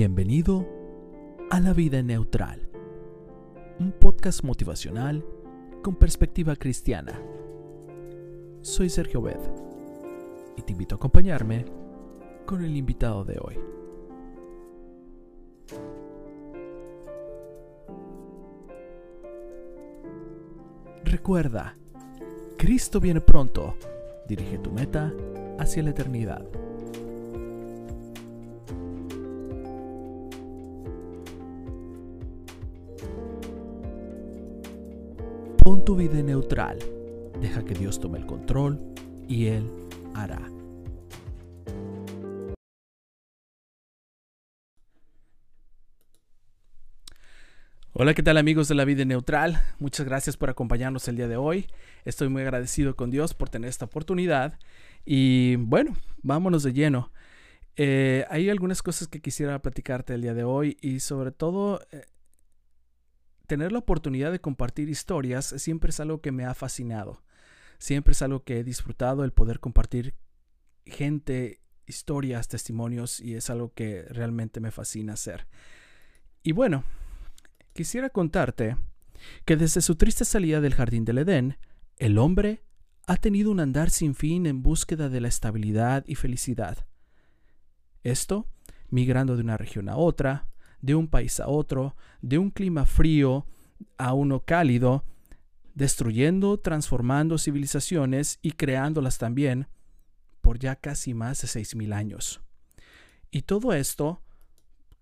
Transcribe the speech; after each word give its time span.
Bienvenido 0.00 0.64
a 1.50 1.58
La 1.58 1.72
Vida 1.72 2.00
Neutral, 2.04 2.70
un 3.80 3.90
podcast 3.90 4.44
motivacional 4.44 5.26
con 5.82 5.96
perspectiva 5.96 6.54
cristiana. 6.54 7.20
Soy 8.60 8.90
Sergio 8.90 9.20
Bed 9.20 9.40
y 10.56 10.62
te 10.62 10.70
invito 10.70 10.94
a 10.94 10.98
acompañarme 10.98 11.64
con 12.46 12.62
el 12.62 12.76
invitado 12.76 13.24
de 13.24 13.40
hoy. 13.40 13.58
Recuerda, 21.02 21.76
Cristo 22.56 23.00
viene 23.00 23.20
pronto. 23.20 23.74
Dirige 24.28 24.58
tu 24.58 24.70
meta 24.70 25.12
hacia 25.58 25.82
la 25.82 25.90
eternidad. 25.90 26.46
Tu 35.88 35.96
vida 35.96 36.22
neutral. 36.22 36.78
Deja 37.40 37.64
que 37.64 37.72
Dios 37.72 37.98
tome 37.98 38.18
el 38.18 38.26
control 38.26 38.78
y 39.26 39.46
Él 39.46 39.66
hará. 40.14 40.38
Hola, 47.94 48.12
¿qué 48.12 48.22
tal 48.22 48.36
amigos 48.36 48.68
de 48.68 48.74
la 48.74 48.84
vida 48.84 49.06
neutral? 49.06 49.62
Muchas 49.78 50.04
gracias 50.04 50.36
por 50.36 50.50
acompañarnos 50.50 51.08
el 51.08 51.16
día 51.16 51.26
de 51.26 51.38
hoy. 51.38 51.68
Estoy 52.04 52.28
muy 52.28 52.42
agradecido 52.42 52.94
con 52.94 53.10
Dios 53.10 53.32
por 53.32 53.48
tener 53.48 53.70
esta 53.70 53.86
oportunidad. 53.86 54.58
Y 55.06 55.56
bueno, 55.56 55.96
vámonos 56.22 56.64
de 56.64 56.74
lleno. 56.74 57.12
Eh, 57.76 58.26
hay 58.28 58.50
algunas 58.50 58.82
cosas 58.82 59.08
que 59.08 59.22
quisiera 59.22 59.58
platicarte 59.62 60.12
el 60.12 60.20
día 60.20 60.34
de 60.34 60.44
hoy 60.44 60.76
y 60.82 61.00
sobre 61.00 61.30
todo 61.30 61.80
eh, 61.92 62.02
tener 63.48 63.72
la 63.72 63.80
oportunidad 63.80 64.30
de 64.30 64.40
compartir 64.40 64.88
historias 64.88 65.46
siempre 65.56 65.90
es 65.90 65.98
algo 65.98 66.20
que 66.20 66.30
me 66.30 66.44
ha 66.44 66.54
fascinado. 66.54 67.24
Siempre 67.78 68.12
es 68.12 68.22
algo 68.22 68.44
que 68.44 68.58
he 68.58 68.64
disfrutado 68.64 69.24
el 69.24 69.32
poder 69.32 69.58
compartir 69.58 70.14
gente, 70.84 71.60
historias, 71.86 72.48
testimonios 72.48 73.20
y 73.20 73.34
es 73.34 73.50
algo 73.50 73.72
que 73.72 74.02
realmente 74.10 74.60
me 74.60 74.70
fascina 74.70 75.14
hacer. 75.14 75.46
Y 76.42 76.52
bueno, 76.52 76.84
quisiera 77.72 78.10
contarte 78.10 78.76
que 79.44 79.56
desde 79.56 79.80
su 79.80 79.96
triste 79.96 80.24
salida 80.24 80.60
del 80.60 80.74
jardín 80.74 81.04
del 81.04 81.18
Edén, 81.18 81.56
el 81.96 82.18
hombre 82.18 82.62
ha 83.06 83.16
tenido 83.16 83.50
un 83.50 83.60
andar 83.60 83.88
sin 83.88 84.14
fin 84.14 84.46
en 84.46 84.62
búsqueda 84.62 85.08
de 85.08 85.22
la 85.22 85.28
estabilidad 85.28 86.04
y 86.06 86.16
felicidad. 86.16 86.86
Esto 88.02 88.46
migrando 88.90 89.36
de 89.36 89.42
una 89.42 89.56
región 89.56 89.88
a 89.88 89.96
otra, 89.96 90.47
de 90.80 90.94
un 90.94 91.08
país 91.08 91.40
a 91.40 91.48
otro, 91.48 91.96
de 92.20 92.38
un 92.38 92.50
clima 92.50 92.86
frío 92.86 93.46
a 93.96 94.12
uno 94.12 94.40
cálido, 94.44 95.04
destruyendo, 95.74 96.58
transformando 96.58 97.38
civilizaciones 97.38 98.38
y 98.42 98.52
creándolas 98.52 99.18
también 99.18 99.68
por 100.40 100.58
ya 100.58 100.76
casi 100.76 101.14
más 101.14 101.40
de 101.42 101.48
seis 101.48 101.74
mil 101.74 101.92
años. 101.92 102.40
Y 103.30 103.42
todo 103.42 103.72
esto 103.72 104.22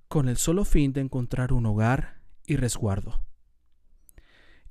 con 0.09 0.29
el 0.29 0.37
solo 0.37 0.65
fin 0.65 0.93
de 0.93 1.01
encontrar 1.01 1.53
un 1.53 1.67
hogar 1.67 2.21
y 2.47 2.57
resguardo. 2.57 3.23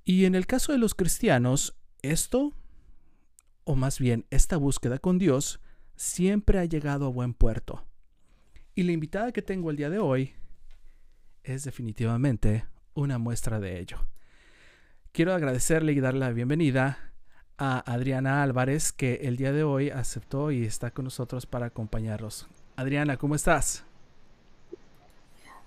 Y 0.04 0.26
en 0.26 0.36
el 0.36 0.46
caso 0.46 0.72
de 0.72 0.78
los 0.78 0.94
cristianos, 0.94 1.76
esto, 2.02 2.54
o 3.64 3.76
más 3.76 4.00
bien 4.00 4.26
esta 4.30 4.58
búsqueda 4.58 5.00
con 5.00 5.18
Dios, 5.18 5.60
siempre 5.96 6.60
ha 6.60 6.66
llegado 6.66 7.06
a 7.06 7.10
buen 7.10 7.34
puerto. 7.34 7.88
Y 8.76 8.84
la 8.84 8.92
invitada 8.92 9.32
que 9.32 9.42
tengo 9.42 9.72
el 9.72 9.78
día 9.78 9.90
de 9.90 10.00
hoy 10.00 10.34
es 11.46 11.64
definitivamente 11.64 12.66
una 12.94 13.18
muestra 13.18 13.60
de 13.60 13.80
ello. 13.80 13.98
Quiero 15.12 15.34
agradecerle 15.34 15.94
y 15.94 16.00
darle 16.00 16.22
la 16.22 16.32
bienvenida 16.32 17.12
a 17.58 17.80
Adriana 17.92 18.44
Álvarez, 18.44 18.92
que 18.92 19.22
el 19.24 19.38
día 19.38 19.54
de 19.54 19.64
hoy 19.64 19.90
aceptó 19.90 20.52
y 20.52 20.66
está 20.66 20.92
con 20.92 21.06
nosotros 21.06 21.46
para 21.46 21.68
acompañarnos. 21.68 22.48
Adriana, 22.76 23.18
¿cómo 23.18 23.36
estás? 23.36 23.84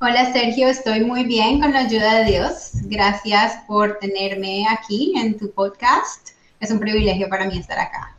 Hola 0.00 0.33
Sergio, 0.33 0.69
estoy 0.69 1.00
muy 1.00 1.25
bien 1.25 1.61
con 1.61 1.72
la 1.72 1.81
ayuda 1.81 2.21
de 2.21 2.31
Dios. 2.31 2.72
Gracias 2.84 3.65
por 3.66 3.99
tenerme 3.99 4.66
aquí 4.69 5.15
en 5.16 5.37
tu 5.39 5.50
podcast. 5.50 6.31
Es 6.60 6.71
un 6.71 6.78
privilegio 6.78 7.28
para 7.28 7.47
mí 7.47 7.59
estar 7.59 7.78
acá. 7.78 8.16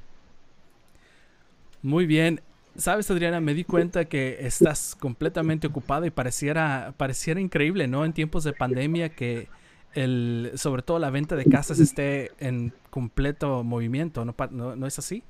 Muy 1.81 2.05
bien. 2.05 2.41
Sabes, 2.79 3.11
Adriana, 3.11 3.41
me 3.41 3.53
di 3.53 3.65
cuenta 3.65 4.05
que 4.05 4.37
estás 4.39 4.95
completamente 4.97 5.67
ocupada 5.67 6.07
y 6.07 6.11
pareciera, 6.11 6.93
pareciera 6.95 7.41
increíble, 7.41 7.87
¿no? 7.87 8.05
En 8.05 8.13
tiempos 8.13 8.45
de 8.45 8.53
pandemia 8.53 9.09
que 9.09 9.49
el, 9.93 10.51
sobre 10.55 10.81
todo 10.81 10.97
la 10.97 11.09
venta 11.09 11.35
de 11.35 11.45
casas 11.45 11.79
esté 11.79 12.31
en 12.39 12.73
completo 12.89 13.63
movimiento, 13.63 14.23
¿no, 14.23 14.33
no, 14.51 14.87
es 14.87 14.97
así? 14.97 15.23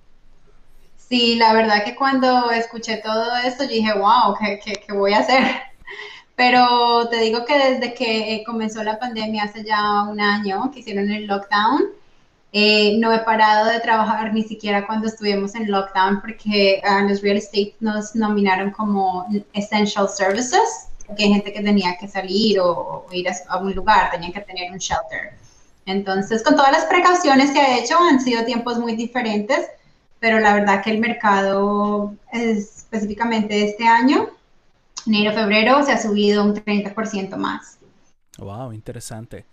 Sí, 0.96 1.38
la 1.38 1.54
verdad 1.54 1.84
que 1.84 1.96
cuando 1.96 2.52
escuché 2.52 2.98
todo 2.98 3.36
esto, 3.38 3.64
yo 3.64 3.72
dije, 3.72 3.94
wow, 3.94 4.36
¿qué, 4.40 4.60
qué, 4.64 4.74
qué 4.86 4.94
voy 4.94 5.14
a 5.14 5.20
hacer? 5.20 5.44
Pero 6.36 7.10
te 7.10 7.20
digo 7.20 7.46
que 7.46 7.58
desde 7.58 7.94
que 7.96 8.36
eh, 8.36 8.44
comenzó 8.46 8.84
la 8.84 9.00
pandemia 9.00 9.46
hace 9.46 9.64
ya 9.64 10.04
un 10.04 10.22
año 10.22 10.70
que 10.72 10.82
hicieron 10.82 11.10
el 11.10 11.26
lockdown, 11.26 11.82
eh, 12.52 12.98
no 12.98 13.14
he 13.14 13.20
parado 13.20 13.70
de 13.70 13.80
trabajar 13.80 14.34
ni 14.34 14.42
siquiera 14.44 14.88
cuando 14.88 15.08
estuvimos 15.08 15.54
en 15.54 15.70
lockdown 15.70 16.20
porque 16.20 16.82
a 16.84 17.04
los 17.04 17.22
real 17.22 17.38
estate 17.38 17.76
nos 17.80 18.16
nominaron 18.16 18.72
como 18.72 19.28
essential 19.54 20.10
services, 20.10 20.88
porque 21.06 21.24
hay 21.24 21.34
gente 21.34 21.54
que 21.54 21.62
tenía 21.62 21.96
que 21.98 22.08
salir 22.08 22.60
o, 22.60 23.06
ir 23.12 23.30
a, 23.30 23.36
a, 23.50 23.58
un 23.58 23.74
lugar, 23.74 24.12
tenían 24.12 24.34
que 24.34 24.42
tener 24.42 24.72
un 24.72 24.80
shelter. 24.80 25.34
Entonces, 25.86 26.44
con 26.44 26.56
todas 26.56 26.72
las 26.72 26.86
precauciones 26.86 27.52
que 27.52 27.60
ha 27.60 27.78
hecho, 27.78 27.98
han 28.00 28.20
sido 28.20 28.44
tiempos 28.46 28.80
muy 28.80 28.96
diferentes, 28.96 29.68
pero 30.20 30.40
la 30.40 30.54
verdad 30.54 30.84
que 30.84 30.92
el 30.92 31.00
mercado, 31.00 32.14
específicamente 32.32 33.70
este 33.70 33.88
año, 33.88 34.30
enero, 35.06 35.34
febrero 35.34 35.84
se 35.84 35.92
ha 35.92 36.02
subido 36.02 36.44
un 36.44 36.56
30% 36.56 37.36
más. 37.38 37.78
Wow, 38.38 38.74
interesante. 38.74 39.46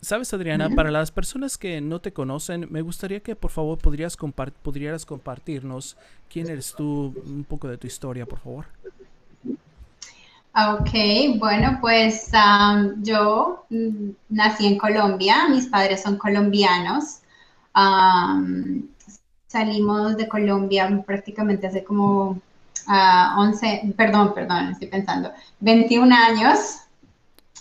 Sabes, 0.00 0.32
Adriana, 0.32 0.70
para 0.70 0.90
las 0.92 1.10
personas 1.10 1.58
que 1.58 1.80
no 1.80 2.00
te 2.00 2.12
conocen, 2.12 2.68
me 2.70 2.82
gustaría 2.82 3.20
que 3.20 3.34
por 3.34 3.50
favor 3.50 3.78
podrías 3.78 4.16
pudieras 4.62 5.04
compartirnos 5.04 5.96
quién 6.30 6.48
eres 6.48 6.72
tú, 6.76 7.12
un 7.26 7.44
poco 7.44 7.66
de 7.66 7.78
tu 7.78 7.86
historia, 7.88 8.24
por 8.24 8.38
favor. 8.38 8.66
Ok, 10.54 11.38
bueno, 11.38 11.78
pues 11.80 12.30
yo 13.02 13.64
mm, 13.70 14.10
nací 14.28 14.66
en 14.66 14.78
Colombia, 14.78 15.48
mis 15.48 15.66
padres 15.66 16.02
son 16.02 16.16
colombianos. 16.16 17.20
salimos 19.48 20.16
de 20.16 20.28
Colombia 20.28 21.02
prácticamente 21.06 21.66
hace 21.66 21.82
como 21.84 22.40
11, 22.86 23.94
perdón, 23.96 24.32
perdón, 24.34 24.68
estoy 24.70 24.88
pensando, 24.88 25.32
21 25.60 26.14
años. 26.14 26.87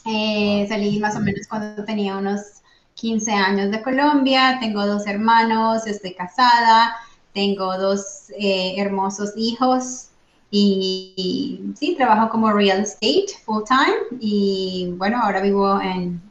Eh, 0.09 0.65
salí 0.69 0.99
más 0.99 1.15
o 1.15 1.19
menos 1.19 1.47
cuando 1.47 1.83
tenía 1.83 2.17
unos 2.17 2.61
15 2.95 3.31
años 3.31 3.71
de 3.71 3.81
Colombia, 3.81 4.57
tengo 4.59 4.85
dos 4.85 5.05
hermanos, 5.05 5.85
estoy 5.85 6.13
casada, 6.13 6.95
tengo 7.33 7.77
dos 7.77 8.31
eh, 8.39 8.75
hermosos 8.77 9.33
hijos 9.35 10.07
y, 10.49 11.73
sí, 11.77 11.95
trabajo 11.95 12.29
como 12.29 12.51
real 12.53 12.79
estate 12.79 13.27
full 13.45 13.63
time 13.67 14.19
y 14.21 14.93
bueno, 14.97 15.19
ahora 15.21 15.41
vivo 15.41 15.79
en, 15.81 16.21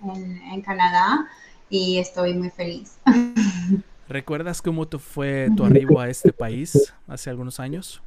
en 0.51 0.63
Canadá 0.63 1.29
y 1.69 1.99
estoy 1.99 2.35
muy 2.35 2.51
feliz. 2.51 2.97
¿Recuerdas 4.09 4.63
cómo 4.63 4.87
fue 4.99 5.49
tu 5.57 5.65
arribo 5.65 6.01
a 6.01 6.09
este 6.09 6.33
país 6.33 6.95
hace 7.07 7.29
algunos 7.29 7.61
años? 7.61 8.01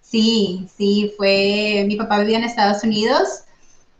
Sí, 0.00 0.68
sí, 0.76 1.12
fue, 1.16 1.84
mi 1.86 1.96
papá 1.96 2.18
vivía 2.18 2.38
en 2.38 2.44
Estados 2.44 2.82
Unidos 2.82 3.44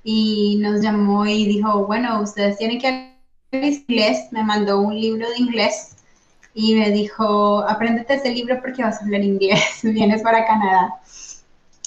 y 0.04 0.56
nos 0.60 0.81
llamó 0.82 1.26
y 1.26 1.46
dijo, 1.46 1.87
bueno, 1.87 2.20
ustedes 2.20 2.58
tienen 2.58 2.81
que 2.81 2.88
hablar 2.88 3.12
inglés, 3.52 4.28
me 4.31 4.43
mandó 4.43 4.81
un 4.81 4.99
libro 4.99 5.28
de 5.28 5.38
inglés 5.38 5.96
y 6.54 6.75
me 6.75 6.90
dijo, 6.90 7.60
apréndete 7.69 8.14
ese 8.14 8.31
libro 8.31 8.60
porque 8.60 8.82
vas 8.82 9.00
a 9.00 9.04
hablar 9.04 9.22
inglés, 9.22 9.62
vienes 9.82 10.22
para 10.22 10.46
Canadá. 10.46 10.94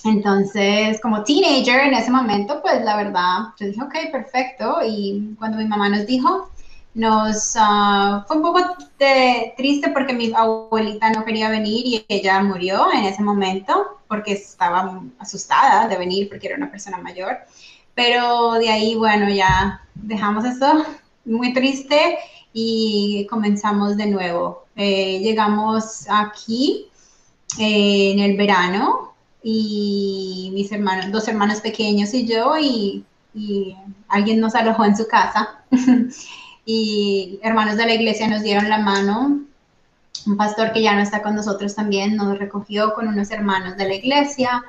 Entonces, 0.06 1.02
como 1.02 1.24
teenager 1.24 1.80
en 1.88 1.96
ese 1.96 2.12
momento, 2.12 2.62
pues 2.62 2.84
la 2.84 2.96
verdad, 2.96 3.40
yo 3.60 3.66
dije, 3.66 3.82
ok, 3.82 4.12
perfecto. 4.12 4.78
Y 4.86 5.36
cuando 5.40 5.58
mi 5.58 5.66
mamá 5.66 5.90
nos 5.90 6.06
dijo, 6.06 6.52
nos 6.94 7.56
ah, 7.58 8.24
fue 8.28 8.38
un 8.38 8.44
poco 8.44 8.78
triste 9.58 9.90
porque 9.90 10.14
mi 10.14 10.32
abuelita 10.34 11.10
no 11.10 11.26
quería 11.26 11.50
venir 11.50 11.86
y 11.86 12.06
ella 12.08 12.42
murió 12.42 12.88
en 12.94 13.06
ese 13.06 13.22
momento 13.22 14.00
porque 14.08 14.34
estaba 14.34 15.02
asustada 15.20 15.88
de 15.88 15.98
venir 15.98 16.30
porque 16.30 16.48
era 16.48 16.56
una 16.56 16.72
persona 16.72 16.98
mayor. 16.98 17.38
Pero 17.96 18.54
de 18.54 18.70
ahí, 18.70 18.96
bueno, 18.96 19.30
ya 19.30 19.82
dejamos 19.96 20.44
eso 20.46 20.86
muy 21.26 21.54
triste 21.54 22.18
y 22.54 23.26
comenzamos 23.30 23.98
de 23.98 24.08
nuevo. 24.08 24.66
Eh, 24.76 25.20
llegamos 25.20 26.06
aquí 26.10 26.88
eh, 27.58 28.12
en 28.12 28.20
el 28.20 28.38
verano 28.38 29.14
y 29.42 30.52
mis 30.54 30.72
hermanos, 30.72 31.12
dos 31.12 31.28
hermanos 31.28 31.62
pequeños 31.62 32.14
y 32.14 32.28
yo, 32.28 32.58
y, 32.60 33.06
alguien 34.08 34.40
nos 34.40 34.56
alojó 34.56 34.86
en 34.86 34.96
su 34.96 35.08
casa. 35.08 35.62
y 36.66 37.38
hermanos 37.44 37.76
de 37.76 37.86
la 37.86 37.94
iglesia 37.94 38.28
nos 38.30 38.44
dieron 38.44 38.70
la 38.70 38.78
mano. 38.78 39.42
Un 40.26 40.38
pastor 40.38 40.72
que 40.72 40.82
ya 40.82 40.96
no 40.96 41.02
está 41.02 41.22
con 41.22 41.36
nosotros 41.36 41.76
también 41.76 42.16
nos 42.16 42.40
recogió 42.40 42.94
con 42.94 43.10
unos 43.10 43.32
hermanos 43.32 43.76
de 43.76 43.88
la 43.88 43.96
iglesia. 43.96 44.64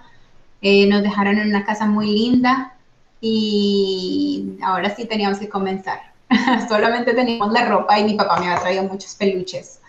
Eh, 0.62 0.88
nos 0.88 1.02
dejaron 1.02 1.38
en 1.38 1.48
una 1.48 1.64
casa 1.64 1.86
muy 1.86 2.06
linda 2.06 2.75
y 3.20 4.56
ahora 4.62 4.94
sí 4.94 5.04
teníamos 5.06 5.38
que 5.38 5.48
comenzar. 5.48 6.00
Solamente 6.68 7.14
teníamos 7.14 7.52
la 7.52 7.66
ropa 7.66 7.98
y 7.98 8.04
mi 8.04 8.14
papá 8.14 8.38
me 8.40 8.46
había 8.46 8.60
traído 8.60 8.84
muchos 8.84 9.14
peluches, 9.14 9.80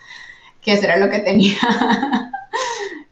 que 0.62 0.72
eso 0.72 0.84
era 0.84 0.96
lo 0.96 1.10
que 1.10 1.20
tenía. 1.20 1.58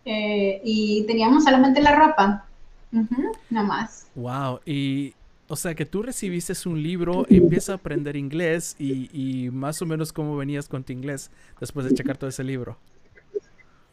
Eh, 0.08 0.60
y 0.62 1.02
teníamos 1.08 1.42
solamente 1.42 1.82
la 1.82 1.96
ropa, 1.96 2.44
no 2.92 3.64
más. 3.64 4.06
Wow, 4.14 4.60
y 4.64 5.14
o 5.48 5.56
sea 5.56 5.74
que 5.74 5.84
tú 5.84 6.02
recibiste 6.02 6.52
un 6.68 6.80
libro, 6.80 7.26
empiezas 7.28 7.70
a 7.70 7.74
aprender 7.74 8.14
inglés 8.14 8.76
y, 8.78 9.10
y, 9.12 9.50
más 9.50 9.82
o 9.82 9.86
menos 9.86 10.12
cómo 10.12 10.36
venías 10.36 10.68
con 10.68 10.84
tu 10.84 10.92
inglés 10.92 11.32
después 11.58 11.86
de 11.86 11.94
checar 11.94 12.16
todo 12.16 12.30
ese 12.30 12.44
libro. 12.44 12.76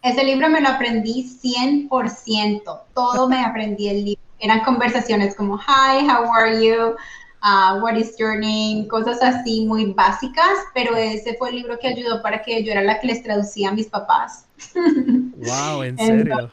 Ese 0.04 0.24
libro 0.24 0.50
me 0.50 0.62
lo 0.62 0.70
aprendí 0.70 1.24
100%, 1.24 2.82
todo 2.94 3.28
me 3.28 3.44
aprendí 3.44 3.88
el 3.88 4.06
libro. 4.06 4.22
Eran 4.44 4.60
conversaciones 4.66 5.36
como, 5.36 5.58
hi, 5.58 6.06
how 6.06 6.30
are 6.30 6.62
you? 6.62 6.98
Uh, 7.42 7.80
what 7.80 7.96
is 7.96 8.18
your 8.18 8.38
name? 8.38 8.90
Cosas 8.90 9.24
así 9.24 9.66
muy 9.66 9.94
básicas, 9.94 10.60
pero 10.74 10.98
ese 10.98 11.36
fue 11.38 11.50
el 11.50 11.56
libro 11.56 11.80
que 11.80 11.88
ayudó 11.88 12.22
para 12.22 12.42
que 12.42 12.62
yo 12.62 12.74
era 12.74 12.82
la 12.82 13.00
que 13.00 13.08
les 13.08 13.24
traducía 13.24 13.70
a 13.70 13.72
mis 13.72 13.88
papás. 13.88 14.46
Wow, 15.36 15.84
¿en 15.84 15.98
serio? 15.98 16.52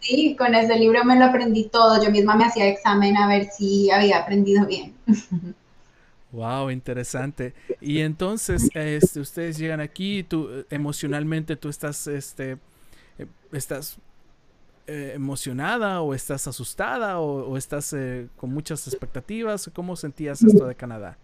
sí, 0.00 0.36
con 0.38 0.54
ese 0.54 0.78
libro 0.78 1.04
me 1.04 1.16
lo 1.16 1.26
aprendí 1.26 1.64
todo. 1.64 2.02
Yo 2.02 2.10
misma 2.10 2.36
me 2.36 2.44
hacía 2.44 2.66
examen 2.66 3.16
a 3.16 3.26
ver 3.26 3.46
si 3.50 3.90
había 3.90 4.18
aprendido 4.18 4.66
bien. 4.66 4.94
Wow, 6.30 6.70
interesante. 6.70 7.54
Y 7.80 8.00
entonces, 8.00 8.68
este, 8.74 9.18
ustedes 9.18 9.56
llegan 9.56 9.80
aquí, 9.80 10.22
tú 10.22 10.62
emocionalmente 10.68 11.56
tú 11.56 11.70
estás, 11.70 12.06
este, 12.06 12.58
eh, 13.18 13.26
estás 13.50 13.96
eh, 14.88 15.12
emocionada 15.14 16.00
o 16.00 16.14
estás 16.14 16.48
asustada 16.48 17.20
o, 17.20 17.58
estás 17.58 17.92
eh, 17.92 18.28
con 18.36 18.54
muchas 18.54 18.88
expectativas. 18.88 19.70
¿Cómo 19.74 19.94
sentías 19.96 20.42
esto 20.42 20.66
de 20.66 20.74
Canadá? 20.74 21.18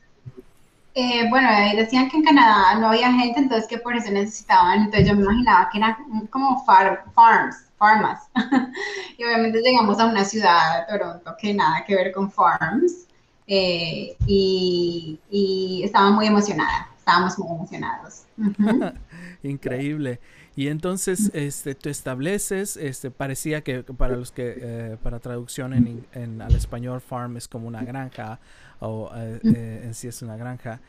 Eh, 0.94 1.26
bueno, 1.30 1.48
decían 1.74 2.10
que 2.10 2.18
en 2.18 2.24
Canadá 2.24 2.78
no 2.78 2.88
había 2.88 3.10
gente, 3.10 3.40
entonces 3.40 3.66
que 3.66 3.78
por 3.78 3.96
eso 3.96 4.12
necesitaban. 4.12 4.82
Entonces 4.82 5.08
yo 5.08 5.16
me 5.16 5.22
imaginaba 5.22 5.70
que 5.70 5.78
eran 5.78 5.96
como 6.28 6.62
farms, 6.66 7.70
farmas. 7.78 8.28
y 9.18 9.24
obviamente 9.24 9.62
llegamos 9.62 9.98
a 9.98 10.06
una 10.06 10.24
ciudad, 10.24 10.86
Toronto, 10.86 11.34
que 11.40 11.54
nada 11.54 11.84
que 11.86 11.96
ver 11.96 12.12
con 12.12 12.30
farms. 12.30 13.06
Eh, 13.46 14.14
y, 14.26 15.18
y, 15.30 15.82
estaba 15.84 16.10
muy 16.10 16.26
emocionada, 16.26 16.88
estábamos 16.98 17.38
muy 17.38 17.56
emocionados. 17.56 18.24
Increíble. 19.42 20.20
Y 20.56 20.68
entonces 20.68 21.30
este, 21.34 21.74
tú 21.74 21.88
estableces, 21.88 22.76
este, 22.76 23.10
parecía 23.10 23.62
que 23.62 23.82
para 23.82 24.16
los 24.16 24.30
que, 24.30 24.54
eh, 24.56 24.96
para 25.02 25.18
traducción 25.18 25.72
en, 25.74 26.06
en, 26.12 26.40
al 26.40 26.54
español, 26.54 27.00
farm 27.00 27.36
es 27.36 27.48
como 27.48 27.66
una 27.66 27.82
granja, 27.82 28.38
o 28.78 29.10
eh, 29.16 29.40
eh, 29.42 29.80
en 29.84 29.94
sí 29.94 30.06
es 30.06 30.22
una 30.22 30.36
granja, 30.36 30.80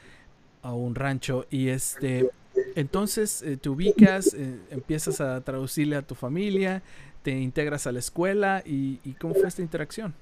o 0.61 0.75
un 0.75 0.93
rancho, 0.93 1.47
y 1.49 1.69
este, 1.69 2.29
entonces 2.75 3.43
te 3.59 3.69
ubicas, 3.69 4.35
empiezas 4.69 5.19
a 5.19 5.41
traducirle 5.41 5.95
a 5.95 6.03
tu 6.03 6.13
familia, 6.13 6.83
te 7.23 7.31
integras 7.31 7.87
a 7.87 7.91
la 7.91 7.99
escuela, 7.99 8.61
y, 8.65 8.99
y 9.03 9.13
¿cómo 9.13 9.33
fue 9.33 9.47
esta 9.47 9.63
interacción? 9.63 10.13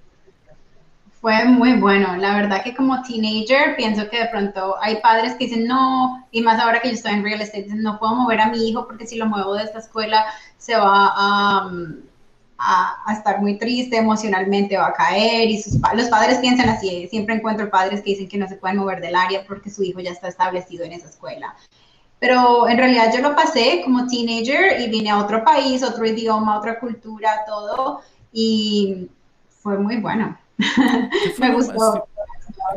Fue 1.23 1.45
muy 1.45 1.79
bueno. 1.79 2.17
La 2.17 2.35
verdad 2.35 2.61
que 2.65 2.75
como 2.75 3.01
teenager 3.01 3.77
pienso 3.77 4.09
que 4.09 4.19
de 4.19 4.27
pronto 4.27 4.75
hay 4.81 4.97
padres 4.97 5.35
que 5.35 5.45
dicen 5.45 5.65
no, 5.65 6.27
y 6.31 6.41
más 6.41 6.59
ahora 6.59 6.81
que 6.81 6.89
yo 6.89 6.95
estoy 6.95 7.13
en 7.13 7.23
real 7.23 7.39
estate, 7.39 7.67
no 7.69 7.97
puedo 7.97 8.13
mover 8.13 8.41
a 8.41 8.49
mi 8.49 8.67
hijo 8.67 8.85
porque 8.85 9.07
si 9.07 9.15
lo 9.15 9.25
muevo 9.25 9.53
de 9.55 9.63
esta 9.63 9.79
escuela 9.79 10.25
se 10.57 10.75
va 10.75 11.13
a, 11.15 11.71
a, 12.57 13.13
estar 13.13 13.39
muy 13.39 13.57
triste 13.57 13.95
emocionalmente, 13.95 14.75
va 14.75 14.87
a 14.87 14.93
caer 14.93 15.49
y 15.49 15.61
sus, 15.61 15.79
los 15.95 16.09
padres 16.09 16.39
piensan 16.39 16.67
así. 16.67 17.07
Siempre 17.07 17.35
encuentro 17.35 17.69
padres 17.69 18.01
que 18.01 18.09
dicen 18.09 18.27
que 18.27 18.37
no 18.37 18.49
se 18.49 18.57
pueden 18.57 18.75
mover 18.75 18.99
del 18.99 19.15
área 19.15 19.45
porque 19.47 19.69
su 19.69 19.81
hijo 19.81 20.01
ya 20.01 20.11
está 20.11 20.27
establecido 20.27 20.83
en 20.83 20.91
esa 20.91 21.07
escuela. 21.07 21.55
Pero 22.19 22.67
en 22.67 22.77
realidad 22.77 23.13
yo 23.15 23.21
lo 23.21 23.33
pasé 23.33 23.81
como 23.85 24.07
teenager 24.07 24.77
y 24.81 24.89
vine 24.89 25.11
a 25.11 25.19
otro 25.19 25.41
país, 25.45 25.83
otro 25.83 26.05
idioma, 26.05 26.57
otra 26.57 26.81
cultura, 26.81 27.45
todo, 27.47 28.01
y 28.33 29.07
fue 29.61 29.77
muy 29.77 29.95
bueno. 30.01 30.37
Me 31.39 31.53
gustó. 31.53 32.07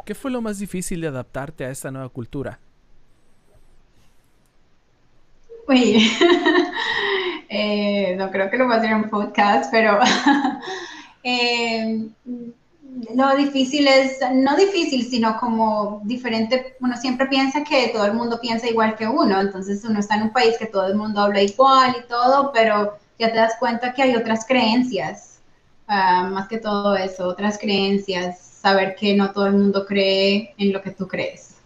¿Qué 0.05 0.15
fue 0.15 0.31
lo 0.31 0.41
más 0.41 0.59
difícil 0.59 1.01
de 1.01 1.09
adaptarte 1.09 1.65
a 1.65 1.71
esta 1.71 1.91
nueva 1.91 2.09
cultura? 2.09 2.59
Uy, 5.69 6.11
eh, 7.49 8.15
no 8.17 8.31
creo 8.31 8.51
que 8.51 8.57
lo 8.57 8.69
va 8.69 8.77
a 8.77 8.79
hacer 8.79 8.93
en 8.93 9.11
podcast, 9.11 9.71
pero 9.73 9.99
eh, 11.25 12.09
lo 13.15 13.37
difícil 13.37 13.89
es, 13.89 14.19
no 14.33 14.57
difícil, 14.57 15.05
sino 15.05 15.37
como 15.39 16.01
diferente, 16.05 16.77
uno 16.81 16.97
siempre 16.97 17.27
piensa 17.27 17.65
que 17.65 17.89
todo 17.89 18.07
el 18.07 18.15
mundo 18.15 18.41
piensa 18.41 18.69
igual 18.69 18.95
que 18.95 19.09
uno, 19.09 19.41
entonces 19.41 19.85
uno 19.85 19.99
está 19.99 20.15
en 20.15 20.23
un 20.23 20.31
país 20.31 20.57
que 20.57 20.67
todo 20.67 20.87
el 20.87 20.95
mundo 20.95 21.21
habla 21.21 21.43
igual 21.43 21.97
y 21.99 22.09
todo, 22.09 22.53
pero 22.53 22.97
ya 23.19 23.33
te 23.33 23.39
das 23.39 23.57
cuenta 23.59 23.93
que 23.93 24.03
hay 24.03 24.15
otras 24.15 24.47
creencias 24.47 25.36
Ah, 25.87 26.29
más 26.33 26.49
que 26.49 26.59
todo 26.59 26.97
eso, 26.97 27.29
otras 27.29 27.59
creencias, 27.59 28.41
saber 28.41 28.97
que 28.97 29.15
no 29.15 29.33
todo 29.33 29.47
el 29.47 29.53
mundo 29.55 29.87
cree 29.87 30.55
en 30.59 30.73
lo 30.73 30.83
que 30.83 30.91
tú 30.91 31.07
crees. 31.07 31.57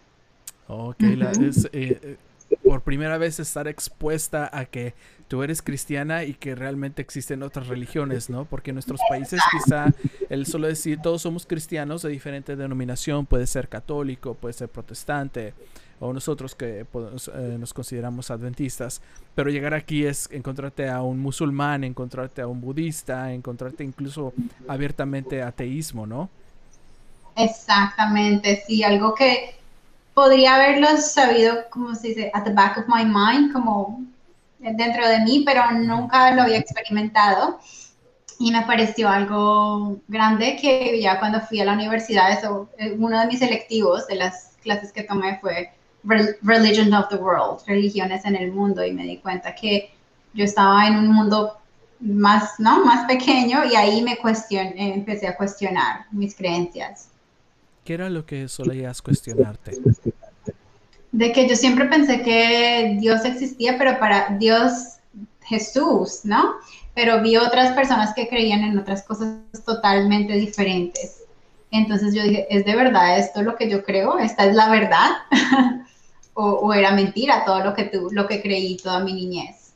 Ok, 0.69 1.01
es, 1.01 1.65
eh, 1.67 1.69
eh, 1.73 2.17
por 2.63 2.83
primera 2.83 3.19
vez 3.19 3.41
estar 3.41 3.67
expuesta 3.67 4.51
a 4.53 4.67
que 4.67 4.95
tú 5.29 5.43
eres 5.43 5.63
cristiana 5.63 6.25
y 6.25 6.35
que 6.35 6.55
realmente 6.55 7.01
existen 7.01 7.43
otras 7.43 7.69
religiones, 7.69 8.29
¿no? 8.29 8.45
Porque 8.45 8.71
en 8.71 8.75
nuestros 8.75 9.01
países 9.09 9.41
quizá 9.51 9.93
el 10.29 10.45
solo 10.47 10.67
decir 10.67 11.01
todos 11.03 11.23
somos 11.23 11.47
cristianos 11.47 12.03
de 12.03 12.11
diferente 12.11 12.57
denominación, 12.57 13.27
puede 13.27 13.47
ser 13.47 13.69
católico, 13.69 14.35
puede 14.35 14.53
ser 14.53 14.69
protestante, 14.69 15.55
o 16.01 16.13
nosotros 16.13 16.55
que 16.55 16.81
eh, 16.81 17.57
nos 17.59 17.75
consideramos 17.75 18.31
adventistas, 18.31 19.03
pero 19.35 19.51
llegar 19.51 19.75
aquí 19.75 20.07
es 20.07 20.29
encontrarte 20.33 20.89
a 20.89 21.03
un 21.03 21.21
musulmán, 21.21 21.85
encontrarte 21.85 22.41
a 22.41 22.47
un 22.47 22.61
budista, 22.61 23.33
encontrarte 23.33 23.85
incluso 23.85 24.33
abiertamente 24.67 25.43
ateísmo, 25.43 26.07
¿no? 26.07 26.31
Exactamente, 27.37 28.65
sí, 28.67 28.83
algo 28.83 29.15
que 29.15 29.55
podría 30.15 30.57
haberlo 30.57 30.97
sabido, 30.97 31.69
como 31.71 31.95
se 31.95 32.09
dice, 32.09 32.31
at 32.35 32.45
the 32.45 32.53
back 32.53 32.79
of 32.79 32.85
my 32.89 33.05
mind, 33.05 33.53
como 33.53 34.03
dentro 34.59 35.07
de 35.07 35.21
mí, 35.21 35.43
pero 35.45 35.71
nunca 35.71 36.35
lo 36.35 36.43
había 36.43 36.59
experimentado. 36.59 37.61
Y 38.39 38.53
me 38.53 38.63
pareció 38.63 39.09
algo 39.09 39.99
grande 40.09 40.57
que 40.57 40.99
ya 41.01 41.19
cuando 41.19 41.43
fui 41.43 41.61
a 41.61 41.67
la 41.67 41.75
universidad, 41.75 42.33
eso, 42.33 42.71
eh, 42.79 42.97
uno 42.99 43.21
de 43.21 43.27
mis 43.27 43.39
selectivos 43.39 44.07
de 44.07 44.15
las 44.15 44.53
clases 44.63 44.93
que 44.93 45.03
tomé 45.03 45.39
fue 45.41 45.71
Religion 46.03 46.93
of 46.95 47.09
the 47.09 47.17
World, 47.17 47.61
religiones 47.67 48.25
en 48.25 48.37
el 48.37 48.53
mundo, 48.53 48.85
y 48.85 48.93
me 48.93 49.05
di 49.05 49.19
cuenta 49.19 49.55
que 49.55 49.91
yo 50.33 50.45
estaba 50.45 50.87
en 50.87 50.97
un 50.97 51.09
mundo 51.09 51.61
más, 52.01 52.59
¿no? 52.59 52.85
más 52.85 53.07
pequeño 53.07 53.65
y 53.71 53.77
ahí 53.77 54.03
me 54.03 54.17
cuestioné, 54.17 54.95
empecé 54.95 55.29
a 55.29 55.37
cuestionar 55.37 56.07
mis 56.11 56.35
creencias. 56.35 57.09
¿Qué 57.85 57.95
era 57.95 58.09
lo 58.09 58.25
que 58.25 58.49
solías 58.49 59.03
cuestionarte? 59.03 59.79
De 61.13 61.33
que 61.33 61.49
yo 61.49 61.57
siempre 61.57 61.87
pensé 61.87 62.23
que 62.23 62.97
Dios 63.01 63.25
existía, 63.25 63.77
pero 63.77 63.99
para 63.99 64.37
Dios 64.39 64.99
Jesús, 65.43 66.21
¿no? 66.25 66.55
Pero 66.95 67.21
vi 67.21 67.37
otras 67.37 67.73
personas 67.73 68.15
que 68.15 68.29
creían 68.29 68.63
en 68.63 68.79
otras 68.79 69.03
cosas 69.03 69.39
totalmente 69.67 70.35
diferentes. 70.35 71.25
Entonces 71.73 72.15
yo 72.15 72.23
dije, 72.23 72.47
¿es 72.51 72.65
de 72.65 72.77
verdad 72.77 73.19
esto 73.19 73.43
lo 73.43 73.57
que 73.57 73.69
yo 73.69 73.85
creo? 73.85 74.19
¿Esta 74.19 74.47
es 74.47 74.55
la 74.55 74.71
verdad? 74.71 75.11
o, 76.41 76.73
era 76.75 76.93
mentira 76.93 77.45
todo 77.45 77.63
lo 77.63 77.75
que, 77.75 77.85
tú, 77.85 78.09
lo 78.11 78.27
que 78.27 78.41
creí 78.43 78.77
toda 78.77 79.05
mi 79.05 79.13
niñez. 79.13 79.73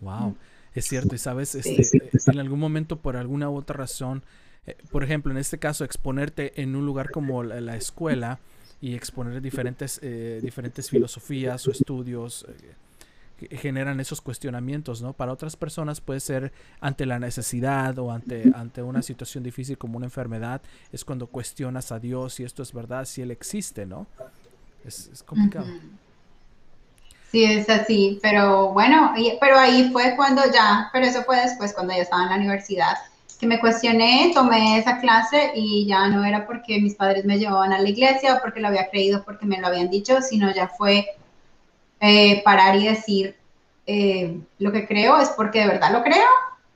Wow, 0.00 0.36
es 0.74 0.86
cierto. 0.86 1.14
Y 1.14 1.18
sabes, 1.18 1.54
este, 1.54 2.10
en 2.26 2.38
algún 2.38 2.60
momento, 2.60 2.98
por 2.98 3.16
alguna 3.16 3.48
u 3.48 3.56
otra 3.56 3.76
razón, 3.76 4.22
eh, 4.66 4.76
por 4.90 5.04
ejemplo, 5.04 5.32
en 5.32 5.38
este 5.38 5.58
caso, 5.58 5.84
exponerte 5.84 6.60
en 6.60 6.76
un 6.76 6.86
lugar 6.86 7.10
como 7.10 7.42
la, 7.42 7.76
escuela 7.76 8.38
y 8.80 8.94
exponer 8.94 9.40
diferentes, 9.40 9.98
eh, 10.02 10.40
diferentes 10.42 10.90
filosofías 10.90 11.66
o 11.66 11.70
estudios. 11.70 12.46
Eh, 12.48 12.74
que 13.36 13.56
generan 13.56 13.98
esos 13.98 14.20
cuestionamientos, 14.20 15.02
¿no? 15.02 15.12
Para 15.12 15.32
otras 15.32 15.56
personas 15.56 16.00
puede 16.00 16.20
ser 16.20 16.52
ante 16.80 17.04
la 17.04 17.18
necesidad 17.18 17.98
o 17.98 18.12
ante, 18.12 18.52
ante 18.54 18.80
una 18.80 19.02
situación 19.02 19.42
difícil 19.42 19.76
como 19.76 19.96
una 19.96 20.06
enfermedad, 20.06 20.62
es 20.92 21.04
cuando 21.04 21.26
cuestionas 21.26 21.90
a 21.90 21.98
Dios 21.98 22.34
si 22.34 22.44
esto 22.44 22.62
es 22.62 22.72
verdad, 22.72 23.06
si 23.06 23.22
Él 23.22 23.32
existe, 23.32 23.86
¿no? 23.86 24.06
Es, 24.86 25.22
complicado. 25.22 25.66
Sí, 27.30 27.44
es 27.44 27.68
así, 27.68 28.18
pero 28.22 28.72
bueno, 28.72 29.12
pero 29.40 29.58
ahí 29.58 29.90
fue 29.90 30.14
cuando 30.14 30.42
ya, 30.52 30.88
pero 30.92 31.06
eso 31.06 31.24
fue 31.24 31.40
después 31.40 31.72
cuando 31.72 31.94
ya 31.94 32.02
estaba 32.02 32.24
en 32.24 32.28
la 32.28 32.36
universidad, 32.36 32.96
que 33.40 33.46
me 33.46 33.58
cuestioné, 33.58 34.30
tomé 34.34 34.78
esa 34.78 35.00
clase 35.00 35.52
y 35.54 35.86
ya 35.86 36.06
no 36.08 36.24
era 36.24 36.46
porque 36.46 36.80
mis 36.80 36.94
padres 36.94 37.24
me 37.24 37.38
llevaban 37.38 37.72
a 37.72 37.80
la 37.80 37.88
iglesia 37.88 38.34
o 38.34 38.40
porque 38.40 38.60
lo 38.60 38.68
había 38.68 38.88
creído, 38.88 39.24
porque 39.24 39.46
me 39.46 39.60
lo 39.60 39.66
habían 39.66 39.90
dicho, 39.90 40.20
sino 40.20 40.52
ya 40.54 40.68
fue 40.68 41.06
eh, 42.00 42.42
parar 42.44 42.76
y 42.76 42.86
decir, 42.86 43.36
eh, 43.86 44.38
lo 44.58 44.70
que 44.72 44.86
creo 44.86 45.18
es 45.18 45.30
porque 45.30 45.60
de 45.60 45.68
verdad 45.68 45.92
lo 45.92 46.02
creo 46.02 46.28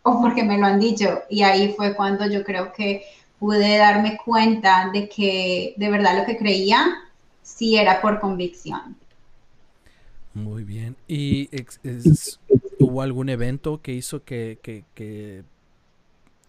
o 0.03 0.21
porque 0.21 0.43
me 0.43 0.59
lo 0.59 0.67
han 0.67 0.81
dicho. 0.81 1.23
Y 1.31 1.43
ahí 1.43 1.75
fue 1.77 1.95
cuando 1.95 2.27
yo 2.27 2.43
creo 2.43 2.73
que 2.73 3.05
pude 3.38 3.77
darme 3.77 4.19
cuenta 4.25 4.91
de 4.93 5.09
que 5.09 5.75
de 5.77 5.91
verdad 5.91 6.19
lo 6.19 6.27
que 6.27 6.37
creía 6.37 6.85
sí 7.59 7.77
era 7.77 8.00
por 8.00 8.21
convicción. 8.21 8.97
Muy 10.33 10.62
bien. 10.62 10.97
¿Y 11.09 11.50
hubo 12.79 13.03
algún 13.03 13.29
evento 13.29 13.83
que 13.83 13.93
hizo 13.93 14.23
que, 14.25 15.45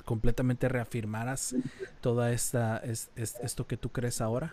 completamente 0.06 0.68
reafirmaras 0.70 1.56
toda 2.01 2.32
esta 2.32 2.82
esto 2.84 3.68
que 3.68 3.78
tú 3.78 3.89
crees 3.89 4.22
ahora? 4.22 4.51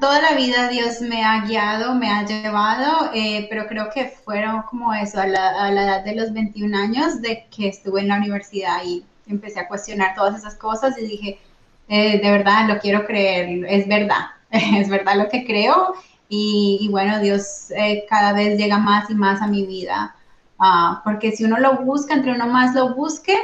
toda 0.00 0.20
la 0.20 0.34
vida 0.36 0.68
Dios 0.68 1.00
me 1.00 1.24
ha 1.24 1.44
guiado, 1.46 1.94
me 1.94 2.10
ha 2.10 2.24
llevado, 2.26 3.10
eh, 3.14 3.46
pero 3.48 3.66
creo 3.66 3.88
que 3.90 4.08
fueron 4.08 4.62
como 4.62 4.92
eso, 4.92 5.20
a 5.20 5.26
la, 5.26 5.70
edad 5.70 6.04
de 6.04 6.14
los 6.14 6.32
21 6.34 6.76
años, 6.76 7.22
de 7.22 7.46
que 7.50 7.68
estuve 7.68 8.02
en 8.02 8.08
la 8.08 8.18
universidad 8.18 8.84
y 8.84 9.04
empecé 9.26 9.60
a 9.60 9.68
cuestionar 9.68 10.14
todas 10.14 10.38
esas 10.38 10.54
cosas 10.54 10.98
y 10.98 11.06
dije, 11.06 11.38
eh, 11.90 12.20
de 12.20 12.30
verdad, 12.30 12.68
lo 12.68 12.78
quiero 12.78 13.04
creer, 13.04 13.66
es 13.68 13.86
verdad, 13.86 14.26
es 14.50 14.88
verdad 14.88 15.16
lo 15.16 15.28
que 15.28 15.44
creo 15.44 15.94
y, 16.32 16.86
bueno, 16.92 17.18
Dios 17.18 17.72
eh, 17.72 18.06
cada 18.08 18.32
vez 18.32 18.56
llega 18.56 18.78
más 18.78 19.10
y 19.10 19.16
más 19.16 19.42
a 19.42 19.48
mi 19.48 19.66
vida, 19.66 20.14
ah, 20.60 21.00
porque 21.02 21.32
si 21.32 21.42
uno 21.42 21.58
lo 21.58 21.78
busca, 21.82 22.14
entre 22.14 22.32
uno 22.32 22.46
más 22.46 22.72
lo 22.72 22.94
busque, 22.94 23.34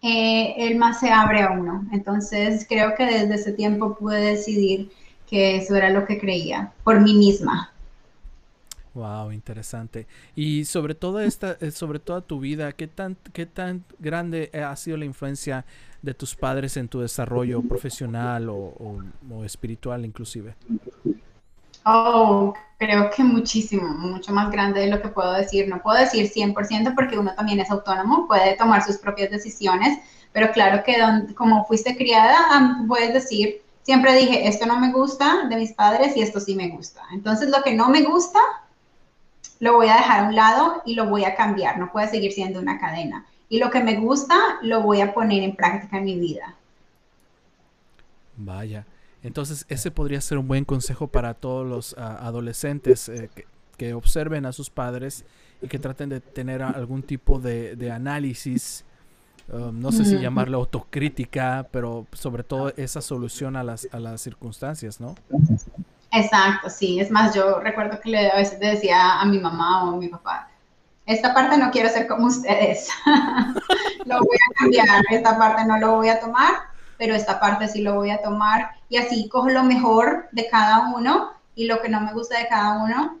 eh, 0.00 0.54
él 0.58 0.76
más 0.76 1.00
se 1.00 1.10
abre 1.10 1.42
a 1.42 1.50
uno. 1.50 1.84
Entonces 1.90 2.64
creo 2.68 2.94
que 2.94 3.04
desde 3.04 3.34
ese 3.34 3.52
tiempo 3.52 3.96
pude 3.96 4.20
decidir 4.20 4.92
que 5.28 5.56
eso 5.56 5.74
era 5.74 5.90
lo 5.90 6.06
que 6.06 6.20
creía, 6.20 6.72
por 6.84 7.00
mí 7.00 7.14
misma. 7.14 7.72
Wow, 8.94 9.32
interesante. 9.32 10.06
Y 10.36 10.66
sobre 10.66 10.94
todo 10.94 11.18
esta, 11.18 11.56
eh, 11.60 11.72
sobre 11.72 11.98
toda 11.98 12.20
tu 12.20 12.38
vida, 12.38 12.70
¿qué 12.74 12.86
tan, 12.86 13.16
qué 13.32 13.44
tan 13.44 13.84
grande 13.98 14.52
ha 14.54 14.76
sido 14.76 14.96
la 14.96 15.04
influencia 15.04 15.66
de 16.06 16.14
tus 16.14 16.34
padres 16.34 16.78
en 16.78 16.88
tu 16.88 17.00
desarrollo 17.00 17.60
profesional 17.60 18.48
o 18.48 19.44
espiritual 19.44 20.06
inclusive? 20.06 20.54
Oh, 21.84 22.54
creo 22.78 23.10
que 23.10 23.22
muchísimo, 23.22 23.86
mucho 23.88 24.32
más 24.32 24.50
grande 24.50 24.80
de 24.80 24.88
lo 24.88 25.00
que 25.00 25.08
puedo 25.08 25.32
decir. 25.32 25.68
No 25.68 25.80
puedo 25.82 25.98
decir 25.98 26.28
100% 26.28 26.94
porque 26.94 27.18
uno 27.18 27.34
también 27.34 27.60
es 27.60 27.70
autónomo, 27.70 28.26
puede 28.26 28.56
tomar 28.56 28.82
sus 28.82 28.96
propias 28.96 29.30
decisiones, 29.30 29.98
pero 30.32 30.50
claro 30.50 30.82
que 30.82 30.96
como 31.34 31.64
fuiste 31.64 31.96
criada, 31.96 32.36
puedes 32.88 33.12
decir, 33.14 33.62
siempre 33.82 34.16
dije, 34.16 34.48
esto 34.48 34.66
no 34.66 34.80
me 34.80 34.92
gusta 34.92 35.46
de 35.48 35.56
mis 35.56 35.72
padres 35.74 36.16
y 36.16 36.22
esto 36.22 36.40
sí 36.40 36.56
me 36.56 36.70
gusta. 36.70 37.02
Entonces, 37.12 37.50
lo 37.50 37.62
que 37.62 37.74
no 37.74 37.88
me 37.88 38.02
gusta, 38.02 38.40
lo 39.60 39.74
voy 39.74 39.86
a 39.86 39.96
dejar 39.96 40.24
a 40.24 40.28
un 40.28 40.34
lado 40.34 40.82
y 40.84 40.96
lo 40.96 41.06
voy 41.06 41.24
a 41.24 41.36
cambiar, 41.36 41.78
no 41.78 41.92
puede 41.92 42.08
seguir 42.08 42.32
siendo 42.32 42.58
una 42.58 42.80
cadena. 42.80 43.24
Y 43.48 43.58
lo 43.58 43.70
que 43.70 43.82
me 43.82 43.96
gusta, 43.96 44.34
lo 44.62 44.82
voy 44.82 45.00
a 45.00 45.14
poner 45.14 45.42
en 45.42 45.54
práctica 45.54 45.98
en 45.98 46.04
mi 46.04 46.18
vida. 46.18 46.56
Vaya. 48.36 48.86
Entonces, 49.22 49.66
ese 49.68 49.90
podría 49.90 50.20
ser 50.20 50.38
un 50.38 50.46
buen 50.46 50.64
consejo 50.64 51.08
para 51.08 51.34
todos 51.34 51.66
los 51.66 51.96
ah, 51.98 52.18
adolescentes 52.22 53.08
eh, 53.08 53.30
que, 53.76 53.94
observen 53.94 54.46
a 54.46 54.52
sus 54.52 54.70
padres 54.70 55.24
y 55.60 55.68
que 55.68 55.78
traten 55.78 56.08
de 56.08 56.20
tener 56.20 56.62
algún 56.62 57.02
tipo 57.02 57.38
de, 57.38 57.90
análisis, 57.92 58.84
um, 59.48 59.80
no 59.80 59.90
sé 59.90 60.04
si 60.04 60.18
llamarlo 60.18 60.58
autocrítica, 60.58 61.66
pero 61.72 62.06
sobre 62.12 62.42
todo 62.42 62.72
esa 62.76 63.00
solución 63.00 63.56
a 63.56 63.64
las, 63.64 63.88
a 63.92 63.98
las 63.98 64.20
circunstancias, 64.20 65.00
¿no? 65.00 65.14
Exacto, 66.12 66.70
sí. 66.70 67.00
Es 67.00 67.10
más, 67.10 67.34
yo 67.34 67.60
recuerdo 67.60 68.00
que 68.00 68.10
le, 68.10 68.30
a 68.30 68.36
veces 68.36 68.58
decía 68.60 69.20
a 69.20 69.24
mi 69.26 69.38
mamá 69.38 69.84
o 69.84 69.94
a 69.94 69.96
mi 69.98 70.08
papá, 70.08 70.48
esta 71.06 71.32
parte 71.32 71.56
no 71.56 71.70
quiero 71.70 71.88
ser 71.88 72.06
como 72.06 72.26
ustedes, 72.26 72.90
lo 74.04 74.18
voy 74.18 74.36
a 74.36 74.54
cambiar, 74.58 75.04
esta 75.10 75.38
parte 75.38 75.64
no 75.64 75.78
lo 75.78 75.96
voy 75.96 76.08
a 76.08 76.20
tomar 76.20 76.76
pero 76.98 77.14
esta 77.14 77.38
parte 77.40 77.68
sí 77.68 77.82
lo 77.82 77.94
voy 77.94 78.10
a 78.10 78.22
tomar 78.22 78.70
y 78.88 78.96
así 78.96 79.28
cojo 79.28 79.48
lo 79.48 79.62
mejor 79.62 80.28
de 80.32 80.48
cada 80.48 80.94
uno 80.94 81.32
y 81.54 81.66
lo 81.66 81.80
que 81.80 81.88
no 81.88 82.00
me 82.00 82.12
gusta 82.12 82.38
de 82.38 82.48
cada 82.48 82.82
uno 82.82 83.18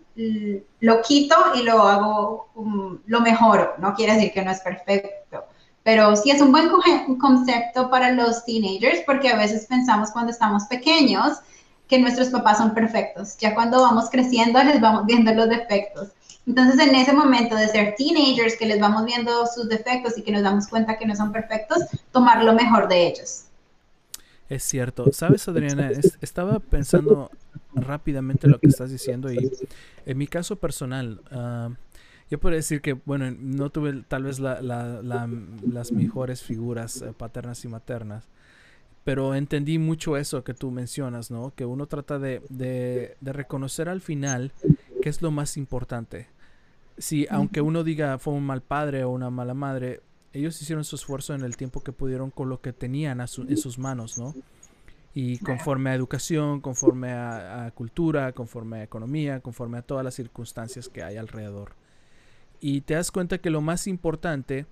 lo 0.80 1.02
quito 1.02 1.36
y 1.54 1.62
lo 1.62 1.82
hago 1.82 2.48
um, 2.54 2.98
lo 3.06 3.20
mejor. 3.20 3.74
No 3.78 3.94
quiere 3.94 4.14
decir 4.14 4.32
que 4.32 4.42
no 4.42 4.50
es 4.50 4.60
perfecto, 4.60 5.44
pero 5.82 6.16
sí 6.16 6.30
es 6.30 6.40
un 6.40 6.52
buen 6.52 6.70
concepto 7.18 7.90
para 7.90 8.12
los 8.12 8.44
teenagers 8.44 9.00
porque 9.04 9.28
a 9.28 9.36
veces 9.36 9.66
pensamos 9.66 10.10
cuando 10.12 10.32
estamos 10.32 10.64
pequeños 10.64 11.38
que 11.86 11.98
nuestros 11.98 12.28
papás 12.28 12.58
son 12.58 12.72
perfectos. 12.74 13.36
Ya 13.38 13.54
cuando 13.54 13.82
vamos 13.82 14.08
creciendo 14.10 14.62
les 14.62 14.80
vamos 14.80 15.04
viendo 15.04 15.32
los 15.34 15.48
defectos. 15.48 16.08
Entonces, 16.46 16.86
en 16.86 16.94
ese 16.94 17.12
momento 17.12 17.56
de 17.56 17.68
ser 17.68 17.94
teenagers, 17.96 18.56
que 18.56 18.66
les 18.66 18.80
vamos 18.80 19.04
viendo 19.04 19.46
sus 19.46 19.68
defectos 19.68 20.16
y 20.16 20.22
que 20.22 20.30
nos 20.30 20.42
damos 20.42 20.68
cuenta 20.68 20.96
que 20.96 21.04
no 21.04 21.16
son 21.16 21.32
perfectos, 21.32 21.78
tomar 22.12 22.44
lo 22.44 22.54
mejor 22.54 22.88
de 22.88 23.08
ellos. 23.08 23.46
Es 24.48 24.62
cierto. 24.62 25.12
Sabes, 25.12 25.48
Adriana, 25.48 25.90
estaba 26.20 26.60
pensando 26.60 27.30
rápidamente 27.74 28.46
lo 28.46 28.60
que 28.60 28.68
estás 28.68 28.90
diciendo 28.90 29.32
y 29.32 29.50
en 30.06 30.18
mi 30.18 30.28
caso 30.28 30.56
personal, 30.56 31.20
uh, 31.32 31.74
yo 32.30 32.38
podría 32.38 32.58
decir 32.58 32.80
que, 32.80 32.92
bueno, 32.92 33.30
no 33.38 33.70
tuve 33.70 34.04
tal 34.06 34.22
vez 34.22 34.38
las 34.38 35.92
mejores 35.92 36.42
figuras 36.42 37.02
eh, 37.02 37.12
paternas 37.16 37.64
y 37.64 37.68
maternas, 37.68 38.24
pero 39.04 39.34
entendí 39.34 39.78
mucho 39.78 40.16
eso 40.16 40.42
que 40.42 40.54
tú 40.54 40.70
mencionas, 40.70 41.30
¿no? 41.30 41.52
Que 41.54 41.64
uno 41.64 41.86
trata 41.86 42.18
de, 42.18 42.42
de, 42.48 43.16
de 43.20 43.32
reconocer 43.32 43.88
al 43.88 44.00
final 44.00 44.52
qué 45.02 45.08
es 45.08 45.22
lo 45.22 45.30
más 45.30 45.56
importante. 45.56 46.28
Si, 46.98 47.26
aunque 47.30 47.60
uno 47.60 47.84
diga 47.84 48.18
fue 48.18 48.34
un 48.34 48.44
mal 48.44 48.62
padre 48.62 49.04
o 49.04 49.10
una 49.10 49.30
mala 49.30 49.54
madre, 49.54 50.00
ellos 50.32 50.60
hicieron 50.60 50.84
su 50.84 50.96
esfuerzo 50.96 51.34
en 51.34 51.42
el 51.42 51.56
tiempo 51.56 51.82
que 51.82 51.92
pudieron 51.92 52.30
con 52.30 52.48
lo 52.48 52.60
que 52.60 52.72
tenían 52.72 53.20
a 53.20 53.26
en 53.36 53.56
sus 53.56 53.78
manos, 53.78 54.18
¿no? 54.18 54.34
Y 55.14 55.38
conforme 55.38 55.90
a 55.90 55.94
educación, 55.94 56.60
conforme 56.60 57.12
a, 57.12 57.70
cultura, 57.74 58.32
conforme 58.32 58.80
a 58.80 58.82
economía, 58.82 59.40
conforme 59.40 59.78
a 59.78 59.82
todas 59.82 60.04
las 60.04 60.14
circunstancias 60.14 60.90
que 60.90 61.02
hay 61.02 61.16
alrededor. 61.16 61.72
Y 62.60 62.82
te 62.82 62.94
das 62.94 63.10
cuenta 63.10 63.38
que 63.38 63.48
lo 63.48 63.62
más 63.62 63.86
importante 63.86 64.66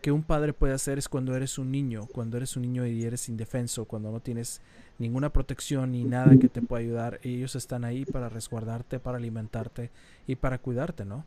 que 0.00 0.12
un 0.12 0.22
padre 0.22 0.52
puede 0.52 0.74
hacer 0.74 0.98
es 0.98 1.08
cuando 1.08 1.34
eres 1.34 1.58
un 1.58 1.72
niño, 1.72 2.06
cuando 2.12 2.36
eres 2.36 2.56
un 2.56 2.62
niño 2.62 2.86
y 2.86 3.02
eres 3.02 3.28
indefenso, 3.28 3.84
cuando 3.84 4.12
no 4.12 4.20
tienes 4.20 4.60
ninguna 4.98 5.32
protección 5.32 5.92
ni 5.92 6.04
nada 6.04 6.38
que 6.38 6.48
te 6.48 6.62
pueda 6.62 6.82
ayudar. 6.82 7.20
Ellos 7.22 7.56
están 7.56 7.84
ahí 7.84 8.04
para 8.04 8.28
resguardarte, 8.28 9.00
para 9.00 9.18
alimentarte 9.18 9.90
y 10.26 10.36
para 10.36 10.58
cuidarte, 10.58 11.04
¿no? 11.04 11.24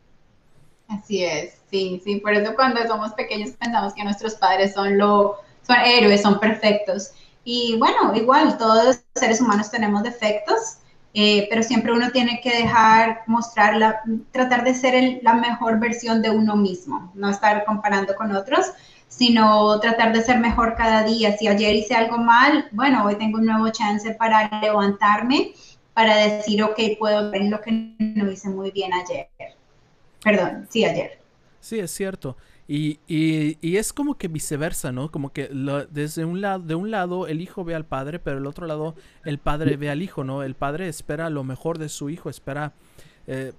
Así 0.88 1.24
es, 1.24 1.54
sí, 1.70 2.00
sí, 2.04 2.16
por 2.16 2.34
eso 2.34 2.54
cuando 2.54 2.86
somos 2.86 3.12
pequeños 3.14 3.50
pensamos 3.52 3.94
que 3.94 4.04
nuestros 4.04 4.34
padres 4.34 4.74
son, 4.74 4.98
lo, 4.98 5.36
son 5.66 5.76
héroes, 5.84 6.22
son 6.22 6.38
perfectos. 6.38 7.12
Y 7.42 7.76
bueno, 7.78 8.14
igual, 8.14 8.56
todos 8.58 8.84
los 8.84 9.00
seres 9.14 9.40
humanos 9.40 9.70
tenemos 9.70 10.02
defectos, 10.02 10.78
eh, 11.14 11.46
pero 11.48 11.62
siempre 11.62 11.92
uno 11.92 12.10
tiene 12.10 12.40
que 12.42 12.56
dejar, 12.56 13.22
mostrar, 13.26 13.76
la, 13.76 14.02
tratar 14.32 14.64
de 14.64 14.74
ser 14.74 15.20
la 15.22 15.34
mejor 15.34 15.78
versión 15.78 16.22
de 16.22 16.30
uno 16.30 16.56
mismo, 16.56 17.10
no 17.14 17.30
estar 17.30 17.64
comparando 17.64 18.14
con 18.14 18.34
otros, 18.34 18.72
sino 19.08 19.78
tratar 19.80 20.12
de 20.12 20.22
ser 20.22 20.40
mejor 20.40 20.74
cada 20.76 21.04
día. 21.04 21.36
Si 21.36 21.46
ayer 21.48 21.74
hice 21.76 21.94
algo 21.94 22.18
mal, 22.18 22.68
bueno, 22.72 23.04
hoy 23.04 23.16
tengo 23.16 23.38
un 23.38 23.46
nuevo 23.46 23.68
chance 23.70 24.12
para 24.14 24.60
levantarme, 24.60 25.52
para 25.92 26.16
decir, 26.16 26.62
ok, 26.62 26.78
puedo 26.98 27.30
ver 27.30 27.44
lo 27.44 27.60
que 27.60 27.70
no 27.98 28.30
hice 28.30 28.48
muy 28.48 28.70
bien 28.72 28.92
ayer. 28.92 29.28
Perdón, 30.24 30.66
sí, 30.70 30.84
ayer. 30.84 31.18
Sí, 31.60 31.78
es 31.78 31.90
cierto. 31.90 32.36
Y, 32.66 32.98
y, 33.06 33.76
es 33.76 33.92
como 33.92 34.16
que 34.16 34.28
viceversa, 34.28 34.90
¿no? 34.90 35.10
Como 35.10 35.32
que 35.32 35.48
desde 35.90 36.24
un 36.24 36.40
lado, 36.40 36.64
de 36.64 36.74
un 36.74 36.90
lado 36.90 37.26
el 37.26 37.42
hijo 37.42 37.62
ve 37.62 37.74
al 37.74 37.84
padre, 37.84 38.18
pero 38.18 38.38
el 38.38 38.46
otro 38.46 38.66
lado 38.66 38.94
el 39.24 39.38
padre 39.38 39.76
ve 39.76 39.90
al 39.90 40.00
hijo, 40.00 40.24
¿no? 40.24 40.42
El 40.42 40.54
padre 40.54 40.88
espera 40.88 41.28
lo 41.28 41.44
mejor 41.44 41.76
de 41.76 41.90
su 41.90 42.08
hijo, 42.08 42.30
espera 42.30 42.72
eh, 43.26 43.52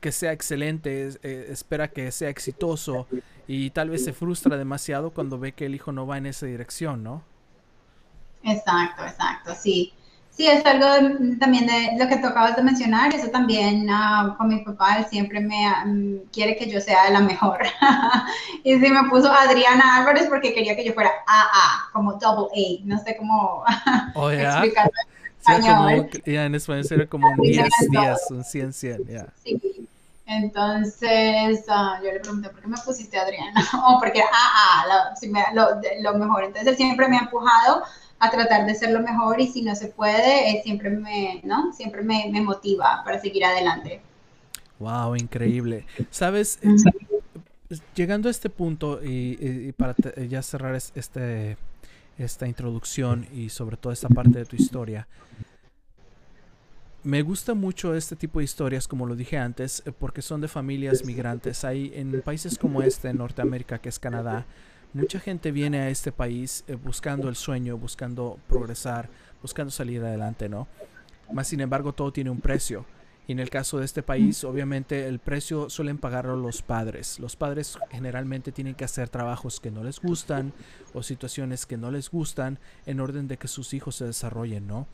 que 0.00 0.12
sea 0.12 0.32
excelente, 0.32 1.10
eh, 1.22 1.46
espera 1.48 1.88
que 1.88 2.12
sea 2.12 2.28
exitoso 2.28 3.08
y 3.48 3.70
tal 3.70 3.90
vez 3.90 4.04
se 4.04 4.12
frustra 4.12 4.56
demasiado 4.56 5.10
cuando 5.10 5.38
ve 5.38 5.52
que 5.52 5.66
el 5.66 5.74
hijo 5.74 5.90
no 5.90 6.06
va 6.06 6.18
en 6.18 6.26
esa 6.26 6.46
dirección, 6.46 7.02
¿no? 7.02 7.24
Exacto, 8.44 9.04
exacto, 9.04 9.54
sí. 9.54 9.94
Sí, 10.36 10.48
es 10.48 10.66
algo 10.66 10.86
también 11.38 11.66
de 11.66 11.96
lo 11.96 12.08
que 12.08 12.16
tú 12.16 12.26
acabas 12.26 12.56
de 12.56 12.62
mencionar, 12.62 13.14
eso 13.14 13.28
también 13.28 13.88
uh, 13.88 14.36
con 14.36 14.48
mi 14.48 14.64
papá, 14.64 14.96
él 14.98 15.06
siempre 15.08 15.38
me 15.38 15.72
um, 15.84 16.18
quiere 16.32 16.56
que 16.56 16.68
yo 16.68 16.80
sea 16.80 17.08
la 17.10 17.20
mejor. 17.20 17.60
y 18.64 18.74
sí 18.74 18.90
me 18.90 19.08
puso 19.08 19.30
Adriana 19.30 19.98
Álvarez 19.98 20.26
porque 20.28 20.52
quería 20.52 20.74
que 20.74 20.84
yo 20.84 20.92
fuera 20.92 21.10
AA, 21.28 21.88
como 21.92 22.14
double 22.14 22.48
A, 22.52 22.84
no 22.84 22.98
sé 22.98 23.16
cómo 23.16 23.62
oh, 24.16 24.30
explicarlo. 24.30 24.92
español. 25.38 26.10
ya 26.26 26.46
en 26.46 26.54
español 26.56 26.84
sería 26.84 27.06
como 27.06 27.28
un 27.28 27.36
10, 27.36 27.68
10, 27.90 28.30
un 28.30 28.42
100, 28.42 28.72
100, 28.72 29.06
ya. 29.06 29.26
Sí. 29.44 29.88
Entonces 30.26 31.64
ah, 31.68 32.00
yo 32.02 32.10
le 32.10 32.18
pregunté, 32.18 32.48
¿por 32.48 32.60
qué 32.60 32.66
me 32.66 32.78
pusiste 32.78 33.18
Adriana? 33.18 33.60
o 33.86 34.00
porque, 34.00 34.20
ah, 34.20 34.82
ah, 34.82 35.14
lo, 35.52 35.80
lo, 36.02 36.18
mejor. 36.18 36.44
Entonces 36.44 36.72
él 36.72 36.76
siempre 36.76 37.06
me 37.08 37.18
ha 37.18 37.20
empujado 37.20 37.84
a 38.18 38.30
tratar 38.30 38.66
de 38.66 38.74
ser 38.74 38.90
lo 38.90 39.00
mejor 39.00 39.40
y 39.40 39.48
si 39.48 39.62
no 39.62 39.74
se 39.74 39.88
puede, 39.88 40.62
siempre 40.62 40.90
me, 40.90 41.40
¿no? 41.44 41.72
Siempre 41.72 42.02
me, 42.02 42.28
me, 42.30 42.40
motiva 42.40 43.02
para 43.04 43.20
seguir 43.20 43.44
adelante. 43.44 44.00
Wow, 44.78 45.16
increíble. 45.16 45.86
Sabes, 46.10 46.58
llegando 47.94 48.28
a 48.28 48.30
este 48.30 48.50
punto 48.50 49.00
y, 49.02 49.72
para 49.72 49.94
ya 50.28 50.42
cerrar 50.42 50.74
este, 50.74 51.56
esta 52.18 52.46
introducción 52.46 53.26
y 53.32 53.48
sobre 53.48 53.76
todo 53.76 53.92
esta 53.92 54.08
parte 54.08 54.38
de 54.38 54.44
tu 54.44 54.56
historia, 54.56 55.06
me 57.04 57.20
gusta 57.20 57.52
mucho 57.52 57.94
este 57.94 58.16
tipo 58.16 58.38
de 58.38 58.46
historias, 58.46 58.88
como 58.88 59.06
lo 59.06 59.14
dije 59.14 59.36
antes, 59.36 59.82
eh, 59.84 59.92
porque 59.92 60.22
son 60.22 60.40
de 60.40 60.48
familias 60.48 61.04
migrantes. 61.04 61.62
Hay 61.64 61.92
en 61.94 62.22
países 62.22 62.58
como 62.58 62.82
este, 62.82 63.10
en 63.10 63.18
Norteamérica, 63.18 63.78
que 63.78 63.90
es 63.90 63.98
Canadá, 63.98 64.46
mucha 64.94 65.20
gente 65.20 65.50
viene 65.50 65.80
a 65.80 65.90
este 65.90 66.12
país 66.12 66.64
eh, 66.68 66.76
buscando 66.76 67.28
el 67.28 67.36
sueño, 67.36 67.76
buscando 67.76 68.38
progresar, 68.48 69.10
buscando 69.42 69.70
salir 69.70 70.02
adelante, 70.02 70.48
¿no? 70.48 70.66
Más 71.32 71.48
sin 71.48 71.60
embargo, 71.60 71.92
todo 71.92 72.12
tiene 72.12 72.30
un 72.30 72.40
precio. 72.40 72.86
Y 73.26 73.32
en 73.32 73.40
el 73.40 73.48
caso 73.48 73.78
de 73.78 73.86
este 73.86 74.02
país, 74.02 74.44
obviamente 74.44 75.06
el 75.08 75.18
precio 75.18 75.70
suelen 75.70 75.96
pagarlo 75.96 76.36
los 76.36 76.60
padres. 76.60 77.18
Los 77.18 77.36
padres 77.36 77.78
generalmente 77.90 78.52
tienen 78.52 78.74
que 78.74 78.84
hacer 78.84 79.08
trabajos 79.08 79.60
que 79.60 79.70
no 79.70 79.82
les 79.82 79.98
gustan 79.98 80.52
o 80.92 81.02
situaciones 81.02 81.64
que 81.64 81.78
no 81.78 81.90
les 81.90 82.10
gustan 82.10 82.58
en 82.84 83.00
orden 83.00 83.26
de 83.26 83.38
que 83.38 83.48
sus 83.48 83.72
hijos 83.72 83.96
se 83.96 84.04
desarrollen, 84.04 84.66
¿no? 84.66 84.86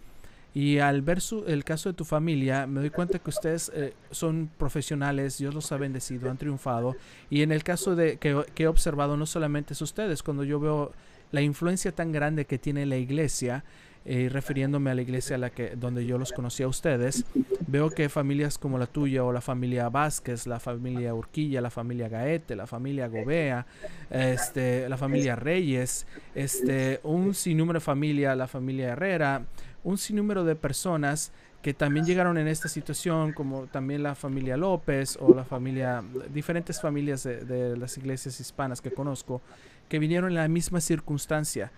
Y 0.52 0.78
al 0.78 1.02
ver 1.02 1.18
el 1.46 1.64
caso 1.64 1.90
de 1.90 1.94
tu 1.94 2.04
familia, 2.04 2.66
me 2.66 2.80
doy 2.80 2.90
cuenta 2.90 3.18
que 3.20 3.30
ustedes 3.30 3.70
eh, 3.74 3.94
son 4.10 4.50
profesionales, 4.58 5.38
Dios 5.38 5.54
los 5.54 5.70
ha 5.70 5.76
bendecido, 5.76 6.28
han 6.28 6.38
triunfado. 6.38 6.96
Y 7.28 7.42
en 7.42 7.52
el 7.52 7.62
caso 7.62 7.94
de 7.94 8.16
que, 8.18 8.44
he 8.56 8.66
observado, 8.66 9.16
no 9.16 9.26
solamente 9.26 9.74
es 9.74 9.82
ustedes, 9.82 10.22
cuando 10.22 10.42
yo 10.42 10.58
veo 10.58 10.92
la 11.30 11.40
influencia 11.40 11.92
tan 11.92 12.10
grande 12.10 12.46
que 12.46 12.58
tiene 12.58 12.84
la 12.84 12.96
iglesia, 12.96 13.64
eh, 14.06 14.28
refiriéndome 14.32 14.90
a 14.90 14.94
la 14.94 15.02
iglesia 15.02 15.36
la 15.38 15.50
que, 15.50 15.76
donde 15.76 16.04
yo 16.06 16.18
los 16.18 16.32
conocí 16.32 16.62
a 16.62 16.68
ustedes, 16.68 17.24
veo 17.66 17.90
que 17.90 18.08
familias 18.08 18.58
como 18.58 18.78
la 18.78 18.86
tuya 18.86 19.22
o 19.22 19.32
la 19.32 19.42
familia 19.42 19.88
Vázquez, 19.88 20.46
la 20.46 20.58
familia 20.58 21.14
Urquilla, 21.14 21.60
la 21.60 21.70
familia 21.70 22.08
Gaete, 22.08 22.56
la 22.56 22.66
familia 22.66 23.08
Gobea, 23.08 23.66
este, 24.08 24.88
la 24.88 24.96
familia 24.96 25.36
Reyes, 25.36 26.06
este, 26.34 26.98
un 27.04 27.34
sinnúmero 27.34 27.78
de 27.78 27.84
familia, 27.84 28.34
la 28.34 28.48
familia 28.48 28.88
Herrera, 28.92 29.44
un 29.84 29.98
sinnúmero 29.98 30.44
de 30.44 30.56
personas 30.56 31.32
que 31.62 31.74
también 31.74 32.06
llegaron 32.06 32.38
en 32.38 32.48
esta 32.48 32.68
situación, 32.68 33.32
como 33.32 33.66
también 33.66 34.02
la 34.02 34.14
familia 34.14 34.56
López 34.56 35.18
o 35.20 35.34
la 35.34 35.44
familia, 35.44 36.02
diferentes 36.32 36.80
familias 36.80 37.24
de, 37.24 37.76
las 37.76 37.98
iglesias 37.98 38.40
hispanas 38.40 38.80
que 38.80 38.90
conozco, 38.90 39.42
que 39.88 39.98
vinieron 39.98 40.30
en 40.30 40.36
la 40.36 40.48
misma 40.48 40.80
circunstancia 40.80 41.70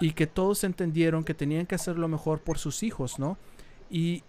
y 0.00 0.12
que 0.12 0.26
todos 0.26 0.64
entendieron 0.64 1.22
que 1.22 1.34
tenían 1.34 1.66
que 1.66 1.76
hacer 1.76 1.98
lo 1.98 2.08
mejor 2.08 2.40
por 2.40 2.58
sus 2.58 2.82
hijos, 2.82 3.18
¿no? 3.18 3.36
Y 3.90 4.22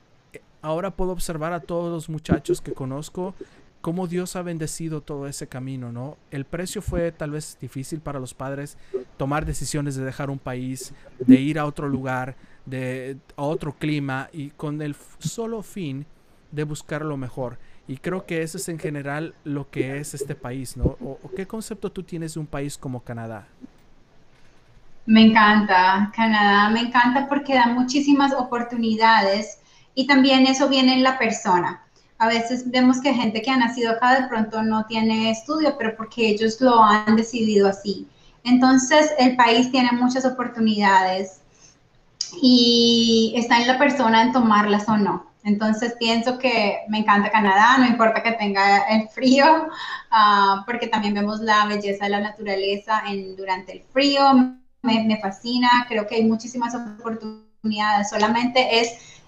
ahora 0.61 0.91
puedo 0.91 1.11
observar 1.11 1.53
a 1.53 1.59
todos 1.59 1.91
los 1.91 2.09
muchachos 2.09 2.61
que 2.61 2.73
conozco 2.73 3.33
cómo 3.81 4.07
Dios 4.07 4.35
ha 4.35 4.41
bendecido 4.41 5.01
todo 5.01 5.27
ese 5.27 5.47
camino, 5.47 5.91
¿no? 5.91 6.17
El 6.31 6.45
precio 6.45 6.81
fue 6.81 7.11
tal 7.11 7.31
vez 7.31 7.57
difícil 7.61 8.01
para 8.01 8.19
los 8.19 8.33
padres 8.33 8.77
tomar 9.17 9.45
decisiones 9.45 9.95
de 9.95 10.03
dejar 10.03 10.29
un 10.29 10.39
país, 10.39 10.93
de 11.19 11.35
ir 11.35 11.57
a 11.59 11.65
otro 11.65 11.87
lugar, 11.87 12.35
de 12.69 13.17
otro 13.35 13.73
clima 13.73 14.29
y 14.31 14.49
con 14.51 14.81
el 14.81 14.95
solo 15.19 15.61
fin 15.61 16.05
de 16.51 16.63
buscar 16.63 17.03
lo 17.03 17.17
mejor. 17.17 17.57
Y 17.87 17.97
creo 17.97 18.25
que 18.25 18.43
eso 18.43 18.57
es 18.57 18.69
en 18.69 18.77
general 18.77 19.33
lo 19.43 19.69
que 19.69 19.97
es 19.99 20.13
este 20.13 20.35
país, 20.35 20.77
¿no? 20.77 20.97
¿O, 21.01 21.17
qué 21.35 21.47
concepto 21.47 21.91
tú 21.91 22.03
tienes 22.03 22.35
de 22.35 22.39
un 22.39 22.45
país 22.45 22.77
como 22.77 22.99
Canadá? 22.99 23.47
Me 25.05 25.21
encanta, 25.21 26.11
Canadá 26.15 26.69
me 26.69 26.81
encanta 26.81 27.27
porque 27.27 27.55
da 27.55 27.65
muchísimas 27.67 28.31
oportunidades 28.33 29.59
y 29.95 30.05
también 30.05 30.45
eso 30.45 30.69
viene 30.69 30.93
en 30.93 31.03
la 31.03 31.17
persona. 31.17 31.81
A 32.19 32.27
veces 32.27 32.69
vemos 32.69 33.01
que 33.01 33.13
gente 33.13 33.41
que 33.41 33.49
ha 33.49 33.57
nacido 33.57 33.91
acá 33.91 34.21
de 34.21 34.27
pronto 34.27 34.61
no 34.61 34.85
tiene 34.85 35.31
estudio, 35.31 35.75
pero 35.79 35.95
porque 35.95 36.27
ellos 36.27 36.61
lo 36.61 36.83
han 36.83 37.15
decidido 37.15 37.67
así. 37.67 38.07
Entonces, 38.43 39.11
el 39.17 39.35
país 39.35 39.71
tiene 39.71 39.91
muchas 39.93 40.25
oportunidades 40.25 41.41
y 42.41 43.33
está 43.35 43.59
en 43.61 43.67
la 43.67 43.77
persona 43.77 44.23
en 44.23 44.33
tomarlas 44.33 44.87
o 44.87 44.97
no. 44.97 45.29
Entonces 45.43 45.95
pienso 45.97 46.37
que 46.37 46.79
me 46.89 46.99
encanta 46.99 47.31
Canadá, 47.31 47.77
no 47.77 47.85
importa 47.85 48.21
que 48.21 48.33
tenga 48.33 48.87
el 48.89 49.07
frío, 49.09 49.67
ah, 50.11 50.63
porque 50.65 50.87
también 50.87 51.13
vemos 51.13 51.39
la 51.39 51.65
belleza 51.65 52.05
de 52.05 52.11
la 52.11 52.19
naturaleza 52.19 53.03
en, 53.07 53.35
durante 53.35 53.71
el 53.73 53.83
frío, 53.93 54.33
me, 54.81 55.03
me, 55.05 55.19
fascina, 55.19 55.69
creo 55.87 56.07
que 56.07 56.15
hay 56.15 56.23
muchísimas 56.25 56.73
oportunidades, 56.75 58.09
solamente 58.09 58.79
es 58.79 59.19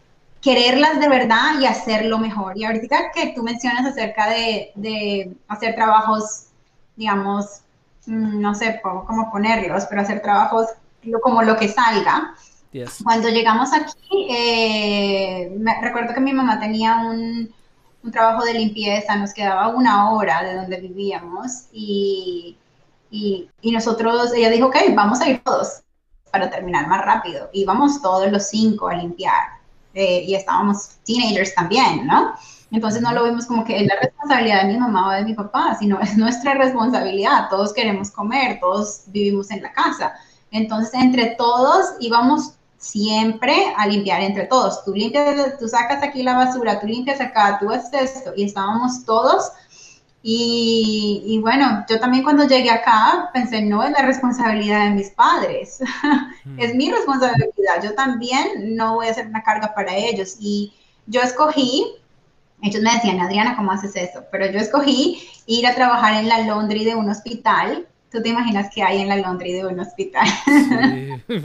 quererlas 0.41 0.99
de 0.99 1.07
verdad 1.07 1.59
y 1.59 1.65
hacerlo 1.65 2.17
mejor. 2.17 2.57
Y 2.57 2.65
ahorita 2.65 3.11
que 3.13 3.33
tú 3.35 3.43
mencionas 3.43 3.85
acerca 3.85 4.29
de, 4.29 4.71
de 4.75 5.35
hacer 5.47 5.75
trabajos, 5.75 6.47
digamos, 6.95 7.61
mm, 8.05 8.41
no 8.41 8.53
sé 8.55 8.81
cómo 8.83 9.31
ponerlos, 9.31 9.85
pero 9.89 10.01
hacer 10.01 10.21
trabajos 10.21 10.67
como 11.21 11.41
lo 11.41 11.57
que 11.57 11.67
salga, 11.67 12.35
cuando 13.03 13.29
llegamos 13.29 13.69
aquí, 13.73 14.27
eh, 14.29 15.53
me, 15.57 15.81
recuerdo 15.81 16.13
que 16.13 16.21
mi 16.21 16.31
mamá 16.31 16.59
tenía 16.59 16.97
un, 16.97 17.53
un, 18.03 18.11
trabajo 18.11 18.45
de 18.45 18.53
limpieza, 18.53 19.15
nos 19.17 19.33
quedaba 19.33 19.67
una 19.69 20.11
hora 20.11 20.43
de 20.43 20.55
donde 20.55 20.79
vivíamos 20.79 21.65
y, 21.73 22.57
y, 23.09 23.49
y, 23.61 23.71
nosotros, 23.71 24.33
ella 24.33 24.49
dijo, 24.49 24.67
ok, 24.67 24.77
vamos 24.95 25.19
a 25.19 25.29
ir 25.29 25.41
todos 25.43 25.81
para 26.31 26.49
terminar 26.49 26.87
más 26.87 27.03
rápido. 27.03 27.49
Íbamos 27.51 28.01
todos 28.01 28.31
los 28.31 28.47
cinco 28.47 28.87
a 28.87 28.95
limpiar 28.95 29.59
eh, 29.93 30.23
y 30.25 30.35
estábamos 30.35 30.97
teenagers 31.05 31.53
también, 31.53 32.07
¿no? 32.07 32.33
Entonces 32.71 33.01
no 33.01 33.11
lo 33.11 33.25
vimos 33.25 33.47
como 33.47 33.65
que 33.65 33.75
es 33.75 33.85
la 33.85 33.97
responsabilidad 34.01 34.61
de 34.61 34.73
mi 34.73 34.79
mamá 34.79 35.09
o 35.09 35.11
de 35.11 35.25
mi 35.25 35.33
papá, 35.33 35.75
sino 35.77 35.99
es 35.99 36.17
nuestra 36.17 36.53
responsabilidad. 36.53 37.49
Todos 37.49 37.73
queremos 37.73 38.11
comer, 38.11 38.61
todos 38.61 39.01
vivimos 39.07 39.51
en 39.51 39.61
la 39.61 39.73
casa. 39.73 40.13
Entonces, 40.51 40.93
entre 40.93 41.35
todos 41.35 41.95
íbamos 41.99 42.53
siempre 42.81 43.73
a 43.77 43.87
limpiar 43.87 44.21
entre 44.21 44.47
todos. 44.47 44.83
Tú 44.83 44.93
limpias, 44.93 45.57
tú 45.59 45.67
sacas 45.67 46.03
aquí 46.03 46.23
la 46.23 46.33
basura, 46.33 46.79
tú 46.79 46.87
limpias 46.87 47.21
acá, 47.21 47.57
tú 47.61 47.71
haces 47.71 48.15
esto. 48.15 48.33
Y 48.35 48.45
estábamos 48.45 49.05
todos. 49.05 49.51
Y, 50.23 51.39
bueno, 51.41 51.83
yo 51.89 51.99
también 51.99 52.23
cuando 52.23 52.47
llegué 52.47 52.69
acá 52.69 53.31
pensé, 53.33 53.61
no 53.61 53.83
es 53.83 53.91
la 53.91 54.03
responsabilidad 54.03 54.85
de 54.85 54.91
mis 54.91 55.09
padres, 55.09 55.79
es 56.57 56.75
mi 56.75 56.91
responsabilidad. 56.91 57.83
Yo 57.83 57.95
también 57.95 58.75
no 58.75 58.95
voy 58.95 59.07
a 59.07 59.11
hacer 59.11 59.27
una 59.27 59.43
carga 59.43 59.73
para 59.73 59.95
ellos. 59.95 60.37
Y 60.39 60.73
yo 61.07 61.21
escogí, 61.21 61.95
ellos 62.61 62.81
me 62.83 62.93
decían, 62.93 63.19
Adriana, 63.19 63.55
¿cómo 63.55 63.71
haces 63.71 63.95
eso? 63.95 64.23
Pero 64.31 64.51
yo 64.51 64.59
escogí 64.59 65.27
ir 65.47 65.65
a 65.65 65.75
trabajar 65.75 66.15
en 66.15 66.29
la 66.29 66.39
laundry 66.39 66.83
de 66.83 66.95
un 66.95 67.09
hospital. 67.09 67.87
¿Tú 68.11 68.21
te 68.21 68.29
imaginas 68.29 68.69
qué 68.73 68.83
hay 68.83 69.01
en 69.01 69.07
la 69.07 69.17
laundry 69.17 69.53
de 69.53 69.65
un 69.65 69.79
hospital? 69.79 70.27
Sí, 70.45 71.09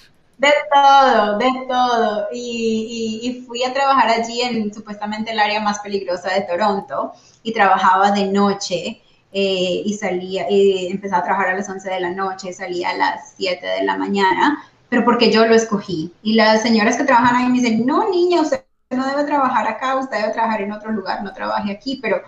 De 0.38 0.52
todo, 0.72 1.38
de 1.38 1.50
todo. 1.68 2.28
Y, 2.32 3.44
fui 3.46 3.62
a 3.62 3.72
trabajar 3.72 4.08
allí 4.08 4.40
en 4.40 4.72
supuestamente 4.74 5.30
el 5.30 5.38
área 5.38 5.60
más 5.60 5.78
peligrosa 5.80 6.30
de 6.30 6.42
Toronto 6.42 7.12
y 7.42 7.52
trabajaba 7.52 8.10
de 8.10 8.26
noche 8.26 9.02
eh, 9.32 9.82
y 9.84 9.94
salía, 9.94 10.50
y 10.50 10.88
empezaba 10.88 11.22
a 11.22 11.24
trabajar 11.24 11.48
a 11.50 11.56
las 11.56 11.68
11 11.68 11.88
de 11.88 12.00
la 12.00 12.10
noche, 12.10 12.52
salía 12.52 12.90
a 12.90 12.96
las 12.96 13.34
7 13.36 13.64
de 13.66 13.84
la 13.84 13.96
mañana, 13.96 14.64
pero 14.88 15.04
porque 15.04 15.30
yo 15.32 15.46
lo 15.46 15.54
escogí. 15.54 16.12
Y 16.22 16.34
las 16.34 16.62
señoras 16.62 16.96
que 16.96 17.04
trabajan 17.04 17.36
ahí 17.36 17.48
me 17.48 17.60
dicen, 17.60 17.86
no, 17.86 18.08
niña, 18.10 18.40
usted 18.40 18.64
no 18.90 19.06
debe 19.06 19.24
trabajar 19.24 19.66
acá, 19.68 19.96
usted 19.96 20.18
debe 20.18 20.32
trabajar 20.32 20.62
en 20.62 20.72
otro 20.72 20.92
lugar, 20.92 21.22
no 21.22 21.32
trabaje 21.32 21.72
aquí, 21.72 21.98
pero 22.02 22.22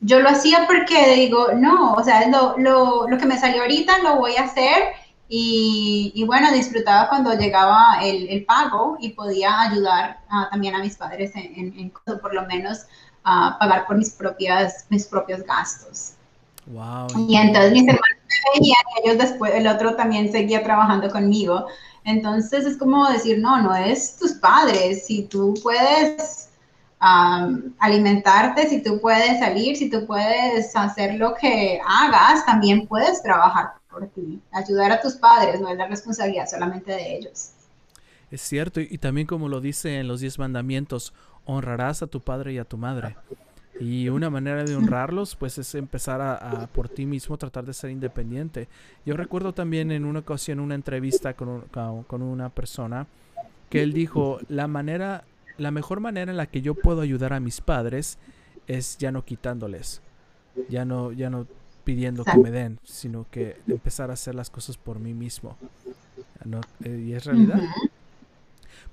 yo 0.00 0.20
lo 0.20 0.28
hacía 0.28 0.66
porque 0.66 1.14
digo, 1.14 1.52
no, 1.54 1.94
o 1.94 2.04
sea, 2.04 2.28
lo, 2.28 2.58
lo, 2.58 3.08
lo 3.08 3.18
que 3.18 3.26
me 3.26 3.38
salió 3.38 3.62
ahorita 3.62 3.98
lo 3.98 4.16
voy 4.16 4.36
a 4.36 4.44
hacer 4.44 4.94
y, 5.34 6.24
bueno, 6.26 6.52
disfrutaba 6.52 7.08
cuando 7.08 7.32
llegaba 7.32 7.96
el, 8.02 8.44
pago 8.44 8.98
y 9.00 9.10
podía 9.10 9.62
ayudar 9.62 10.18
también 10.50 10.74
a 10.74 10.80
mis 10.80 10.96
padres 10.96 11.34
en, 11.34 11.72
en, 11.78 11.92
por 12.20 12.34
lo 12.34 12.44
menos 12.46 12.80
a 13.24 13.56
pagar 13.58 13.86
por 13.86 13.96
mis, 13.96 14.10
propias, 14.10 14.84
mis 14.90 15.06
propios 15.06 15.42
gastos. 15.44 16.12
Wow. 16.66 17.06
Y 17.26 17.36
entonces 17.36 17.72
mis 17.72 17.88
hermanos 17.88 18.18
me 18.28 18.60
veían 18.60 18.76
y 18.94 19.08
ellos 19.08 19.18
después, 19.18 19.54
el 19.54 19.66
otro 19.68 19.96
también 19.96 20.30
seguía 20.30 20.62
trabajando 20.62 21.10
conmigo. 21.10 21.64
Entonces 22.04 22.66
es 22.66 22.76
como 22.76 23.08
decir, 23.08 23.38
no, 23.38 23.62
no 23.62 23.74
es 23.74 24.18
tus 24.18 24.32
padres. 24.32 25.06
Si 25.06 25.22
tú 25.22 25.54
puedes 25.62 26.50
alimentarte, 27.78 28.68
si 28.68 28.82
tú 28.82 29.00
puedes 29.00 29.38
salir, 29.38 29.76
si 29.76 29.88
tú 29.88 30.06
puedes 30.06 30.76
hacer 30.76 31.14
lo 31.14 31.34
que 31.34 31.80
hagas, 31.88 32.44
también 32.44 32.86
puedes 32.86 33.22
trabajar 33.22 33.72
por 33.92 34.06
ti. 34.08 34.40
Ayudar 34.50 34.90
a 34.92 35.00
tus 35.00 35.14
padres 35.14 35.60
no 35.60 35.68
es 35.68 35.76
la 35.76 35.86
responsabilidad 35.86 36.48
solamente 36.48 36.92
de 36.92 37.16
ellos. 37.16 37.50
Es 38.30 38.40
cierto, 38.40 38.80
y, 38.80 38.96
también 38.98 39.26
como 39.26 39.48
lo 39.48 39.60
dice 39.60 40.00
en 40.00 40.08
los 40.08 40.20
diez 40.20 40.38
mandamientos, 40.38 41.12
honrarás 41.44 42.02
a 42.02 42.06
tu 42.06 42.20
padre 42.20 42.54
y 42.54 42.58
a 42.58 42.64
tu 42.64 42.78
madre. 42.78 43.14
Y 43.78 44.08
una 44.08 44.30
manera 44.30 44.64
de 44.64 44.74
honrarlos, 44.74 45.36
pues 45.36 45.58
es 45.58 45.74
empezar 45.74 46.20
a, 46.20 46.66
por 46.72 46.88
ti 46.88 47.04
mismo 47.04 47.36
tratar 47.36 47.66
de 47.66 47.74
ser 47.74 47.90
independiente. 47.90 48.68
Yo 49.04 49.16
recuerdo 49.16 49.52
también 49.52 49.90
en 49.92 50.04
una 50.04 50.20
ocasión 50.20 50.60
una 50.60 50.74
entrevista 50.74 51.34
con, 51.34 51.62
con 52.06 52.22
una 52.22 52.48
persona 52.48 53.06
que 53.68 53.82
él 53.82 53.92
dijo, 53.92 54.38
la 54.48 54.66
manera, 54.66 55.24
la 55.58 55.70
mejor 55.70 56.00
manera 56.00 56.30
en 56.30 56.36
la 56.36 56.46
que 56.46 56.62
yo 56.62 56.74
puedo 56.74 57.00
ayudar 57.00 57.32
a 57.32 57.40
mis 57.40 57.60
padres 57.60 58.18
es 58.66 58.98
ya 58.98 59.10
no 59.12 59.24
quitándoles, 59.24 60.00
ya 60.68 60.84
no, 60.84 61.12
ya 61.12 61.28
no 61.30 61.46
pidiendo 61.84 62.24
que 62.24 62.36
me 62.38 62.50
den, 62.50 62.78
sino 62.84 63.26
que 63.30 63.60
empezar 63.66 64.10
a 64.10 64.14
hacer 64.14 64.34
las 64.34 64.50
cosas 64.50 64.76
por 64.76 64.98
mí 64.98 65.14
mismo. 65.14 65.56
Eh, 66.84 67.04
y 67.06 67.12
es 67.12 67.24
realidad. 67.24 67.60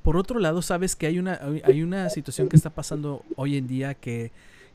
Por 0.04 0.18
otro 0.18 0.40
lado, 0.40 0.62
sabes 0.62 0.96
que 0.96 1.08
hay 1.08 1.20
una, 1.20 1.40
hay 1.64 1.84
una 1.84 2.10
situación 2.10 2.48
que 2.48 2.56
está 2.56 2.70
pasando 2.70 3.24
hoy 3.36 3.58
en 3.58 3.68
día 3.68 3.94
que, 3.94 4.32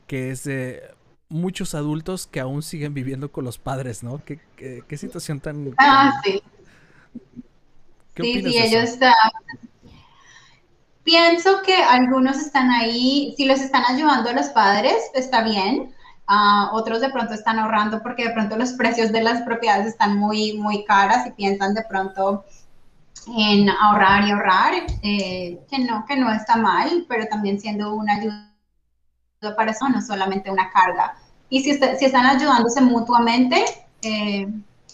que 0.07 0.31
es 0.31 0.43
de 0.43 0.83
muchos 1.29 1.73
adultos 1.73 2.27
que 2.27 2.39
aún 2.39 2.61
siguen 2.61 2.93
viviendo 2.93 3.31
con 3.31 3.43
los 3.43 3.57
padres, 3.57 4.03
¿no? 4.03 4.23
¿Qué, 4.23 4.39
qué, 4.55 4.97
situación 4.97 5.39
tan... 5.39 5.73
Ah, 5.77 6.21
sí. 6.23 6.41
¿Qué 8.13 8.23
sí, 8.23 8.43
sí, 8.43 8.57
ellos 8.57 8.83
están... 8.83 9.13
Pienso 11.03 11.61
que 11.63 11.75
algunos 11.75 12.37
están 12.37 12.71
ahí, 12.71 13.33
si 13.37 13.45
los 13.45 13.59
están 13.59 13.83
ayudando 13.85 14.29
a 14.29 14.33
los 14.33 14.47
padres, 14.47 14.95
está 15.13 15.43
bien. 15.43 15.93
Uh, 16.27 16.75
otros 16.75 17.01
de 17.01 17.09
pronto 17.09 17.35
están 17.35 17.59
ahorrando 17.59 18.01
porque 18.01 18.23
de 18.23 18.33
pronto 18.33 18.57
los 18.57 18.73
precios 18.73 19.11
de 19.11 19.21
las 19.21 19.43
propiedades 19.43 19.85
están 19.85 20.17
muy, 20.17 20.57
muy 20.57 20.83
caras 20.83 21.27
y 21.27 21.31
piensan 21.31 21.75
de 21.75 21.83
pronto 21.83 22.43
en 23.27 23.69
ahorrar 23.69 24.27
y 24.27 24.31
ahorrar, 24.31 24.73
eh, 25.03 25.59
que, 25.69 25.79
no, 25.79 26.05
que 26.07 26.15
no 26.15 26.31
está 26.31 26.55
mal, 26.55 27.05
pero 27.07 27.27
también 27.27 27.59
siendo 27.59 27.93
una 27.93 28.15
ayuda 28.15 28.51
para 29.55 29.71
eso, 29.71 29.87
no 29.89 30.01
solamente 30.01 30.51
una 30.51 30.71
carga. 30.71 31.15
Y 31.49 31.63
si, 31.63 31.73
si 31.73 32.05
están 32.05 32.25
ayudándose 32.25 32.81
mutuamente, 32.81 33.63
eh, 34.01 34.47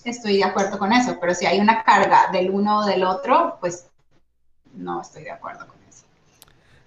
estoy 0.04 0.38
de 0.38 0.44
acuerdo 0.44 0.78
con 0.78 0.92
eso, 0.94 1.18
pero 1.20 1.34
si 1.34 1.46
hay 1.46 1.60
una 1.60 1.84
carga 1.84 2.28
del 2.32 2.50
uno 2.50 2.80
o 2.80 2.86
del 2.86 3.04
otro, 3.04 3.58
pues 3.60 3.88
no 4.74 5.02
estoy 5.02 5.24
de 5.24 5.32
acuerdo 5.32 5.68
con 5.68 5.76
eso. 5.76 5.81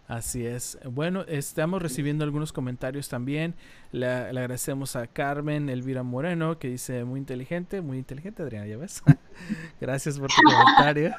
Así 0.07 0.45
es. 0.45 0.79
Bueno, 0.85 1.25
estamos 1.29 1.81
recibiendo 1.81 2.25
algunos 2.25 2.53
comentarios 2.53 3.09
también. 3.09 3.55
Le, 3.91 4.07
agradecemos 4.07 4.97
a 4.97 5.07
Carmen 5.07 5.71
Elvira 5.71 6.03
Moreno, 6.03 6.59
que 6.59 6.69
dice 6.69 7.05
muy 7.05 7.19
inteligente, 7.19 7.81
muy 7.81 7.99
inteligente, 7.99 8.43
Adriana, 8.43 8.67
ya 8.67 8.77
ves. 8.77 9.03
gracias 9.81 10.19
por 10.19 10.31
tu 10.31 10.43
comentario. 10.43 11.15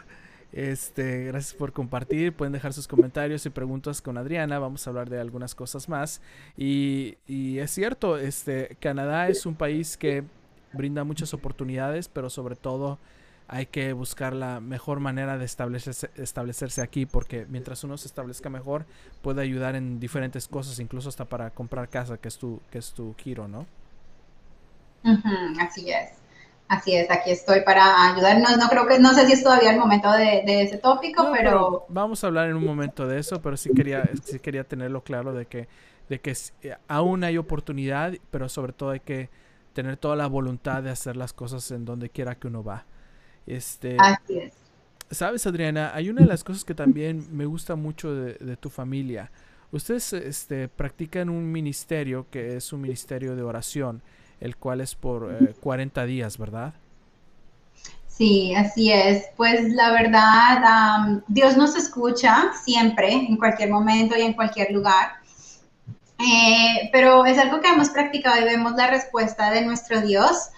Este, 0.51 1.25
gracias 1.25 1.55
por 1.55 1.73
compartir. 1.73 2.31
Pueden 2.33 2.53
dejar 2.53 2.73
sus 2.73 2.87
comentarios 2.87 3.45
y 3.47 3.49
preguntas 3.49 4.01
con 4.01 4.19
Adriana. 4.19 4.59
Vamos 4.59 4.85
a 4.85 4.91
hablar 4.91 5.09
de 5.09 5.19
algunas 5.19 5.55
cosas 5.55 5.89
más. 5.89 6.21
Y, 6.55 7.17
y 7.27 7.57
es 7.57 7.71
cierto, 7.71 8.17
este, 8.17 8.77
Canadá 8.79 9.29
es 9.29 9.47
un 9.47 9.55
país 9.55 9.97
que 9.97 10.23
brinda 10.73 11.03
muchas 11.03 11.33
oportunidades, 11.33 12.07
pero 12.07 12.29
sobre 12.29 12.55
todo 12.55 12.99
hay 13.47 13.67
que 13.67 13.93
buscar 13.93 14.33
la 14.33 14.59
mejor 14.59 14.99
manera 14.99 15.37
de 15.37 15.45
establecerse, 15.45 16.09
establecerse 16.15 16.81
aquí, 16.81 17.05
porque 17.05 17.45
mientras 17.47 17.83
uno 17.83 17.97
se 17.97 18.07
establezca 18.07 18.49
mejor, 18.49 18.85
puede 19.21 19.41
ayudar 19.41 19.75
en 19.75 19.99
diferentes 19.99 20.47
cosas, 20.47 20.79
incluso 20.79 21.09
hasta 21.09 21.25
para 21.25 21.51
comprar 21.51 21.89
casa, 21.89 22.17
que 22.17 22.27
es 22.27 22.37
tu, 22.37 22.59
que 22.71 22.79
es 22.79 22.91
tu 22.93 23.13
giro, 23.15 23.47
¿no? 23.47 23.65
así 25.59 25.91
es. 25.91 26.09
Así 26.67 26.95
es, 26.95 27.11
aquí 27.11 27.29
estoy 27.29 27.61
para 27.61 28.11
ayudarnos. 28.11 28.57
No 28.57 28.67
creo 28.69 28.87
que, 28.87 28.97
no 28.97 29.13
sé 29.13 29.27
si 29.27 29.33
es 29.33 29.43
todavía 29.43 29.71
el 29.71 29.77
momento 29.77 30.11
de, 30.11 30.43
ese 30.63 30.79
tópico, 30.79 31.31
pero... 31.31 31.85
Vamos 31.89 32.23
a 32.23 32.27
hablar 32.27 32.49
en 32.49 32.55
un 32.55 32.65
momento 32.65 33.05
de 33.05 33.19
eso, 33.19 33.39
pero 33.39 33.55
sí 33.55 33.69
quería, 33.75 34.09
sí 34.23 34.39
quería 34.39 34.63
tenerlo 34.63 35.03
claro 35.03 35.31
de 35.33 35.45
que, 35.45 35.67
de 36.09 36.19
que 36.19 36.35
eh, 36.63 36.75
aún 36.87 37.23
hay 37.23 37.37
oportunidad, 37.37 38.13
pero 38.31 38.49
sobre 38.49 38.73
todo 38.73 38.89
hay 38.89 38.99
que 38.99 39.29
tener 39.73 39.97
toda 39.97 40.15
la 40.15 40.25
voluntad 40.25 40.81
de 40.81 40.89
hacer 40.89 41.15
las 41.15 41.33
cosas 41.33 41.69
en 41.69 41.85
donde 41.85 42.09
quiera 42.09 42.33
que 42.33 42.47
uno 42.47 42.63
va. 42.63 42.85
Este, 43.45 43.97
Así 43.99 44.39
es. 44.39 44.53
Sabes, 45.11 45.45
Adriana, 45.45 45.91
hay 45.93 46.09
una 46.09 46.21
de 46.21 46.27
las 46.27 46.43
cosas 46.43 46.65
que 46.65 46.73
también 46.73 47.27
me 47.31 47.45
gusta 47.45 47.75
mucho 47.75 48.13
de, 48.13 48.57
tu 48.57 48.69
familia. 48.69 49.31
Ustedes 49.71 50.13
este, 50.13 50.67
practican 50.67 51.29
un 51.29 51.51
ministerio 51.51 52.27
que 52.31 52.55
es 52.57 52.73
un 52.73 52.81
ministerio 52.81 53.35
de 53.35 53.43
oración 53.43 54.01
el 54.39 54.57
cual 54.57 54.81
es 54.81 54.95
por 54.95 55.55
40 55.59 56.03
eh, 56.03 56.07
días, 56.07 56.37
¿verdad? 56.37 56.73
Sí, 58.07 58.55
así 58.55 58.91
es. 58.91 59.25
Pues 59.35 59.73
la 59.73 59.91
verdad, 59.91 61.21
Dios 61.27 61.57
nos 61.57 61.75
escucha 61.75 62.51
siempre, 62.63 63.11
en 63.11 63.37
cualquier 63.37 63.69
momento 63.69 64.17
y 64.17 64.21
en 64.21 64.33
cualquier 64.33 64.71
lugar. 64.71 65.13
Eh, 66.19 66.89
pero 66.93 67.25
es 67.25 67.37
algo 67.37 67.59
que 67.59 67.67
hemos 67.67 67.89
practicado 67.89 68.39
y 68.39 68.45
vemos 68.45 68.73
la 68.75 68.87
respuesta 68.87 69.51
de 69.51 69.65
nuestro 69.65 70.01
Dios 70.01 70.49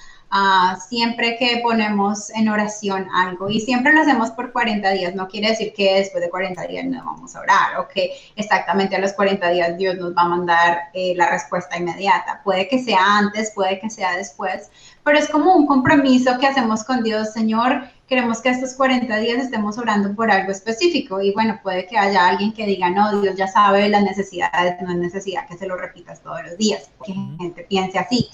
siempre 0.89 1.37
que 1.37 1.59
ponemos 1.63 2.29
en 2.31 2.49
oración 2.49 3.07
algo. 3.13 3.49
Y 3.49 3.61
siempre 3.61 3.93
lo 3.93 4.01
hacemos 4.01 4.31
por 4.31 4.51
40 4.51 4.89
días, 4.91 5.15
no 5.15 5.27
quiere 5.27 5.49
decir 5.49 5.73
que 5.73 5.95
después 5.95 6.23
de 6.23 6.29
40 6.29 6.67
días 6.67 6.85
no 6.85 7.03
vamos 7.03 7.35
a 7.35 7.41
orar 7.41 7.79
o 7.79 7.87
que 7.87 8.11
exactamente 8.35 8.95
a 8.95 8.99
los 8.99 9.13
40 9.13 9.49
días 9.49 9.77
Dios 9.77 9.95
nos 9.95 10.15
va 10.15 10.23
a 10.23 10.27
mandar 10.27 10.79
eh, 10.93 11.13
la 11.15 11.29
respuesta 11.29 11.77
inmediata. 11.77 12.41
Puede 12.43 12.67
que 12.67 12.83
sea 12.83 12.99
antes, 13.17 13.51
puede 13.55 13.79
que 13.79 13.89
sea 13.89 14.17
después, 14.17 14.69
pero 15.03 15.17
es 15.17 15.29
como 15.29 15.55
un 15.55 15.65
compromiso 15.65 16.37
que 16.39 16.47
hacemos 16.47 16.83
con 16.83 17.03
Dios, 17.03 17.31
Señor. 17.31 17.83
Queremos 18.07 18.41
que 18.41 18.49
estos 18.49 18.73
40 18.73 19.17
días 19.17 19.43
estemos 19.43 19.77
orando 19.77 20.15
por 20.15 20.31
algo 20.31 20.51
específico. 20.51 21.21
Y 21.21 21.33
bueno, 21.33 21.59
puede 21.61 21.87
que 21.87 21.97
haya 21.97 22.27
alguien 22.27 22.53
que 22.53 22.65
diga, 22.65 22.89
no, 22.89 23.21
Dios 23.21 23.35
ya 23.35 23.47
sabe 23.47 23.89
las 23.89 24.03
necesidades, 24.03 24.81
no 24.81 24.91
es 24.91 24.97
necesidad 24.97 25.45
que 25.47 25.57
se 25.57 25.67
lo 25.67 25.75
repitas 25.75 26.21
todos 26.21 26.41
los 26.43 26.57
días, 26.57 26.89
que 27.05 27.13
gente 27.13 27.63
piense 27.63 27.99
así 27.99 28.29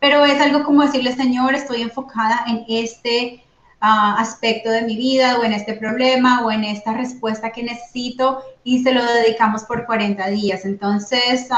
pero 0.00 0.24
es 0.24 0.40
algo 0.40 0.64
como 0.64 0.82
decirle, 0.82 1.14
Señor, 1.14 1.54
estoy 1.54 1.82
enfocada 1.82 2.44
en 2.46 2.64
este 2.68 3.42
ah, 3.80 4.16
aspecto 4.18 4.70
de 4.70 4.82
mi 4.82 4.96
vida 4.96 5.38
o 5.38 5.44
en 5.44 5.52
este 5.52 5.74
problema 5.74 6.44
o 6.44 6.50
en 6.50 6.64
esta 6.64 6.92
respuesta 6.92 7.50
que 7.50 7.62
necesito 7.62 8.42
y 8.62 8.82
se 8.82 8.92
lo 8.92 9.04
dedicamos 9.04 9.64
por 9.64 9.86
40 9.86 10.28
días. 10.28 10.64
Entonces, 10.64 11.48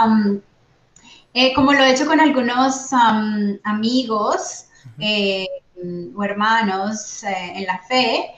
eh, 1.34 1.54
como 1.54 1.72
lo 1.72 1.84
he 1.84 1.92
hecho 1.92 2.06
con 2.06 2.20
algunos 2.20 2.90
amigos 3.64 4.66
eh, 4.98 5.46
o 6.14 6.24
hermanos 6.24 7.22
eh, 7.24 7.52
en 7.56 7.66
la 7.66 7.78
fe, 7.78 8.30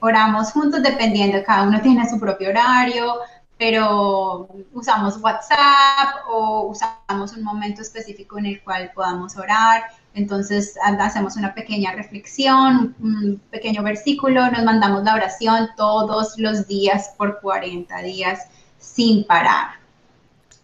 oramos 0.00 0.50
juntos 0.52 0.82
dependiendo, 0.82 1.42
cada 1.44 1.68
uno 1.68 1.80
tiene 1.80 2.08
su 2.08 2.18
propio 2.18 2.50
horario, 2.50 3.14
pero 3.58 4.48
usamos 4.74 5.16
WhatsApp 5.18 6.26
o 6.28 6.68
usamos 6.68 7.32
un 7.32 7.42
momento 7.42 7.82
específico 7.82 8.38
en 8.38 8.46
el 8.46 8.62
cual 8.62 8.90
podamos 8.94 9.36
orar. 9.36 9.84
Entonces 10.14 10.76
hacemos 10.82 11.36
una 11.36 11.54
pequeña 11.54 11.92
reflexión, 11.92 12.94
un 13.00 13.40
pequeño 13.50 13.82
versículo, 13.82 14.50
nos 14.50 14.64
mandamos 14.64 15.04
la 15.04 15.14
oración 15.14 15.68
todos 15.76 16.38
los 16.38 16.66
días 16.66 17.14
por 17.16 17.40
40 17.40 17.98
días 18.02 18.46
sin 18.78 19.26
parar. 19.26 19.76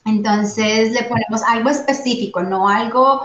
Entonces 0.04 0.92
le 0.92 1.04
ponemos 1.04 1.42
algo 1.42 1.70
específico, 1.70 2.42
no 2.42 2.68
algo 2.68 3.22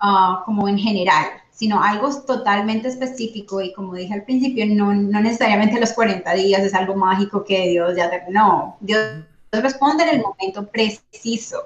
ah, 0.00 0.42
como 0.44 0.68
en 0.68 0.78
general 0.78 1.39
sino 1.60 1.82
algo 1.82 2.08
totalmente 2.22 2.88
específico 2.88 3.60
y 3.60 3.74
como 3.74 3.92
dije 3.92 4.14
al 4.14 4.22
principio, 4.22 4.64
no, 4.64 4.94
no 4.94 5.20
necesariamente 5.20 5.78
los 5.78 5.92
40 5.92 6.32
días 6.32 6.62
es 6.62 6.72
algo 6.72 6.96
mágico 6.96 7.44
que 7.44 7.68
Dios 7.68 7.94
ya 7.94 8.08
te... 8.08 8.22
No, 8.30 8.78
Dios 8.80 9.26
responde 9.52 10.04
en 10.04 10.08
el 10.08 10.22
momento 10.22 10.66
preciso, 10.66 11.64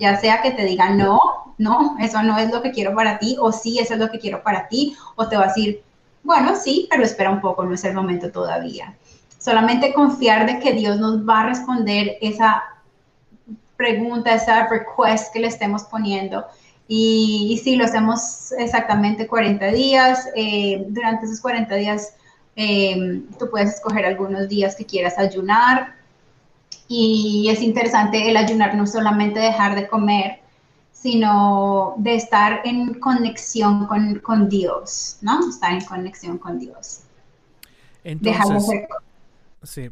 ya. 0.00 0.18
Sea 0.18 0.42
que 0.42 0.50
te 0.50 0.64
diga 0.64 0.90
no, 0.90 1.20
no, 1.58 1.96
eso 2.00 2.24
no 2.24 2.36
es 2.38 2.50
lo 2.50 2.60
que 2.60 2.72
quiero 2.72 2.92
para 2.92 3.20
ti, 3.20 3.36
o 3.38 3.52
sí, 3.52 3.78
eso 3.78 3.94
es 3.94 4.00
lo 4.00 4.10
que 4.10 4.18
quiero 4.18 4.42
para 4.42 4.66
ti, 4.66 4.96
o 5.14 5.28
te 5.28 5.36
va 5.36 5.44
a 5.44 5.46
decir, 5.46 5.80
bueno, 6.24 6.56
sí, 6.56 6.88
pero 6.90 7.04
espera 7.04 7.30
un 7.30 7.40
poco, 7.40 7.64
no 7.64 7.72
es 7.72 7.84
el 7.84 7.94
momento 7.94 8.32
todavía. 8.32 8.96
Solamente 9.38 9.94
confiar 9.94 10.46
de 10.46 10.58
que 10.58 10.72
Dios 10.72 10.98
nos 10.98 11.24
va 11.24 11.42
a 11.42 11.46
responder 11.50 12.18
esa 12.20 12.64
pregunta, 13.76 14.34
esa 14.34 14.66
request 14.66 15.32
que 15.32 15.38
le 15.38 15.46
estemos 15.46 15.84
poniendo 15.84 16.44
y, 16.88 17.60
sí, 17.62 17.76
lo 17.76 17.84
hacemos 17.84 18.52
exactamente 18.52 19.26
40 19.26 19.72
días. 19.72 20.28
Eh, 20.36 20.84
durante 20.88 21.26
esos 21.26 21.40
40 21.40 21.74
días 21.74 22.14
eh, 22.54 23.22
tú 23.38 23.50
puedes 23.50 23.74
escoger 23.74 24.04
algunos 24.04 24.48
días 24.48 24.76
que 24.76 24.86
quieras 24.86 25.18
ayunar. 25.18 25.94
Y 26.88 27.48
es 27.50 27.60
interesante 27.62 28.30
el 28.30 28.36
ayunar, 28.36 28.76
no 28.76 28.86
solamente 28.86 29.40
dejar 29.40 29.74
de 29.74 29.88
comer, 29.88 30.38
sino 30.92 31.94
de 31.98 32.14
estar 32.14 32.60
en 32.64 32.94
conexión 32.94 33.86
con, 33.86 34.48
Dios, 34.48 35.18
¿no? 35.20 35.48
Estar 35.48 35.72
en 35.72 35.84
conexión 35.84 36.38
con 36.38 36.58
Dios. 36.58 37.00
Entonces, 38.04 38.86
Sí. 39.62 39.90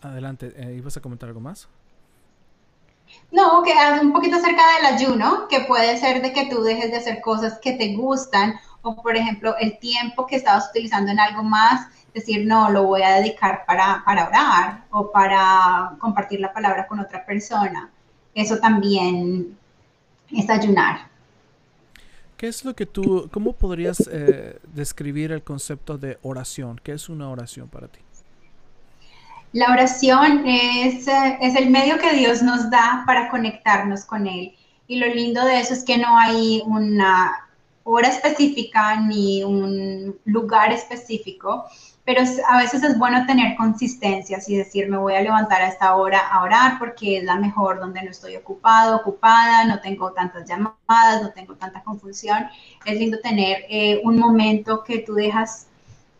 Adelante, 0.00 0.52
eh, 0.56 0.74
¿ibas 0.76 0.96
a 0.96 1.00
comentar 1.00 1.28
algo 1.28 1.40
más? 1.40 1.68
No, 3.30 3.62
que 3.62 3.72
un 4.00 4.12
poquito 4.12 4.36
acerca 4.36 4.62
del 4.76 4.94
ayuno, 4.94 5.48
que 5.48 5.60
puede 5.60 5.98
ser 5.98 6.22
de 6.22 6.32
que 6.32 6.46
tú 6.46 6.62
dejes 6.62 6.90
de 6.90 6.98
hacer 6.98 7.20
cosas 7.20 7.58
que 7.60 7.72
te 7.72 7.94
gustan 7.94 8.54
o 8.82 9.02
por 9.02 9.16
ejemplo 9.16 9.56
el 9.58 9.78
tiempo 9.78 10.26
que 10.26 10.36
estabas 10.36 10.68
utilizando 10.70 11.10
en 11.10 11.18
algo 11.18 11.42
más, 11.42 11.88
decir, 12.14 12.46
no, 12.46 12.70
lo 12.70 12.84
voy 12.84 13.02
a 13.02 13.16
dedicar 13.16 13.64
para, 13.66 14.02
para 14.04 14.28
orar 14.28 14.84
o 14.90 15.10
para 15.10 15.96
compartir 15.98 16.40
la 16.40 16.52
palabra 16.52 16.86
con 16.86 17.00
otra 17.00 17.26
persona. 17.26 17.90
Eso 18.34 18.58
también 18.58 19.56
es 20.30 20.48
ayunar. 20.48 21.08
¿Qué 22.36 22.48
es 22.48 22.64
lo 22.64 22.74
que 22.74 22.86
tú, 22.86 23.28
cómo 23.32 23.52
podrías 23.52 24.00
eh, 24.10 24.58
describir 24.72 25.32
el 25.32 25.42
concepto 25.42 25.98
de 25.98 26.18
oración? 26.22 26.80
¿Qué 26.82 26.92
es 26.92 27.08
una 27.08 27.28
oración 27.28 27.68
para 27.68 27.88
ti? 27.88 28.00
La 29.52 29.72
oración 29.72 30.46
es, 30.46 31.08
eh, 31.08 31.38
es 31.40 31.56
el 31.56 31.70
medio 31.70 31.98
que 31.98 32.12
Dios 32.12 32.42
nos 32.42 32.70
da 32.70 33.04
para 33.06 33.28
conectarnos 33.30 34.04
con 34.04 34.26
Él. 34.26 34.54
Y 34.88 34.98
lo 34.98 35.06
lindo 35.06 35.44
de 35.44 35.60
eso 35.60 35.74
es 35.74 35.84
que 35.84 35.98
no 35.98 36.18
hay 36.18 36.62
una 36.66 37.46
hora 37.88 38.08
específica 38.08 39.00
ni 39.00 39.44
un 39.44 40.18
lugar 40.24 40.72
específico, 40.72 41.64
pero 42.04 42.22
a 42.48 42.58
veces 42.58 42.82
es 42.82 42.98
bueno 42.98 43.24
tener 43.26 43.56
consistencias 43.56 44.48
y 44.48 44.56
decir, 44.56 44.88
me 44.88 44.96
voy 44.96 45.14
a 45.14 45.22
levantar 45.22 45.62
a 45.62 45.68
esta 45.68 45.96
hora 45.96 46.18
a 46.18 46.42
orar 46.42 46.78
porque 46.78 47.18
es 47.18 47.24
la 47.24 47.36
mejor 47.36 47.80
donde 47.80 48.02
no 48.02 48.10
estoy 48.10 48.36
ocupado, 48.36 48.96
ocupada, 48.96 49.64
no 49.64 49.80
tengo 49.80 50.12
tantas 50.12 50.48
llamadas, 50.48 51.22
no 51.22 51.30
tengo 51.30 51.54
tanta 51.54 51.82
confusión. 51.82 52.46
Es 52.84 52.98
lindo 52.98 53.18
tener 53.20 53.64
eh, 53.68 54.00
un 54.04 54.18
momento 54.18 54.84
que 54.84 54.98
tú 54.98 55.14
dejas 55.14 55.66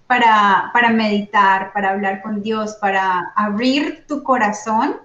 para, 0.06 0.70
para 0.72 0.90
meditar, 0.90 1.72
para 1.72 1.90
hablar 1.90 2.22
con 2.22 2.42
Dios, 2.42 2.76
para 2.80 3.32
abrir 3.34 4.04
tu 4.06 4.22
corazón 4.22 4.96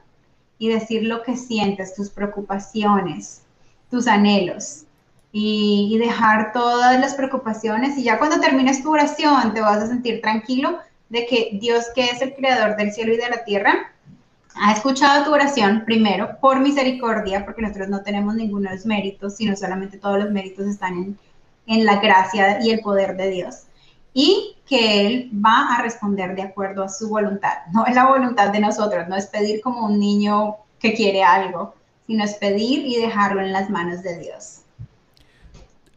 y 0.58 0.70
decir 0.70 1.04
lo 1.04 1.24
que 1.24 1.36
sientes, 1.36 1.96
tus 1.96 2.10
preocupaciones, 2.10 3.44
tus 3.90 4.08
anhelos 4.08 4.86
y, 5.32 5.98
dejar 5.98 6.52
todas 6.54 7.00
las 7.00 7.16
preocupaciones 7.16 7.98
y 7.98 8.04
ya 8.04 8.18
cuando 8.18 8.40
termines 8.40 8.84
tu 8.84 8.92
oración 8.92 9.54
te 9.54 9.62
vas 9.62 9.82
a 9.82 9.88
sentir 9.88 10.22
tranquilo 10.22 10.80
de 11.10 11.26
que 11.26 11.58
Dios, 11.60 11.86
que 11.96 12.06
es 12.06 12.22
el 12.22 12.34
creador 12.34 12.76
del 12.78 12.92
cielo 12.92 13.14
y 13.14 13.18
de 13.18 13.30
la 13.30 13.44
tierra, 13.44 13.92
ha 14.56 14.74
escuchado 14.74 15.26
tu 15.26 15.34
oración 15.34 15.84
primero 15.86 16.38
por 16.40 16.60
misericordia, 16.60 17.46
porque 17.46 17.62
nosotros 17.62 17.90
no 17.90 18.02
tenemos 18.02 18.36
ninguno 18.36 18.70
de 18.70 18.76
los 18.76 18.86
méritos, 18.86 19.36
sino 19.36 19.56
solamente 19.56 19.98
todos 19.98 20.20
los 20.20 20.32
méritos 20.32 20.68
están 20.68 20.94
en, 20.94 21.20
en 21.68 21.86
la 21.86 21.98
gracia 22.00 22.60
y 22.62 22.72
el 22.72 22.82
poder 22.82 23.16
de 23.16 23.30
Dios. 23.30 23.64
Y 24.14 24.58
que 24.68 25.08
Él 25.08 25.32
va 25.34 25.76
a 25.76 25.82
responder 25.82 26.36
de 26.36 26.44
acuerdo 26.44 26.84
a 26.84 26.90
su 26.90 27.10
voluntad. 27.10 27.54
No 27.74 27.86
es 27.86 27.96
la 27.96 28.08
voluntad 28.08 28.50
de 28.50 28.60
nosotros, 28.60 29.08
no 29.08 29.16
es 29.16 29.28
pedir 29.28 29.62
como 29.62 29.86
un 29.86 30.00
niño 30.00 30.56
que 30.80 30.94
quiere 30.94 31.24
algo, 31.24 31.76
sino 32.08 32.24
es 32.24 32.34
pedir 32.36 32.86
y 32.86 32.98
dejarlo 32.98 33.42
en 33.42 33.54
las 33.54 33.70
manos 33.70 34.02
de 34.04 34.20
Dios. 34.20 34.62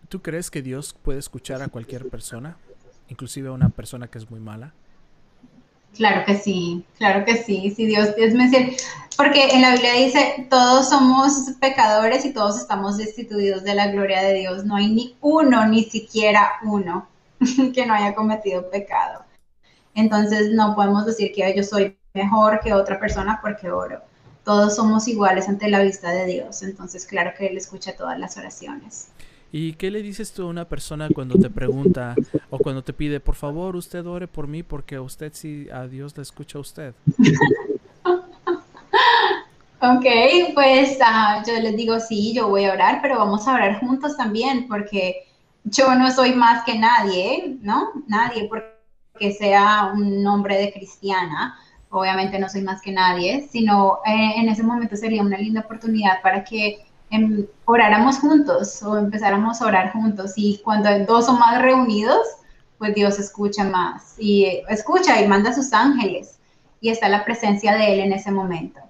¿Tú 0.09 0.23
crees 0.23 0.51
que 0.51 0.63
Dios 0.63 0.95
puede 1.03 1.19
escuchar 1.19 1.63
a 1.63 1.69
cualquier 1.69 2.09
persona, 2.09 2.57
inclusive 3.09 3.49
a 3.49 3.53
una 3.53 3.71
persona 3.71 4.07
que 4.07 4.19
es 4.19 4.31
muy 4.31 4.39
mala? 4.39 4.73
Claro 5.97 6.25
que 6.25 6.37
sí, 6.37 6.85
claro 6.99 7.25
que 7.25 7.37
sí. 7.37 7.73
Si 7.75 7.87
Dios, 7.87 8.15
Dios 8.17 8.35
me 8.35 8.77
porque 9.17 9.51
en 9.51 9.63
la 9.63 9.73
Biblia 9.73 9.95
dice, 9.95 10.47
todos 10.51 10.89
somos 10.89 11.33
pecadores 11.61 12.25
y 12.25 12.33
todos 12.33 12.59
estamos 12.59 12.97
destituidos 12.97 13.63
de 13.63 13.75
la 13.75 13.89
gloria 13.89 14.23
de 14.23 14.35
Dios. 14.35 14.65
No 14.65 14.75
hay 14.75 14.93
ni 14.93 15.17
uno, 15.21 15.67
ni 15.67 15.85
siquiera 15.85 16.55
uno, 16.65 17.07
que 17.75 17.87
no 17.87 17.95
haya 17.95 18.15
cometido 18.15 18.71
pecado. 18.71 19.25
Entonces 19.95 20.51
no 20.53 20.75
podemos 20.75 21.07
decir 21.07 21.33
que 21.33 21.55
yo 21.57 21.63
soy 21.63 21.97
mejor 22.15 22.61
que 22.61 22.73
otra 22.73 22.99
persona 22.99 23.39
porque 23.43 23.71
oro. 23.71 24.01
Todos 24.45 24.77
somos 24.77 25.09
iguales 25.09 25.49
ante 25.49 25.69
la 25.69 25.83
vista 25.83 26.11
de 26.11 26.27
Dios. 26.27 26.63
Entonces, 26.63 27.07
claro 27.07 27.33
que 27.37 27.47
Él 27.47 27.57
escucha 27.57 27.97
todas 27.97 28.19
las 28.19 28.37
oraciones. 28.37 29.09
¿Y 29.57 29.75
qué 29.75 29.91
le 29.91 30.03
dices 30.03 30.33
tú 30.33 30.43
a 30.43 30.47
una 30.47 30.69
persona 30.69 31.09
cuando 31.15 31.39
te 31.39 31.49
pregunta 31.49 32.17
o 32.51 32.59
cuando 32.59 32.83
te 32.83 32.93
pide, 32.93 33.21
por 33.21 33.37
favor, 33.37 33.77
usted 33.77 34.05
ore 34.05 34.27
por 34.27 34.49
mí 34.49 34.65
porque 34.65 34.99
usted 34.99 35.33
sí 35.33 35.69
a 35.73 35.87
Dios 35.87 36.17
le 36.17 36.25
escucha 36.25 36.59
a 36.59 36.61
usted? 36.61 36.93
ok, 39.81 40.07
pues 40.55 40.99
uh, 40.99 41.47
yo 41.47 41.61
les 41.61 41.77
digo, 41.77 42.01
sí, 42.01 42.35
yo 42.35 42.49
voy 42.49 42.65
a 42.65 42.73
orar, 42.73 42.99
pero 43.01 43.17
vamos 43.17 43.47
a 43.47 43.55
orar 43.55 43.79
juntos 43.79 44.17
también 44.17 44.67
porque 44.67 45.25
yo 45.65 45.95
no 45.95 46.11
soy 46.11 46.35
más 46.35 46.65
que 46.65 46.79
nadie, 46.79 47.57
¿no? 47.63 47.91
Nadie 48.07 48.49
porque 48.49 49.33
sea 49.33 49.91
un 49.95 50.23
nombre 50.23 50.59
de 50.59 50.73
cristiana. 50.73 51.59
Obviamente 51.91 52.39
no 52.39 52.49
soy 52.49 52.63
más 52.63 52.83
que 52.83 52.93
nadie, 52.93 53.49
sino 53.51 54.01
eh, 54.07 54.33
en 54.37 54.49
ese 54.49 54.63
momento 54.63 54.97
sería 54.97 55.23
una 55.23 55.39
linda 55.39 55.61
oportunidad 55.61 56.21
para 56.23 56.45
que 56.45 56.85
em, 57.11 57.47
oráramos 57.65 58.19
juntos 58.19 58.83
o 58.83 58.99
empezáramos 58.99 59.63
a 59.63 59.67
orar 59.67 59.93
juntos. 59.93 60.35
Y 60.37 60.61
cuando 60.63 60.91
dos 61.07 61.29
o 61.29 61.33
más 61.33 61.63
reunidos, 61.63 62.27
pues 62.79 62.95
Dios 62.95 63.19
escucha 63.19 63.65
más 63.65 64.17
y 64.19 64.63
escucha 64.69 65.21
y 65.23 65.29
manda 65.29 65.51
a 65.51 65.55
sus 65.55 65.73
ángeles 65.73 66.39
y 66.81 66.91
está 66.91 67.09
la 67.09 67.25
presencia 67.25 67.75
de 67.75 67.95
Él 67.95 68.01
en 68.01 68.13
ese 68.13 68.31
momento. 68.31 68.81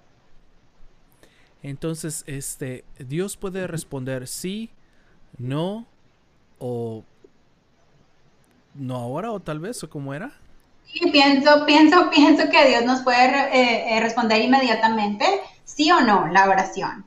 Entonces, 1.63 2.25
este, 2.27 2.85
Dios 2.99 3.37
puede 3.37 3.67
responder 3.67 4.27
sí, 4.27 4.71
no 5.39 5.87
o 6.67 7.05
no 8.75 8.97
ahora 8.97 9.33
o 9.33 9.41
tal 9.41 9.61
vez 9.61 9.85
o 9.85 9.91
cómo 9.91 10.15
era. 10.15 10.33
Sí, 10.87 11.11
pienso, 11.11 11.67
pienso, 11.67 12.11
pienso 12.11 12.49
que 12.49 12.69
Dios 12.69 12.85
nos 12.85 13.03
puede 13.03 13.27
eh, 13.27 13.97
eh, 13.97 14.01
responder 14.01 14.41
inmediatamente 14.41 15.25
sí 15.65 15.91
o 15.91 16.01
no 16.01 16.29
la 16.29 16.49
oración 16.49 17.05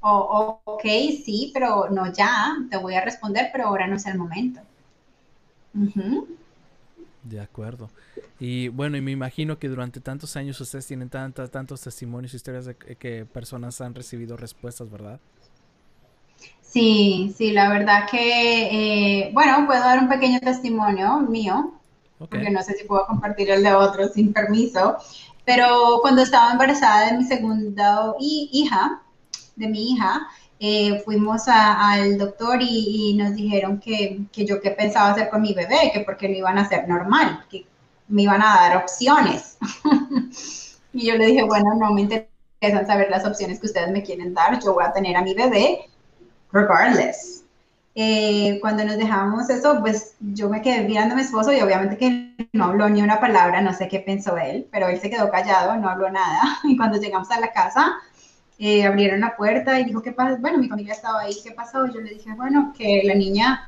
o, 0.00 0.60
ok, 0.64 0.82
sí, 1.24 1.50
pero 1.52 1.90
no 1.90 2.12
ya, 2.12 2.56
te 2.70 2.78
voy 2.78 2.94
a 2.94 3.04
responder, 3.04 3.50
pero 3.52 3.66
ahora 3.66 3.86
no 3.86 3.96
es 3.96 4.06
el 4.06 4.16
momento. 4.16 4.60
De 7.22 7.40
acuerdo. 7.40 7.90
Y 8.38 8.68
bueno, 8.68 8.96
y 8.96 9.02
me 9.02 9.10
imagino 9.10 9.58
que 9.58 9.68
durante 9.68 10.00
tantos 10.00 10.36
años 10.36 10.58
ustedes 10.60 10.86
tienen 10.86 11.10
tantos, 11.10 11.50
tantos 11.50 11.82
testimonios, 11.82 12.32
historias 12.32 12.64
de 12.64 12.74
que 12.74 13.26
personas 13.26 13.80
han 13.82 13.94
recibido 13.94 14.36
respuestas, 14.38 14.90
¿verdad? 14.90 15.20
Sí, 16.70 17.34
sí, 17.36 17.50
la 17.50 17.68
verdad 17.68 18.08
que, 18.08 19.24
eh, 19.24 19.30
bueno, 19.32 19.66
puedo 19.66 19.80
dar 19.80 19.98
un 19.98 20.08
pequeño 20.08 20.38
testimonio 20.38 21.18
mío, 21.18 21.74
porque 22.16 22.48
no 22.48 22.62
sé 22.62 22.74
si 22.74 22.84
puedo 22.84 23.06
compartir 23.06 23.50
el 23.50 23.64
de 23.64 23.74
otros 23.74 24.12
sin 24.12 24.32
permiso, 24.32 24.96
pero 25.44 25.98
cuando 26.00 26.22
estaba 26.22 26.52
embarazada 26.52 27.06
de 27.06 27.18
mi 27.18 27.24
segunda 27.24 28.14
hija, 28.20 29.02
de 29.56 29.66
mi 29.66 29.92
hija, 29.92 30.28
eh, 30.60 31.00
fuimos 31.04 31.48
al 31.48 32.16
doctor 32.18 32.60
y, 32.62 33.14
nos 33.18 33.34
dijeron 33.34 33.80
que, 33.80 34.20
yo 34.32 34.60
qué 34.60 34.70
pensaba 34.70 35.10
hacer 35.10 35.28
con 35.28 35.42
mi 35.42 35.52
bebé, 35.54 35.90
que 35.92 36.00
porque 36.00 36.28
lo 36.28 36.36
iban 36.36 36.56
a 36.58 36.62
hacer 36.62 36.88
normal, 36.88 37.46
que 37.50 37.66
me 38.06 38.22
iban 38.22 38.42
a 38.42 38.54
dar 38.60 38.76
opciones. 38.76 39.58
y 40.92 41.06
yo 41.06 41.16
le 41.16 41.26
dije, 41.26 41.42
bueno, 41.42 41.74
no 41.74 41.90
me 41.92 42.02
interesan 42.02 42.86
saber 42.86 43.10
las 43.10 43.26
opciones 43.26 43.58
que 43.58 43.66
ustedes 43.66 43.90
me 43.90 44.04
quieren 44.04 44.34
dar, 44.34 44.62
yo 44.62 44.74
voy 44.74 44.84
a 44.84 44.92
tener 44.92 45.16
a 45.16 45.22
mi 45.22 45.34
bebé 45.34 45.89
regardless. 46.52 47.44
Eh, 47.94 48.58
cuando 48.60 48.84
nos 48.84 48.96
dejamos 48.96 49.50
eso, 49.50 49.80
pues 49.80 50.14
yo 50.20 50.48
me 50.48 50.62
quedé 50.62 50.82
mirando 50.82 51.14
a 51.14 51.16
mi 51.16 51.22
esposo 51.22 51.52
y 51.52 51.60
obviamente 51.60 51.98
que 51.98 52.48
no 52.52 52.66
habló 52.66 52.88
ni 52.88 53.02
una 53.02 53.18
palabra, 53.18 53.60
no 53.60 53.72
sé 53.72 53.88
qué 53.88 53.98
pensó 53.98 54.38
él, 54.38 54.66
pero 54.70 54.88
él 54.88 55.00
se 55.00 55.10
quedó 55.10 55.30
callado, 55.30 55.76
no 55.76 55.88
habló 55.88 56.10
nada. 56.10 56.58
Y 56.64 56.76
cuando 56.76 56.98
llegamos 56.98 57.30
a 57.30 57.40
la 57.40 57.52
casa, 57.52 57.96
eh, 58.58 58.86
abrieron 58.86 59.20
la 59.20 59.36
puerta 59.36 59.80
y 59.80 59.84
dijo, 59.84 60.02
¿qué 60.02 60.12
pasa? 60.12 60.36
Bueno, 60.40 60.58
mi 60.58 60.68
familia 60.68 60.94
estaba 60.94 61.20
ahí, 61.20 61.36
¿qué 61.42 61.50
pasó? 61.52 61.86
Yo 61.86 62.00
le 62.00 62.10
dije, 62.10 62.32
bueno, 62.34 62.72
que 62.76 63.02
la 63.04 63.14
niña 63.14 63.66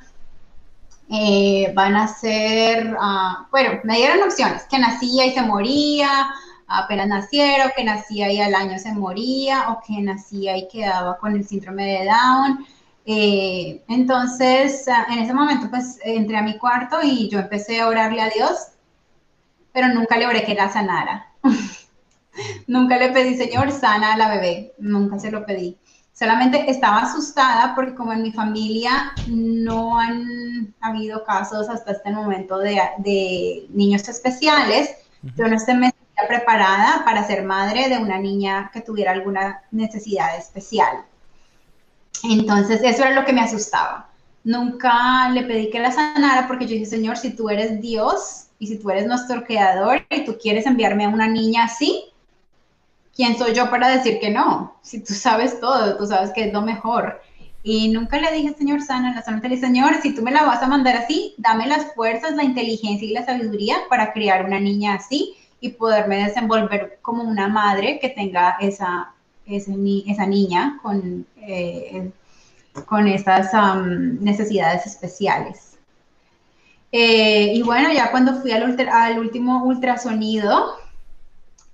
eh, 1.11 1.73
van 1.75 1.97
a 1.97 2.07
ser, 2.09 2.95
uh, 2.95 3.47
bueno, 3.51 3.81
me 3.85 3.97
dieron 3.97 4.23
opciones, 4.23 4.63
que 4.71 4.79
nacía 4.79 5.27
y 5.27 5.33
se 5.33 5.43
moría, 5.43 6.09
apenas 6.79 7.09
nacieron, 7.09 7.71
que 7.77 7.85
nacía 7.85 8.33
y 8.33 8.41
al 8.41 8.55
año 8.55 8.79
se 8.79 8.93
moría, 8.93 9.71
o 9.71 9.83
que 9.87 10.01
nacía 10.01 10.57
y 10.57 10.69
quedaba 10.69 11.19
con 11.19 11.37
el 11.37 11.47
síndrome 11.47 11.85
de 11.85 12.05
Down. 12.07 12.67
Eh, 13.05 13.83
entonces, 13.89 14.87
ah, 14.89 15.07
en 15.11 15.19
ese 15.21 15.35
momento, 15.35 15.69
pues 15.71 15.99
entré 16.05 16.37
a 16.37 16.43
mi 16.43 16.59
cuarto 16.59 16.99
y 17.03 17.29
yo 17.29 17.41
empecé 17.41 17.81
a 17.81 17.89
orarle 17.89 18.23
a 18.23 18.31
Dios, 18.31 18.69
pero 19.73 19.89
nunca 19.89 20.17
le 20.17 20.27
oré 20.27 20.45
que 20.45 20.55
la 20.55 20.71
sanara. 20.71 21.27
Nunca 22.67 22.97
le 22.97 23.11
pedí, 23.11 23.37
Señor, 23.37 23.71
sana 23.73 24.15
a 24.15 24.17
la 24.17 24.29
bebé. 24.29 24.73
Nunca 24.79 25.19
se 25.19 25.31
lo 25.31 25.45
pedí. 25.45 25.77
Solamente 26.13 26.71
estaba 26.71 27.03
asustada 27.03 27.75
porque 27.75 27.95
como 27.95 28.13
en 28.13 28.23
mi 28.23 28.33
familia 28.33 29.13
no 29.27 29.99
han 29.99 30.75
habido 30.81 31.25
casos 31.25 31.69
hasta 31.69 31.93
este 31.93 32.11
momento 32.11 32.59
de, 32.59 33.67
niños 33.71 34.09
especiales, 34.09 34.91
yo 35.37 35.49
no 35.49 35.57
estoy 35.57 35.75
preparada 36.27 37.05
para 37.05 37.27
ser 37.27 37.45
madre 37.45 37.89
de 37.89 37.99
una 37.99 38.19
niña 38.19 38.71
que 38.73 38.81
tuviera 38.81 39.13
alguna 39.13 39.63
necesidad 39.71 40.37
especial. 40.37 41.05
Entonces, 42.25 42.81
eso 42.83 43.03
era 43.03 43.13
lo 43.13 43.25
que 43.25 43.33
me 43.33 43.41
asustaba. 43.41 44.09
Nunca 44.45 45.29
le 45.31 45.45
pedí 45.45 45.71
que 45.71 45.81
la 45.81 45.93
sanara 45.93 46.47
porque 46.49 46.67
yo 46.67 46.73
dije, 46.73 46.87
Señor, 46.87 47.17
si 47.17 47.31
tú 47.31 47.49
eres 47.49 47.81
Dios 47.81 48.47
y 48.59 48.67
si 48.67 48.79
tú 48.79 48.91
eres 48.91 49.07
nuestro 49.07 49.45
creador 49.45 50.05
y 50.11 50.25
tú 50.25 50.37
quieres 50.41 50.67
enviarme 50.67 51.05
a 51.05 51.09
una 51.09 51.29
niña 51.29 51.65
así, 51.65 52.13
¿quién 53.15 53.37
soy 53.39 53.55
yo 53.55 53.71
para 53.71 53.89
decir 53.89 54.19
que 54.21 54.31
no? 54.31 54.77
Si 54.83 55.01
tú 55.01 55.15
sabes 55.15 55.61
todo, 55.61 55.97
tú 55.97 56.07
sabes 56.07 56.31
que 56.33 56.47
es 56.47 56.53
lo 56.53 56.63
mejor. 56.63 57.21
Y 57.65 57.91
nunca 57.91 58.19
le 58.19 58.33
dije, 58.33 58.55
Señor, 58.55 58.83
sana, 58.83 59.15
solamente 59.23 59.49
le 59.49 59.55
dije, 59.55 59.67
Señor, 59.67 60.01
si 60.03 60.13
tú 60.15 60.23
me 60.23 60.33
la 60.33 60.43
vas 60.43 60.63
a 60.63 60.67
mandar 60.67 60.97
así, 60.97 61.35
dame 61.39 61.67
las 61.69 61.95
fuerzas, 61.95 62.35
la 62.35 62.43
inteligencia 62.43 63.07
y 63.07 63.13
la 63.13 63.25
sabiduría 63.25 63.77
para 63.89 64.13
criar 64.13 64.45
una 64.45 64.59
niña 64.59 64.95
así 64.95 65.37
y 65.63 65.71
poderme 65.71 66.25
desenvolver 66.25 66.99
como 67.03 67.23
una 67.23 67.49
madre 67.49 68.01
que 68.01 68.09
tenga 68.09 68.57
esa, 68.61 69.15
esa, 69.47 69.73
esa 70.07 70.27
niña 70.27 70.81
con, 70.83 71.25
eh, 71.37 72.11
con 72.85 73.07
estas 73.07 73.53
necesidades 74.21 74.87
especiales. 74.87 75.79
Eh, 76.91 77.53
y 77.55 77.63
bueno, 77.63 77.93
ya 77.93 78.11
cuando 78.11 78.41
fui 78.41 78.51
al, 78.51 79.19
último 79.21 79.65
ultrasonido, 79.65 80.75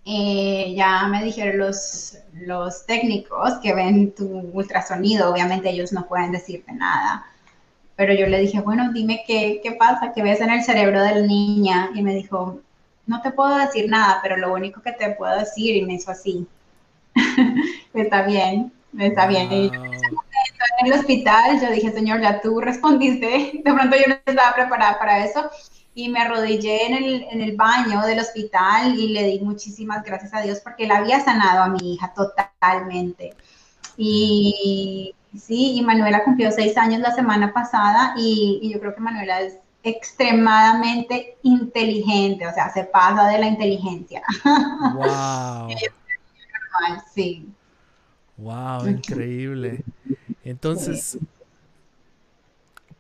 eh, 0.05 0.74
ya 0.77 1.09
me 1.09 1.24
dijeron 1.24 1.57
los, 1.59 2.18
los 2.35 2.85
técnicos 2.85 3.55
que 3.62 3.74
ven 3.74 4.14
tu 4.14 4.27
ultrasonido, 4.53 5.33
obviamente 5.33 5.70
ellos 5.70 5.92
no 5.92 6.07
pueden 6.07 6.31
decirte 6.31 6.72
nada, 6.72 7.24
pero 7.96 8.12
yo 8.12 8.27
le 8.27 8.38
dije, 8.38 8.61
bueno, 8.61 8.92
dime 8.92 9.24
qué, 9.27 9.61
qué 9.62 9.72
pasa, 9.72 10.12
qué 10.14 10.22
ves 10.22 10.42
en 10.42 10.51
el 10.51 10.62
cerebro 10.62 11.03
de 11.03 11.14
la 11.14 11.27
niña, 11.27 11.90
y 11.94 12.03
me 12.03 12.14
dijo, 12.14 12.61
no 13.09 13.23
te 13.23 13.33
puedo 13.33 13.57
decir 13.57 13.90
nada, 13.90 14.21
pero 14.23 14.37
lo 14.37 14.53
único 14.53 14.83
que 14.83 14.92
te 14.92 15.11
puedo 15.11 15.37
decir, 15.37 15.75
y 15.75 15.83
me 15.85 15.94
hizo 15.94 16.11
así, 16.11 16.47
está 17.94 18.23
bien, 18.23 18.71
está 18.99 19.27
bien. 19.27 19.51
Y 19.51 19.71
en 20.81 20.87
el 20.87 20.92
hospital, 20.92 21.61
yo 21.61 21.71
dije, 21.71 21.90
señor, 21.90 22.21
ya 22.21 22.40
tú 22.40 22.61
respondiste, 22.61 23.61
de 23.64 23.73
pronto 23.75 23.97
yo 23.97 24.09
no 24.09 24.16
estaba 24.25 24.55
preparada 24.55 24.99
para 24.99 25.25
eso, 25.25 25.51
y 25.94 26.11
me 26.11 26.21
arrodillé 26.21 26.87
en 26.87 26.94
el, 26.94 27.27
en 27.33 27.40
el 27.40 27.57
baño 27.57 28.03
del 28.03 28.21
hospital 28.21 28.94
y 28.97 29.09
le 29.09 29.25
di 29.25 29.40
muchísimas 29.40 30.05
gracias 30.05 30.33
a 30.33 30.42
Dios 30.42 30.61
porque 30.62 30.85
él 30.85 30.92
había 30.92 31.18
sanado 31.18 31.62
a 31.62 31.68
mi 31.68 31.94
hija 31.94 32.12
totalmente. 32.14 33.35
Y 33.97 35.12
sí, 35.37 35.77
y 35.77 35.83
Manuela 35.83 36.23
cumplió 36.23 36.53
seis 36.53 36.77
años 36.77 37.01
la 37.01 37.11
semana 37.12 37.53
pasada 37.53 38.14
y, 38.16 38.61
y 38.62 38.73
yo 38.73 38.79
creo 38.79 38.94
que 38.94 39.01
Manuela 39.01 39.40
es 39.40 39.59
extremadamente 39.82 41.36
inteligente, 41.42 42.46
o 42.46 42.52
sea, 42.52 42.72
se 42.72 42.84
pasa 42.84 43.28
de 43.28 43.38
la 43.38 43.46
inteligencia. 43.46 44.22
Wow. 44.94 45.68
sí. 47.14 47.48
Wow, 48.36 48.86
increíble. 48.88 49.82
Entonces, 50.44 51.18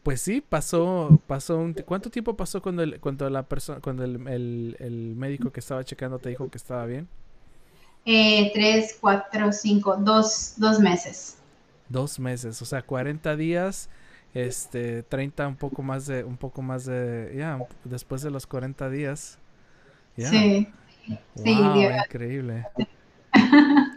pues 0.02 0.20
sí, 0.20 0.40
pasó, 0.40 1.20
pasó 1.26 1.58
un, 1.58 1.74
¿cuánto 1.74 2.10
tiempo 2.10 2.36
pasó 2.36 2.60
cuando 2.62 2.82
el, 2.82 2.98
cuando 2.98 3.28
la 3.30 3.42
persona, 3.42 3.80
cuando 3.80 4.04
el, 4.04 4.76
el, 4.78 5.14
médico 5.14 5.50
que 5.50 5.60
estaba 5.60 5.84
checando 5.84 6.18
te 6.18 6.30
dijo 6.30 6.48
que 6.50 6.58
estaba 6.58 6.86
bien? 6.86 7.06
Eh, 8.04 8.50
tres, 8.54 8.96
cuatro, 9.00 9.52
cinco, 9.52 9.96
dos, 9.96 10.54
dos 10.56 10.80
meses. 10.80 11.36
Dos 11.88 12.18
meses, 12.18 12.60
o 12.62 12.64
sea, 12.64 12.82
40 12.82 13.36
días, 13.36 13.88
este, 14.34 15.02
30, 15.02 15.48
un 15.48 15.56
poco 15.56 15.82
más 15.82 16.06
de, 16.06 16.24
un 16.24 16.36
poco 16.36 16.62
más 16.62 16.84
de, 16.84 17.34
ya, 17.36 17.58
después 17.84 18.22
de 18.22 18.30
los 18.30 18.46
40 18.46 18.88
días. 18.90 19.38
Sí. 20.16 20.68
sí, 21.36 21.50
increíble. 21.50 22.66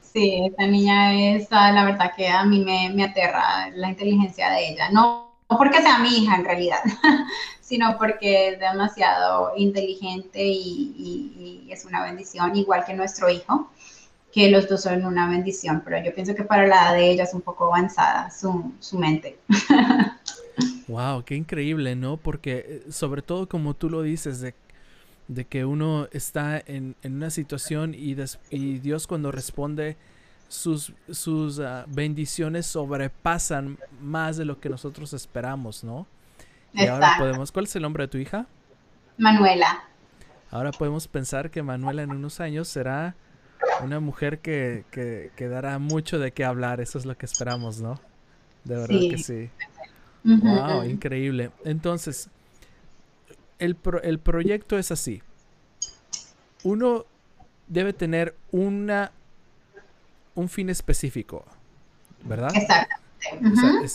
sí, 0.00 0.40
esta 0.46 0.66
niña 0.66 1.14
es, 1.34 1.48
ah, 1.50 1.72
la 1.72 1.84
verdad 1.84 2.12
que 2.16 2.28
a 2.28 2.44
mí 2.44 2.64
me, 2.64 2.90
me 2.94 3.04
aterra 3.04 3.70
la 3.74 3.88
inteligencia 3.90 4.50
de 4.50 4.68
ella. 4.68 4.90
No 4.90 5.28
no 5.50 5.56
porque 5.56 5.80
sea 5.80 5.98
mi 5.98 6.08
hija 6.08 6.36
en 6.36 6.44
realidad, 6.44 6.80
sino 7.60 7.96
porque 7.98 8.50
es 8.50 8.60
demasiado 8.60 9.52
inteligente 9.56 10.42
y, 10.44 11.66
es 11.70 11.84
una 11.84 12.02
bendición, 12.02 12.56
igual 12.56 12.84
que 12.84 12.94
nuestro 12.94 13.28
hijo, 13.28 13.70
que 14.32 14.50
los 14.50 14.68
dos 14.68 14.82
son 14.82 15.04
una 15.04 15.28
bendición, 15.28 15.82
pero 15.84 16.02
yo 16.04 16.14
pienso 16.14 16.34
que 16.34 16.44
para 16.44 16.66
la 16.66 16.76
edad 16.76 16.94
de 16.94 17.10
ella 17.10 17.24
es 17.24 17.34
un 17.34 17.40
poco 17.40 17.66
avanzada 17.66 18.30
su, 18.30 18.72
mente. 18.98 19.38
Wow, 20.88 21.22
qué 21.22 21.36
increíble, 21.36 21.94
¿no? 21.94 22.16
Porque 22.16 22.82
eh, 22.88 22.90
sobre 22.90 23.20
todo 23.20 23.46
como 23.46 23.74
tú 23.74 23.90
lo 23.90 24.00
dices, 24.00 24.40
de, 24.40 24.54
de 25.28 25.44
que 25.44 25.66
uno 25.66 26.08
está 26.12 26.58
en, 26.64 26.96
en 27.02 27.16
una 27.16 27.28
situación 27.28 27.94
y, 27.94 28.16
y 28.50 28.78
Dios 28.78 29.06
cuando 29.06 29.30
responde 29.30 29.98
sus, 30.48 30.92
sus 31.10 31.60
ah, 31.60 31.84
bendiciones 31.86 32.66
sobrepasan 32.66 33.78
más 34.00 34.36
de 34.38 34.46
lo 34.46 34.58
que 34.60 34.68
nosotros 34.68 35.12
esperamos, 35.12 35.84
¿no? 35.84 36.06
Y 36.72 36.86
ahora 36.86 37.16
podemos, 37.18 37.52
¿cuál 37.52 37.66
es 37.66 37.76
el 37.76 37.82
nombre 37.82 38.04
de 38.04 38.08
tu 38.08 38.18
hija? 38.18 38.46
Manuela. 39.16 39.84
Ahora 40.50 40.72
podemos 40.72 41.06
pensar 41.08 41.50
que 41.50 41.62
Manuela 41.62 42.02
en 42.02 42.10
unos 42.10 42.40
años 42.40 42.68
será 42.68 43.14
una 43.82 44.00
mujer 44.00 44.38
que, 44.40 44.84
que, 44.90 45.48
dará 45.48 45.78
mucho 45.78 46.18
de 46.18 46.32
qué 46.32 46.44
hablar, 46.44 46.80
eso 46.80 46.98
es 46.98 47.06
lo 47.06 47.16
que 47.16 47.26
esperamos, 47.26 47.80
¿no? 47.80 48.00
De 48.64 48.76
verdad 48.76 49.00
que 49.10 49.18
sí. 49.18 49.50
Wow, 50.24 50.84
increíble. 50.84 51.50
Entonces, 51.64 52.28
el, 53.58 53.76
el 54.02 54.18
proyecto 54.18 54.78
es 54.78 54.90
así. 54.90 55.22
Uno 56.64 57.06
debe 57.68 57.92
tener 57.92 58.34
una 58.50 59.12
un 60.34 60.48
fin 60.48 60.70
específico, 60.70 61.44
¿verdad? 62.24 62.50
Exacto. 62.54 62.94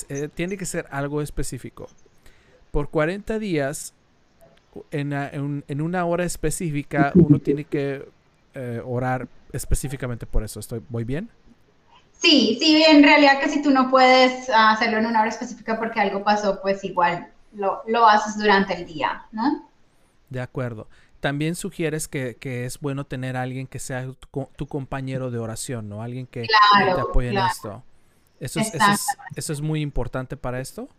Eh, 0.10 0.30
tiene 0.34 0.58
que 0.58 0.66
ser 0.66 0.86
algo 0.92 1.22
específico. 1.22 1.88
Por 2.72 2.90
40 2.90 3.40
días, 3.40 3.94
en, 4.92 5.82
una 5.82 6.06
hora 6.06 6.26
específica, 6.26 7.12
uno 7.16 7.40
tiene 7.40 7.64
que 7.64 8.06
eh, 8.54 8.82
orar 8.86 9.28
específicamente 9.52 10.26
por 10.26 10.44
eso. 10.44 10.60
¿Estoy, 10.60 10.82
¿Voy 10.90 11.04
bien? 11.04 11.30
Sí, 12.12 12.58
sí, 12.60 12.84
en 12.88 13.04
realidad 13.04 13.40
que 13.40 13.50
si 13.50 13.62
tú 13.62 13.72
no 13.72 13.90
puedes 13.90 14.50
hacerlo 14.50 15.00
en 15.00 15.08
una 15.08 15.22
hora 15.22 15.30
específica 15.30 15.78
porque 15.78 16.00
algo 16.00 16.24
pasó, 16.24 16.62
pues 16.62 16.84
igual 16.84 17.28
lo, 17.54 17.84
lo 17.88 18.08
haces 18.08 18.38
durante 18.38 18.74
el 18.76 18.86
día, 18.86 19.26
¿no? 19.32 19.68
De 20.30 20.40
acuerdo 20.40 20.88
también 21.24 21.56
sugieres 21.56 22.10
que, 22.10 22.38
es 22.44 22.82
bueno 22.82 23.06
tener 23.06 23.38
a 23.38 23.44
alguien 23.44 23.66
que 23.66 23.80
sea 23.80 24.06
tu, 24.58 24.68
compañero 24.68 25.32
de 25.32 25.40
oración, 25.40 25.88
¿no? 25.88 26.04
Alguien 26.04 26.28
que, 26.28 26.42
te 26.42 27.00
apoye 27.00 27.30
en 27.30 27.38
esto. 27.38 27.82
Eso 28.42 28.60
es, 28.60 28.74
eso 29.38 29.54
es, 29.54 29.62
muy 29.62 29.80
importante 29.80 30.36
para 30.36 30.60
esto. 30.60 30.90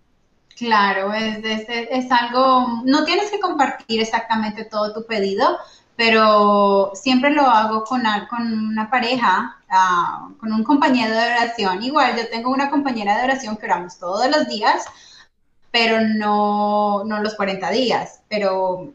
Claro, 0.57 1.13
es, 1.13 1.45
es, 1.69 2.11
algo, 2.11 2.81
no 2.87 3.05
tienes 3.05 3.31
que 3.31 3.39
compartir 3.39 4.01
exactamente 4.01 4.65
todo 4.65 4.95
tu 4.95 5.05
pedido, 5.07 5.59
pero 5.97 6.93
siempre 6.95 7.31
lo 7.31 7.43
hago 7.43 7.85
con, 7.85 8.03
con 8.29 8.53
una 8.53 8.91
pareja, 8.91 9.57
ah, 9.71 10.29
con 10.39 10.53
un 10.53 10.65
compañero 10.65 11.15
de 11.15 11.33
oración. 11.33 11.83
Igual, 11.83 12.17
yo 12.17 12.29
tengo 12.29 12.51
una 12.51 12.71
compañera 12.71 13.17
de 13.19 13.25
oración 13.25 13.57
que 13.57 13.67
oramos 13.67 13.99
todos 13.99 14.29
los 14.29 14.49
días, 14.49 14.85
pero 15.71 16.01
no, 16.01 17.05
no 17.05 17.21
los 17.21 17.35
40 17.35 17.71
días, 17.71 18.21
pero 18.29 18.93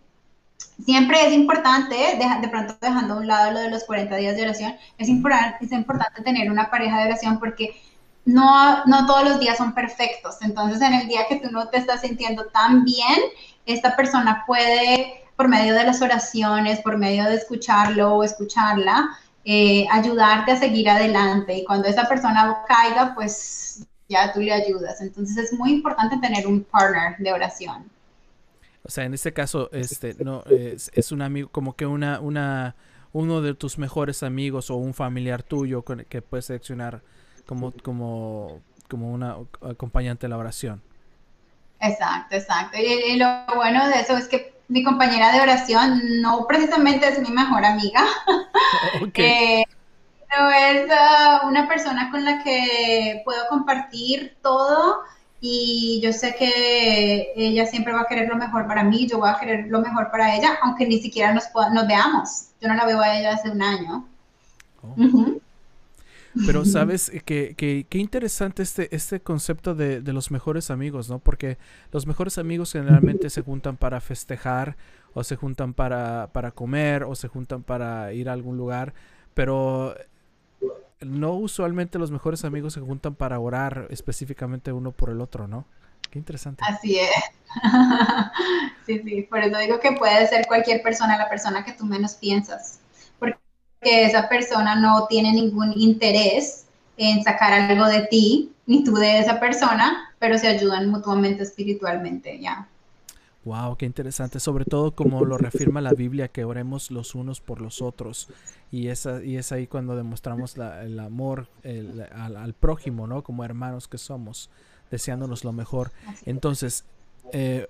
siempre 0.84 1.26
es 1.26 1.34
importante, 1.34 1.96
de, 1.96 2.48
pronto 2.48 2.78
dejando 2.82 3.16
a 3.16 3.18
un 3.18 3.28
lado 3.28 3.52
lo 3.52 3.60
de 3.60 3.70
los 3.70 3.84
40 3.84 4.16
días 4.16 4.36
de 4.36 4.44
oración, 4.44 4.76
es, 4.98 5.10
importante, 5.10 5.66
es 5.66 5.72
importante 5.72 6.22
tener 6.22 6.52
una 6.52 6.70
pareja 6.70 7.00
de 7.00 7.08
oración 7.08 7.40
porque 7.40 7.82
no, 8.26 8.86
no 8.86 9.06
todos 9.06 9.24
los 9.28 9.40
días 9.40 9.58
son 9.58 9.74
perfectos. 9.74 10.38
Entonces, 10.42 10.82
en 10.82 10.94
el 10.94 11.08
día 11.08 11.26
que 11.28 11.38
tú 11.38 11.50
no 11.52 11.68
te 11.70 11.78
estás 11.78 12.02
sintiendo 12.02 12.46
tan 12.48 12.84
bien, 12.84 13.20
esta 13.66 13.96
persona 13.96 14.44
puede, 14.46 15.19
por 15.40 15.48
medio 15.48 15.74
de 15.74 15.86
las 15.86 16.02
oraciones, 16.02 16.82
por 16.82 16.98
medio 16.98 17.24
de 17.24 17.36
escucharlo 17.36 18.16
o 18.16 18.26
escucharla, 18.26 19.18
eh, 19.46 19.88
ayudarte 19.90 20.52
a 20.52 20.58
seguir 20.58 20.90
adelante. 20.90 21.60
Y 21.60 21.64
cuando 21.64 21.88
esa 21.88 22.10
persona 22.10 22.58
caiga, 22.68 23.16
pues 23.16 23.88
ya 24.10 24.34
tú 24.34 24.42
le 24.42 24.52
ayudas. 24.52 25.00
Entonces, 25.00 25.38
es 25.38 25.58
muy 25.58 25.72
importante 25.72 26.18
tener 26.18 26.46
un 26.46 26.66
partner 26.66 27.16
de 27.20 27.32
oración. 27.32 27.90
O 28.84 28.92
sea, 28.92 29.06
en 29.06 29.14
este 29.14 29.32
caso, 29.32 29.70
este, 29.72 30.14
no, 30.22 30.44
es, 30.44 30.92
es 30.94 31.14
un 31.14 31.22
amigo, 31.22 31.48
como 31.54 31.74
que 31.74 31.86
una, 31.86 32.20
una, 32.20 32.76
uno 33.14 33.42
de 33.42 33.54
tus 33.54 33.78
mejores 33.78 34.24
amigos 34.24 34.70
o 34.70 34.76
un 34.76 34.94
familiar 34.94 35.42
tuyo 35.42 35.86
que 35.86 36.22
puedes 36.22 36.48
seleccionar 36.48 37.02
como, 37.46 37.72
como, 37.82 38.60
como 38.90 39.14
una 39.14 39.38
acompañante 39.62 40.28
de 40.28 40.32
la 40.32 40.38
oración. 40.38 40.82
Exacto, 41.80 42.36
exacto. 42.36 42.78
Y, 42.78 43.16
lo 43.16 43.46
bueno 43.56 43.88
de 43.88 44.02
eso 44.02 44.18
es 44.18 44.28
que 44.28 44.59
mi 44.70 44.84
compañera 44.84 45.34
de 45.34 45.42
oración 45.42 46.22
no 46.22 46.46
precisamente 46.48 47.08
es 47.08 47.20
mi 47.20 47.32
mejor 47.32 47.66
amiga, 47.66 48.06
eh, 49.16 49.66
pero 50.30 50.50
es 50.50 50.90
ah, 50.92 51.42
una 51.46 51.68
persona 51.68 52.10
con 52.12 52.24
la 52.24 52.44
que 52.44 53.22
puedo 53.26 53.48
compartir 53.50 54.38
todo 54.42 55.02
y 55.42 56.00
yo 56.04 56.14
sé 56.14 56.36
que 56.36 57.34
ella 57.36 57.66
siempre 57.66 57.94
va 57.94 58.02
a 58.02 58.08
querer 58.08 58.28
lo 58.30 58.36
mejor 58.36 58.68
para 58.68 58.84
mí, 58.84 59.08
yo 59.08 59.20
voy 59.20 59.30
a 59.30 59.40
querer 59.40 59.68
lo 59.70 59.82
mejor 59.82 60.12
para 60.12 60.36
ella, 60.36 60.60
aunque 60.62 60.86
ni 60.86 61.00
siquiera 61.00 61.34
nos, 61.34 61.46
nos 61.74 61.88
veamos. 61.88 62.50
Yo 62.62 62.68
no 62.68 62.76
la 62.76 62.86
veo 62.86 63.00
a 63.02 63.18
ella 63.18 63.34
hace 63.34 63.50
un 63.50 63.62
año. 63.62 64.08
Oh. 64.84 65.39
Pero 66.46 66.66
sabes 66.66 67.12
que, 67.26 67.56
que, 67.56 67.86
qué 67.90 67.98
interesante 67.98 68.64
este, 68.64 68.94
este 68.96 69.20
concepto 69.20 69.76
de, 69.76 70.02
de, 70.02 70.14
los 70.14 70.32
mejores 70.32 70.72
amigos, 70.72 71.10
¿no? 71.10 71.20
Porque 71.20 71.58
los 71.92 72.08
mejores 72.08 72.38
amigos 72.38 72.72
generalmente 72.72 73.30
se 73.30 73.42
juntan 73.42 73.78
para 73.78 74.00
festejar 74.02 74.78
o 75.14 75.24
se 75.24 75.36
juntan 75.36 75.74
para, 75.74 76.30
para 76.32 76.52
comer 76.52 77.04
o 77.04 77.16
se 77.16 77.28
juntan 77.28 77.64
para 77.64 78.14
ir 78.14 78.30
a 78.30 78.34
algún 78.34 78.58
lugar, 78.58 78.94
pero 79.34 79.96
no 81.02 81.34
usualmente 81.34 82.00
los 82.00 82.12
mejores 82.12 82.44
amigos 82.46 82.74
se 82.74 82.82
juntan 82.82 83.16
para 83.16 83.40
orar 83.40 83.88
específicamente 83.90 84.72
uno 84.72 84.92
por 84.92 85.10
el 85.10 85.22
otro, 85.22 85.48
¿no? 85.48 85.66
Qué 86.10 86.20
interesante. 86.20 86.64
Así 86.68 87.00
es. 87.00 87.10
sí, 88.86 89.02
sí, 89.04 89.22
por 89.30 89.40
eso 89.40 89.58
digo 89.60 89.80
que 89.80 89.94
puede 89.94 90.28
ser 90.28 90.46
cualquier 90.48 90.82
persona, 90.82 91.18
la 91.18 91.30
persona 91.30 91.64
que 91.64 91.74
tú 91.74 91.86
menos 91.86 92.16
piensas, 92.16 92.80
porque 93.80 94.06
esa 94.06 94.28
persona 94.28 94.76
no 94.76 95.08
tiene 95.08 95.34
ningún 95.34 95.74
interés 95.76 96.66
en 96.98 97.24
sacar 97.24 97.54
algo 97.54 97.86
de 97.86 98.08
ti, 98.08 98.52
ni 98.66 98.84
tú 98.84 98.94
de 98.96 99.20
esa 99.20 99.40
persona, 99.40 100.14
pero 100.20 100.38
se 100.38 100.48
ayudan 100.48 100.90
mutuamente 100.90 101.44
espiritualmente, 101.44 102.40
ya. 102.40 102.68
Wow, 103.46 103.78
qué 103.78 103.86
interesante, 103.86 104.40
sobre 104.42 104.66
todo 104.66 104.92
como 104.92 105.24
lo 105.24 105.38
reafirma 105.38 105.80
la 105.80 105.94
Biblia, 105.94 106.28
que 106.28 106.44
oremos 106.44 106.92
los 106.92 107.16
unos 107.16 107.40
por 107.40 107.62
los 107.62 107.82
otros. 107.82 108.28
Y 108.70 108.90
es, 108.90 109.08
y 109.24 109.38
es 109.38 109.52
ahí 109.54 109.66
cuando 109.66 109.96
demostramos 109.96 110.58
el 110.58 111.00
amor 111.00 111.48
al, 112.14 112.54
prójimo, 112.54 113.08
¿no? 113.08 113.24
Como 113.24 113.46
hermanos 113.46 113.88
que 113.88 113.98
somos, 113.98 114.50
deseándonos 114.92 115.46
lo 115.46 115.54
mejor. 115.54 115.92
Entonces, 116.26 116.84
eh, 117.32 117.68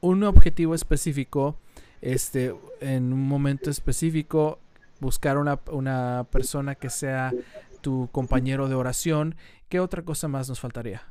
un 0.00 0.24
objetivo 0.24 0.74
específico, 0.74 1.56
este, 2.00 2.54
en 2.80 3.12
un 3.12 3.28
momento 3.28 3.70
específico, 3.70 4.58
buscar 5.02 5.36
una, 5.36 5.58
una 5.70 6.26
persona 6.30 6.74
que 6.74 6.88
sea 6.88 7.32
tu 7.82 8.08
compañero 8.12 8.68
de 8.68 8.74
oración. 8.74 9.34
¿Qué 9.68 9.80
otra 9.80 10.02
cosa 10.02 10.28
más 10.28 10.48
nos 10.48 10.60
faltaría? 10.60 11.02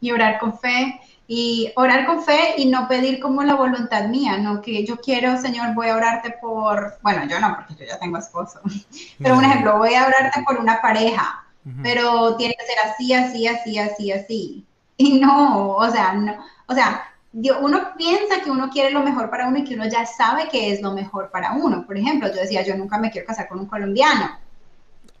Y 0.00 0.12
orar 0.12 0.38
con 0.38 0.58
fe, 0.58 0.98
y 1.26 1.72
orar 1.76 2.06
con 2.06 2.22
fe 2.22 2.54
y 2.56 2.66
no 2.66 2.88
pedir 2.88 3.20
como 3.20 3.42
la 3.42 3.54
voluntad 3.54 4.08
mía, 4.08 4.38
no 4.38 4.62
que 4.62 4.86
yo 4.86 4.96
quiero, 4.96 5.36
Señor, 5.36 5.74
voy 5.74 5.88
a 5.88 5.96
orarte 5.96 6.34
por, 6.40 6.98
bueno, 7.02 7.26
yo 7.28 7.38
no, 7.38 7.54
porque 7.54 7.74
yo 7.74 7.84
ya 7.86 7.98
tengo 7.98 8.16
esposo, 8.16 8.60
pero 9.18 9.36
un 9.36 9.44
ejemplo, 9.44 9.76
voy 9.76 9.94
a 9.94 10.06
orarte 10.06 10.42
por 10.42 10.58
una 10.58 10.80
pareja, 10.80 11.44
pero 11.82 12.36
tiene 12.36 12.56
que 12.58 12.66
ser 12.66 12.76
así, 12.84 13.12
así, 13.12 13.46
así, 13.46 13.78
así, 13.78 14.12
así. 14.12 14.66
Y 14.96 15.20
no, 15.20 15.76
o 15.76 15.90
sea, 15.90 16.14
no, 16.14 16.36
o 16.66 16.74
sea, 16.74 17.02
uno 17.32 17.94
piensa 17.96 18.40
que 18.42 18.50
uno 18.50 18.70
quiere 18.70 18.90
lo 18.90 19.02
mejor 19.02 19.30
para 19.30 19.48
uno 19.48 19.58
y 19.58 19.64
que 19.64 19.74
uno 19.74 19.86
ya 19.88 20.04
sabe 20.04 20.48
que 20.48 20.72
es 20.72 20.82
lo 20.82 20.92
mejor 20.92 21.30
para 21.30 21.52
uno. 21.52 21.86
Por 21.86 21.96
ejemplo, 21.96 22.28
yo 22.28 22.40
decía, 22.40 22.62
yo 22.62 22.76
nunca 22.76 22.98
me 22.98 23.10
quiero 23.10 23.26
casar 23.26 23.48
con 23.48 23.60
un 23.60 23.66
colombiano. 23.66 24.38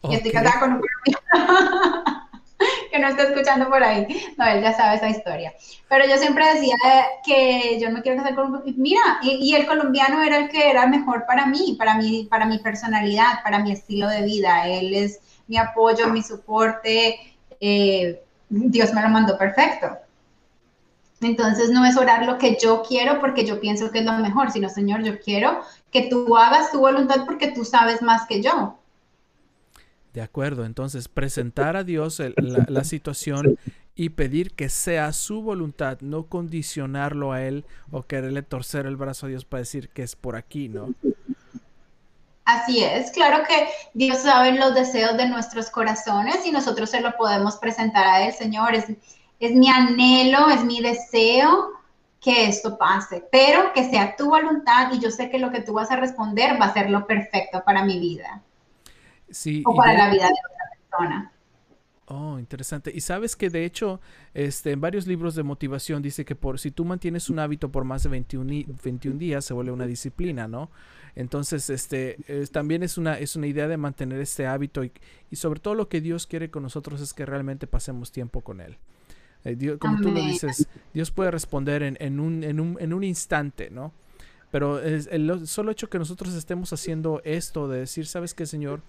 Y 0.02 0.14
estoy 0.14 0.32
casada 0.32 0.58
con 0.60 0.72
un 0.72 0.80
colombiano. 0.80 2.20
que 2.90 2.98
no 2.98 3.08
está 3.08 3.22
escuchando 3.24 3.68
por 3.68 3.82
ahí. 3.82 4.06
No, 4.36 4.46
él 4.46 4.62
ya 4.62 4.72
sabe 4.72 4.96
esa 4.96 5.08
historia. 5.08 5.52
Pero 5.88 6.06
yo 6.06 6.16
siempre 6.16 6.52
decía 6.54 6.76
que 7.24 7.78
yo 7.80 7.90
no 7.90 8.02
quiero 8.02 8.18
casar 8.18 8.34
con 8.34 8.54
un... 8.54 8.62
Mira, 8.76 9.00
y, 9.22 9.54
el 9.54 9.66
colombiano 9.66 10.22
era 10.22 10.38
el 10.38 10.48
que 10.48 10.68
era 10.70 10.86
mejor 10.86 11.26
para 11.26 11.46
mí, 11.46 11.76
para 11.78 11.94
mí, 11.94 12.26
para 12.28 12.46
mi 12.46 12.58
personalidad, 12.58 13.42
para 13.44 13.60
mi 13.60 13.72
estilo 13.72 14.08
de 14.08 14.22
vida. 14.22 14.66
Él 14.66 14.94
es 14.94 15.20
mi 15.46 15.58
apoyo, 15.58 16.08
mi 16.08 16.22
soporte. 16.22 17.36
Eh, 17.60 18.20
Dios 18.48 18.92
me 18.92 19.02
lo 19.02 19.08
mandó 19.08 19.38
perfecto. 19.38 19.96
Entonces 21.20 21.70
no 21.70 21.84
es 21.84 21.96
orar 21.96 22.24
lo 22.24 22.38
que 22.38 22.56
yo 22.60 22.82
quiero 22.86 23.20
porque 23.20 23.44
yo 23.44 23.60
pienso 23.60 23.90
que 23.90 23.98
es 23.98 24.04
lo 24.04 24.12
mejor, 24.14 24.50
sino 24.50 24.68
Señor, 24.68 25.02
yo 25.02 25.18
quiero 25.20 25.60
que 25.90 26.08
tú 26.08 26.36
hagas 26.36 26.70
tu 26.72 26.80
voluntad 26.80 27.24
porque 27.26 27.52
tú 27.52 27.64
sabes 27.64 28.00
más 28.00 28.26
que 28.26 28.42
yo. 28.42 28.78
De 30.14 30.22
acuerdo, 30.22 30.64
entonces 30.64 31.08
presentar 31.08 31.76
a 31.76 31.84
Dios 31.84 32.20
la, 32.36 32.84
situación 32.84 33.58
y 33.94 34.08
pedir 34.08 34.52
que 34.52 34.68
sea 34.68 35.12
su 35.12 35.40
voluntad, 35.40 35.98
no 36.00 36.24
condicionarlo 36.24 37.32
a 37.32 37.42
Él 37.42 37.64
o 37.92 38.02
quererle 38.02 38.42
torcer 38.42 38.86
el 38.86 38.96
brazo 38.96 39.26
a 39.26 39.28
Dios 39.28 39.44
para 39.44 39.60
decir 39.60 39.88
que 39.90 40.02
es 40.02 40.16
por 40.16 40.34
aquí, 40.34 40.68
¿no? 40.68 40.94
Así 42.44 42.82
es, 42.82 43.12
claro 43.12 43.44
que 43.46 43.68
Dios 43.94 44.18
sabe 44.18 44.52
los 44.58 44.74
deseos 44.74 45.16
de 45.16 45.28
nuestros 45.28 45.70
corazones 45.70 46.44
y 46.44 46.50
nosotros 46.50 46.90
se 46.90 47.00
lo 47.00 47.16
podemos 47.16 47.56
presentar 47.58 48.04
a 48.08 48.26
Él, 48.26 48.32
Señor, 48.32 48.74
es, 48.74 48.86
es 49.40 49.52
mi 49.52 49.68
anhelo, 49.68 50.48
es 50.50 50.64
mi 50.64 50.80
deseo 50.80 51.70
que 52.20 52.46
esto 52.46 52.76
pase, 52.78 53.26
pero 53.32 53.72
que 53.72 53.88
sea 53.90 54.14
tu 54.14 54.28
voluntad 54.28 54.92
y 54.92 55.00
yo 55.00 55.10
sé 55.10 55.30
que 55.30 55.38
lo 55.38 55.50
que 55.50 55.62
tú 55.62 55.72
vas 55.72 55.90
a 55.90 55.96
responder 55.96 56.60
va 56.60 56.66
a 56.66 56.74
ser 56.74 56.90
lo 56.90 57.06
perfecto 57.06 57.62
para 57.64 57.84
mi 57.84 57.98
vida 57.98 58.42
o 59.64 59.74
para 59.74 59.94
la 59.94 60.10
vida 60.10 60.26
de 60.26 60.32
otra 60.32 60.64
persona. 60.78 61.32
Oh, 62.12 62.40
interesante. 62.40 62.90
Y 62.92 63.02
sabes 63.02 63.36
que 63.36 63.50
de 63.50 63.64
hecho, 63.64 64.00
este, 64.34 64.72
en 64.72 64.80
varios 64.80 65.06
libros 65.06 65.36
de 65.36 65.44
motivación 65.44 66.02
dice 66.02 66.24
que 66.24 66.34
por 66.34 66.58
si 66.58 66.72
tú 66.72 66.84
mantienes 66.84 67.30
un 67.30 67.38
hábito 67.38 67.70
por 67.70 67.84
más 67.84 68.02
de 68.02 68.08
21, 68.08 68.74
21 68.82 69.16
días, 69.16 69.44
se 69.44 69.54
vuelve 69.54 69.70
una 69.70 69.86
disciplina, 69.86 70.48
¿no? 70.48 70.70
Entonces, 71.14 71.70
este, 71.70 72.16
también 72.50 72.82
es 72.82 72.98
una, 72.98 73.16
es 73.16 73.36
una 73.36 73.46
idea 73.46 73.68
de 73.68 73.76
mantener 73.76 74.20
este 74.20 74.46
hábito 74.48 74.82
y, 74.82 74.92
sobre 75.36 75.60
todo 75.60 75.76
lo 75.76 75.88
que 75.88 76.00
Dios 76.00 76.26
quiere 76.26 76.50
con 76.50 76.64
nosotros 76.64 77.00
es 77.00 77.14
que 77.14 77.26
realmente 77.26 77.68
pasemos 77.68 78.10
tiempo 78.10 78.40
con 78.40 78.60
Él. 78.60 78.76
Eh, 79.44 79.76
como 79.78 80.00
tú 80.00 80.10
lo 80.10 80.20
dices, 80.20 80.68
Dios 80.92 81.10
puede 81.10 81.30
responder 81.30 81.82
en, 81.82 81.96
en, 82.00 82.20
un, 82.20 82.44
en, 82.44 82.60
un, 82.60 82.76
en 82.80 82.92
un 82.92 83.04
instante, 83.04 83.70
¿no? 83.70 83.92
Pero 84.50 84.80
es 84.80 85.08
el 85.10 85.46
solo 85.46 85.70
hecho 85.70 85.88
que 85.88 85.98
nosotros 85.98 86.34
estemos 86.34 86.72
haciendo 86.72 87.22
esto 87.24 87.68
de 87.68 87.80
decir, 87.80 88.06
¿sabes 88.06 88.34
qué, 88.34 88.46
Señor? 88.46 88.82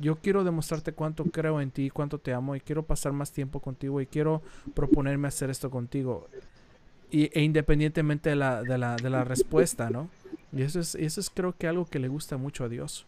yo 0.00 0.16
quiero 0.16 0.44
demostrarte 0.44 0.92
cuánto 0.92 1.24
creo 1.24 1.60
en 1.60 1.70
ti, 1.70 1.90
cuánto 1.90 2.18
te 2.18 2.32
amo 2.32 2.56
y 2.56 2.60
quiero 2.60 2.84
pasar 2.84 3.12
más 3.12 3.32
tiempo 3.32 3.60
contigo 3.60 4.00
y 4.00 4.06
quiero 4.06 4.42
proponerme 4.74 5.28
hacer 5.28 5.50
esto 5.50 5.70
contigo. 5.70 6.28
Y, 7.10 7.30
e 7.38 7.42
independientemente 7.42 8.30
de 8.30 8.36
la, 8.36 8.62
de, 8.62 8.78
la, 8.78 8.96
de 8.96 9.10
la 9.10 9.24
respuesta, 9.24 9.90
¿no? 9.90 10.08
Y 10.52 10.62
eso 10.62 10.80
es, 10.80 10.94
eso 10.94 11.20
es 11.20 11.30
creo 11.30 11.54
que 11.56 11.68
algo 11.68 11.84
que 11.84 11.98
le 11.98 12.08
gusta 12.08 12.36
mucho 12.36 12.64
a 12.64 12.68
Dios. 12.68 13.06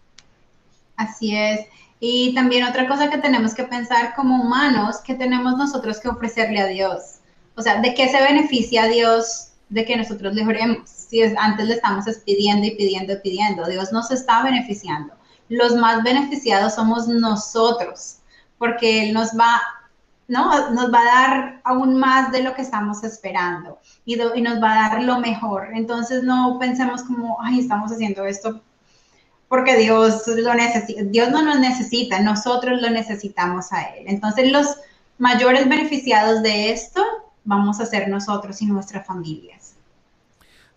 Así 0.97 1.37
es. 1.37 1.61
Y 2.01 2.35
también 2.35 2.65
otra 2.65 2.87
cosa 2.89 3.11
que 3.11 3.19
tenemos 3.19 3.55
que 3.55 3.65
pensar 3.65 4.15
como 4.15 4.43
humanos, 4.43 4.99
que 5.05 5.15
tenemos 5.15 5.57
nosotros 5.57 5.99
que 6.01 6.09
ofrecerle 6.09 6.61
a 6.61 6.67
Dios. 6.67 7.21
O 7.55 7.63
sea, 7.63 7.81
¿de 7.81 7.95
qué 7.95 8.09
se 8.09 8.21
beneficia 8.23 8.87
Dios 8.87 9.53
de 9.71 9.85
que 9.85 9.97
nosotros 9.97 10.35
le 10.35 10.45
oremos? 10.45 10.89
Si 10.89 11.23
es, 11.23 11.35
antes 11.39 11.67
le 11.67 11.75
estamos 11.75 12.05
pidiendo 12.25 12.67
y 12.67 12.77
pidiendo 12.77 13.15
y 13.15 13.21
pidiendo, 13.21 13.67
Dios 13.67 13.93
nos 13.93 14.11
está 14.11 14.43
beneficiando 14.43 15.15
los 15.49 15.77
más 15.77 16.03
beneficiados 16.03 16.75
somos 16.75 17.09
nosotros, 17.09 18.19
porque 18.59 19.05
Él 19.05 19.15
nos 19.15 19.31
va, 19.39 19.61
¿no? 20.29 20.71
Nos 20.71 20.93
va 20.93 21.01
a 21.01 21.05
dar 21.05 21.61
aún 21.65 21.97
más 21.97 22.33
de 22.33 22.43
lo 22.43 22.55
que 22.55 22.63
estamos 22.63 23.05
esperando 23.05 23.79
y, 24.05 24.21
y 24.21 24.43
nos 24.43 24.63
va 24.63 24.73
a 24.73 24.89
dar 24.89 25.03
lo 25.03 25.21
mejor. 25.21 25.69
Entonces 25.75 26.23
no 26.23 26.59
pensemos 26.59 27.03
como, 27.05 27.39
ay, 27.41 27.61
estamos 27.61 27.93
haciendo 27.93 28.25
esto 28.25 28.61
porque 29.49 29.77
Dios 29.77 30.27
lo. 30.27 30.53
Dios 31.05 31.31
no 31.31 31.43
nos 31.43 31.61
necesita, 31.61 32.21
nosotros 32.21 32.81
lo 32.81 32.91
necesitamos 32.91 33.73
a 33.73 33.83
Él. 33.83 34.05
Entonces 34.09 34.51
los 34.51 34.77
mayores 35.19 35.69
beneficiados 35.69 36.43
de 36.43 36.73
esto 36.73 37.03
vamos 37.45 37.81
a 37.81 37.87
ser 37.87 38.09
nosotros 38.09 38.61
y 38.63 38.67
nuestras 38.67 39.07
familias. 39.07 39.75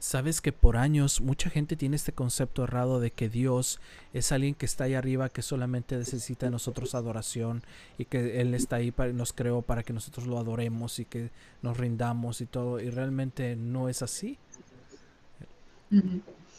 Sabes 0.02 0.40
que 0.40 0.54
por 0.54 0.78
años 0.78 1.20
mucha 1.20 1.50
gente 1.50 1.76
tiene 1.76 1.98
este 1.98 2.14
concepto 2.14 2.64
errado 2.64 3.02
de 3.02 3.12
que 3.12 3.28
Dios 3.28 3.82
es 4.14 4.32
alguien 4.32 4.56
que 4.56 4.66
está 4.66 4.86
ahí 4.86 4.94
arriba, 4.94 5.28
que 5.28 5.42
solamente 5.42 5.98
necesita 5.98 6.46
de 6.46 6.52
nosotros 6.54 6.96
adoración 6.96 7.64
y 7.98 8.06
que 8.06 8.40
Él 8.40 8.54
está 8.54 8.78
ahí 8.78 8.92
para 8.92 9.12
nos 9.12 9.34
creó 9.34 9.62
para 9.62 9.84
que 9.84 9.92
nosotros 9.92 10.26
lo 10.26 10.40
adoremos 10.40 11.00
y 11.00 11.06
que 11.06 11.32
nos 11.62 11.76
rindamos 11.76 12.40
y 12.40 12.46
todo. 12.46 12.80
Y 12.80 12.90
realmente 12.90 13.58
no 13.58 13.90
es 13.90 14.02
así. 14.02 14.38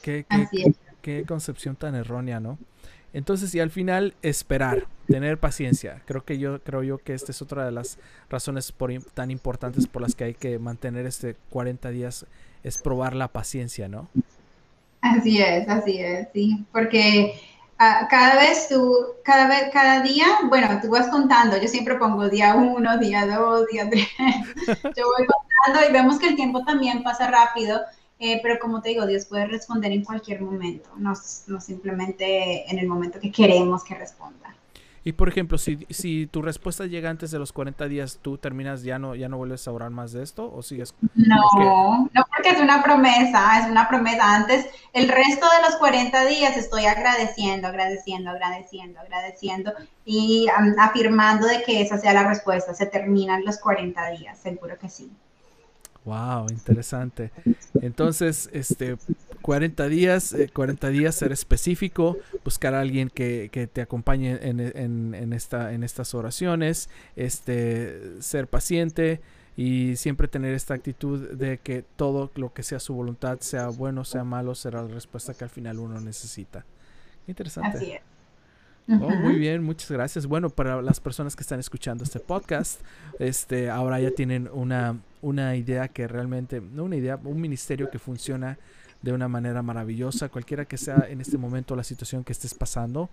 ¿Qué, 0.03 0.27
qué, 0.29 0.75
concepción 1.27 1.77
tan 1.77 1.95
errónea, 1.95 2.41
¿no? 2.41 2.59
Entonces, 3.13 3.55
y 3.55 3.61
al 3.61 3.71
final, 3.71 4.15
esperar, 4.23 4.87
tener 5.09 5.39
paciencia. 5.39 6.03
Creo 6.07 6.25
que 6.25 6.39
yo, 6.39 6.63
creo 6.63 6.83
yo 6.83 6.99
que 6.99 7.15
esta 7.15 7.33
es 7.33 7.43
otra 7.43 7.65
de 7.65 7.73
las 7.73 7.99
razones 8.29 8.73
tan 9.15 9.31
importantes 9.31 9.87
por 9.89 10.03
las 10.03 10.15
que 10.15 10.25
hay 10.25 10.35
que 10.35 10.59
mantener 10.59 11.07
este 11.07 11.37
40 11.51 11.91
días 11.91 12.27
es 12.63 12.79
probar 12.79 13.17
la 13.17 13.29
paciencia, 13.29 13.89
¿no? 13.89 14.09
Así 15.01 15.41
es, 15.41 15.69
así 15.69 15.99
es, 15.99 16.29
sí, 16.33 16.65
porque 16.73 17.35
ah, 17.79 18.07
cada 18.11 18.37
vez 18.37 18.69
tú, 18.69 18.95
cada 19.25 19.49
vez, 19.49 19.71
cada 19.73 20.03
día, 20.03 20.27
bueno, 20.49 20.69
tú 20.83 20.91
vas 20.91 21.09
contando, 21.09 21.57
yo 21.57 21.69
siempre 21.69 21.95
pongo 21.97 22.29
día 22.29 22.55
uno, 22.55 22.99
día 22.99 23.27
dos, 23.27 23.67
día 23.73 23.89
tres, 23.89 24.07
yo 24.59 25.07
voy 25.07 25.27
contando 25.27 25.89
y 25.89 25.93
vemos 25.93 26.19
que 26.19 26.29
el 26.29 26.37
tiempo 26.37 26.63
también 26.65 27.03
pasa 27.03 27.31
rápido, 27.31 27.81
eh, 28.21 28.39
pero 28.43 28.59
como 28.59 28.83
te 28.83 28.91
digo, 28.91 29.07
Dios 29.07 29.25
puede 29.25 29.47
responder 29.47 29.91
en 29.93 30.05
cualquier 30.05 30.43
momento, 30.43 30.91
no, 30.99 31.15
no 31.47 31.61
simplemente 31.61 32.71
en 32.71 32.79
el 32.79 32.87
momento 32.87 33.19
que 33.19 33.33
queremos 33.33 33.83
que 33.83 33.95
responda. 33.95 34.55
Y 35.03 35.13
por 35.13 35.29
ejemplo, 35.31 35.57
si, 35.57 35.87
si 35.89 36.27
tu 36.27 36.43
respuesta 36.43 36.85
llega 36.85 37.09
antes 37.09 37.31
de 37.31 37.39
los 37.39 37.53
40 37.53 37.87
días, 37.87 38.19
¿tú 38.21 38.37
terminas, 38.37 38.83
ya 38.83 38.99
no, 38.99 39.15
ya 39.15 39.31
no 39.31 39.39
vuelves 39.39 39.67
a 39.67 39.73
orar 39.73 39.89
más 39.89 40.13
de 40.13 40.23
esto 40.23 40.53
o 40.55 40.63
sigues? 40.63 40.95
No, 41.15 42.11
no 42.13 42.25
porque 42.37 42.51
es 42.51 42.61
una 42.61 42.83
promesa, 42.83 43.61
es 43.61 43.71
una 43.71 43.89
promesa. 43.89 44.35
Antes, 44.35 44.67
el 44.93 45.09
resto 45.09 45.47
de 45.47 45.63
los 45.67 45.77
40 45.77 46.27
días 46.27 46.55
estoy 46.59 46.85
agradeciendo, 46.85 47.69
agradeciendo, 47.69 48.31
agradeciendo, 48.31 49.01
agradeciendo 49.01 49.73
y 50.05 50.47
afirmando 50.79 51.47
de 51.47 51.63
que 51.63 51.81
esa 51.81 51.97
sea 51.97 52.13
la 52.13 52.29
respuesta. 52.29 52.75
Se 52.75 52.85
terminan 52.85 53.47
los 53.47 53.59
40 53.59 54.11
días, 54.11 54.39
seguro 54.39 54.79
que 54.79 54.91
sí. 54.91 55.11
Wow, 56.05 56.47
interesante. 56.51 57.31
Entonces, 57.83 58.49
este, 58.53 58.97
40 59.43 59.89
días, 59.89 60.35
40 60.53 60.89
eh, 60.89 60.91
días 60.91 61.15
ser 61.15 61.31
específico, 61.33 62.17
buscar 62.45 62.75
a 62.75 62.81
alguien 62.81 63.11
que, 63.11 63.51
que 63.53 63.67
te 63.67 63.83
acompañe 63.83 64.39
en, 64.41 64.61
en, 64.61 65.15
en, 65.15 65.33
esta, 65.33 65.73
en 65.73 65.85
estas 65.85 66.15
oraciones, 66.15 66.89
este, 67.17 68.21
ser 68.23 68.49
paciente 68.49 69.21
y 69.57 69.97
siempre 69.97 70.27
tener 70.27 70.55
esta 70.55 70.75
actitud 70.75 71.33
de 71.33 71.59
que 71.59 71.85
todo 71.97 72.31
lo 72.35 72.55
que 72.55 72.63
sea 72.63 72.81
su 72.81 72.95
voluntad, 72.95 73.41
sea 73.41 73.69
bueno, 73.69 74.05
sea 74.05 74.25
malo, 74.25 74.55
será 74.55 74.83
la 74.83 74.89
respuesta 74.89 75.35
que 75.35 75.45
al 75.45 75.51
final 75.51 75.79
uno 75.79 76.01
necesita. 76.01 76.65
Interesante. 77.27 77.77
Así 77.77 77.93
es. 77.93 78.01
Oh, 78.89 79.11
muy 79.11 79.35
bien, 79.35 79.63
muchas 79.63 79.91
gracias. 79.91 80.27
Bueno, 80.27 80.51
para 80.51 80.83
las 80.83 80.99
personas 80.99 81.37
que 81.37 81.43
están 81.43 81.61
escuchando 81.61 82.03
este 82.03 82.19
podcast, 82.19 82.81
este, 83.19 83.71
ahora 83.71 84.01
ya 84.01 84.11
tienen 84.11 84.49
una, 84.53 84.99
una 85.23 85.57
idea 85.57 85.89
que 85.89 86.09
realmente, 86.09 86.61
no 86.61 86.85
una 86.85 86.97
idea, 86.97 87.19
un 87.23 87.41
ministerio 87.41 87.91
que 87.91 87.99
funciona 87.99 88.59
de 89.03 89.13
una 89.13 89.29
manera 89.29 89.63
maravillosa, 89.63 90.29
cualquiera 90.29 90.65
que 90.67 90.77
sea 90.77 91.07
en 91.09 91.21
este 91.21 91.39
momento 91.39 91.75
la 91.75 91.85
situación 91.85 92.25
que 92.25 92.33
estés 92.33 92.55
pasando, 92.55 93.09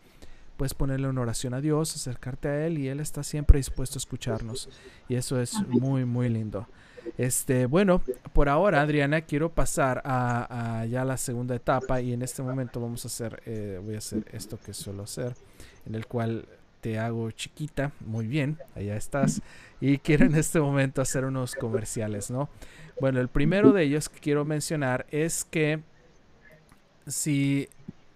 puedes 0.58 0.74
ponerle 0.74 1.08
una 1.08 1.22
oración 1.22 1.54
a 1.54 1.62
Dios, 1.62 1.96
acercarte 1.96 2.48
a 2.48 2.66
Él 2.66 2.78
y 2.78 2.88
Él 2.88 3.00
está 3.00 3.24
siempre 3.24 3.58
dispuesto 3.58 3.98
a 3.98 4.00
escucharnos. 4.00 4.70
Y 5.08 5.16
eso 5.16 5.40
es 5.40 5.54
muy, 5.68 6.04
muy 6.04 6.30
lindo. 6.30 6.68
Este, 7.18 7.68
bueno, 7.68 8.02
por 8.34 8.50
ahora, 8.50 8.82
Adriana, 8.82 9.22
quiero 9.22 9.50
pasar 9.50 10.02
a, 10.04 10.86
ya 10.90 11.06
la 11.06 11.16
segunda 11.18 11.56
etapa 11.56 12.02
y 12.02 12.12
en 12.12 12.22
este 12.22 12.42
momento 12.42 12.82
vamos 12.82 13.06
a 13.06 13.08
hacer, 13.08 13.42
eh, 13.46 13.80
voy 13.84 13.96
a 13.96 14.00
hacer 14.00 14.26
esto 14.34 14.60
que 14.60 14.74
suelo 14.74 15.04
hacer, 15.04 15.36
en 15.86 15.96
el 15.96 16.06
cual 16.06 16.48
te 16.88 16.98
hago 16.98 17.32
chiquita, 17.32 17.92
muy 18.00 18.28
bien, 18.28 18.58
allá 18.74 18.96
estás, 18.96 19.42
y 19.82 19.98
quiero 19.98 20.26
en 20.26 20.36
este 20.36 20.62
momento 20.62 21.02
hacer 21.02 21.26
unos 21.26 21.54
comerciales, 21.54 22.32
¿no? 22.32 22.48
Bueno, 23.02 23.20
el 23.20 23.28
primero 23.28 23.74
de 23.74 23.84
ellos 23.84 24.08
que 24.08 24.22
quiero 24.22 24.46
mencionar 24.46 25.06
es 25.12 25.44
que 25.44 25.82
si 27.06 27.68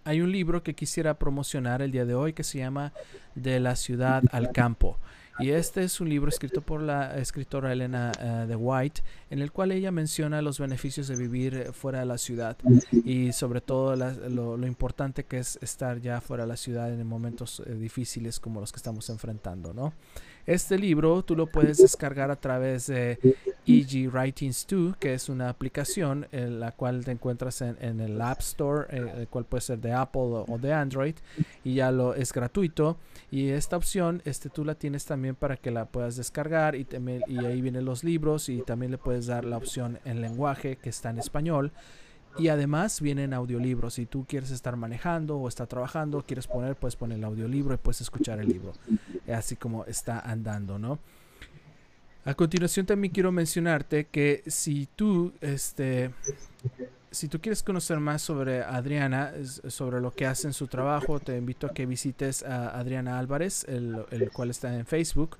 hay 0.05 0.22
un 0.22 0.32
libro 0.32 0.63
que 0.63 0.74
quisiera 0.74 1.15
promocionar 1.15 1.82
el 1.82 1.91
día 1.91 2.05
de 2.05 2.15
hoy 2.15 2.32
que 2.32 2.45
se 2.45 2.59
llama 2.59 2.93
De 3.36 3.59
la 3.59 3.76
ciudad 3.76 4.24
al 4.32 4.53
campo. 4.53 4.97
Y 5.42 5.50
este 5.50 5.84
es 5.84 6.00
un 6.00 6.10
libro 6.10 6.30
escrito 6.30 6.62
por 6.62 6.82
la 6.82 7.18
escritora 7.18 7.74
Elena 7.74 8.12
eh, 8.20 8.46
de 8.48 8.56
White, 8.56 9.02
en 9.32 9.39
el 9.39 9.52
cual 9.52 9.72
ella 9.72 9.92
menciona 9.92 10.42
los 10.42 10.60
beneficios 10.60 11.08
de 11.08 11.16
vivir 11.16 11.56
eh, 11.56 11.74
fuera 11.74 12.00
de 12.00 12.06
la 12.06 12.20
ciudad 12.20 12.58
y 12.92 13.32
sobre 13.34 13.60
todo 13.60 13.96
lo, 13.96 14.68
importante 14.68 15.24
que 15.24 15.39
es 15.39 15.58
estar 15.62 16.00
ya 16.00 16.22
fuera 16.22 16.44
de 16.44 16.50
la 16.50 16.58
ciudad 16.58 16.94
en 16.94 17.08
momentos 17.08 17.64
eh, 17.66 17.74
difíciles 17.74 18.39
como 18.39 18.60
los 18.60 18.72
que 18.72 18.78
estamos 18.78 19.10
enfrentando, 19.10 19.74
¿no? 19.74 19.94
Este 20.46 20.78
libro 20.78 21.24
tú 21.24 21.36
lo 21.36 21.48
puedes 21.48 21.78
descargar 21.78 22.32
a 22.32 22.36
través 22.36 22.88
de 22.88 23.20
EG 23.68 24.10
Writings 24.12 24.66
2, 24.68 24.98
que 24.98 25.14
es 25.14 25.30
una 25.30 25.50
aplicación 25.50 26.28
en 26.32 26.60
la 26.60 26.72
cual 26.72 27.06
te 27.06 27.12
encuentras 27.12 27.62
en, 27.62 28.00
el 28.00 28.20
App 28.22 28.39
Store, 28.39 28.88
el 28.89 29.28
cual 29.28 29.46
puede 29.46 29.62
ser 29.62 29.80
de 29.80 29.94
Apple 29.94 30.22
o, 30.22 30.58
de 30.60 30.74
Android, 30.74 31.16
y 31.64 31.76
ya 31.76 31.92
lo 31.92 32.16
es 32.16 32.34
gratuito. 32.34 32.98
Y 33.30 33.50
esta 33.50 33.78
opción, 33.78 34.22
este, 34.26 34.50
tú 34.50 34.66
la 34.66 34.76
tienes 34.76 35.06
también 35.06 35.36
para 35.36 35.58
que 35.58 35.72
la 35.72 35.86
puedas 35.86 36.16
descargar 36.16 36.76
y, 36.76 36.88
y 37.28 37.46
ahí 37.46 37.62
vienen 37.62 37.86
los 37.86 38.04
libros 38.04 38.50
y 38.50 38.62
también 38.62 38.92
le 38.92 38.98
puedes 38.98 39.28
dar 39.28 39.46
la 39.46 39.58
opción 39.58 40.00
en 40.06 40.22
lenguaje 40.22 40.78
que 40.78 40.89
está 40.89 41.12
en 41.12 41.20
español. 41.20 41.72
Y 42.38 42.48
además 42.48 43.02
vienen 43.02 43.34
audiolibros. 43.34 43.96
Si 43.96 44.06
tú 44.06 44.26
quieres 44.28 44.52
estar 44.52 44.76
manejando 44.76 45.38
o 45.38 45.48
está 45.48 45.66
trabajando, 45.68 46.24
quieres 46.26 46.48
poner, 46.48 46.76
puedes 46.76 46.96
poner 46.96 47.18
el 47.18 47.24
audiolibro 47.24 47.74
y 47.74 47.78
puedes 47.78 48.02
escuchar 48.02 48.40
el 48.40 48.48
libro. 48.48 48.74
Así 49.34 49.56
como 49.56 49.86
está 49.86 50.20
andando, 50.20 50.80
¿no? 50.80 51.00
A 52.24 52.36
continuación 52.36 52.86
también 52.86 53.12
quiero 53.12 53.32
mencionarte 53.32 54.06
que 54.06 54.44
si 54.46 54.88
tú, 54.96 55.34
este, 55.42 56.12
si 57.10 57.28
tú 57.28 57.42
quieres 57.42 57.64
conocer 57.64 58.00
más 58.00 58.22
sobre 58.22 58.62
Adriana, 58.62 59.34
sobre 59.68 60.00
lo 60.00 60.12
que 60.12 60.28
hace 60.28 60.48
en 60.48 60.54
su 60.54 60.68
trabajo, 60.68 61.20
te 61.20 61.36
invito 61.36 61.66
a 61.66 61.74
que 61.74 61.88
visites 61.88 62.44
a 62.44 62.80
Adriana 62.80 63.18
Álvarez, 63.18 63.66
el, 63.68 64.06
el 64.12 64.32
cual 64.32 64.52
está 64.52 64.78
en 64.78 64.86
Facebook. 64.86 65.38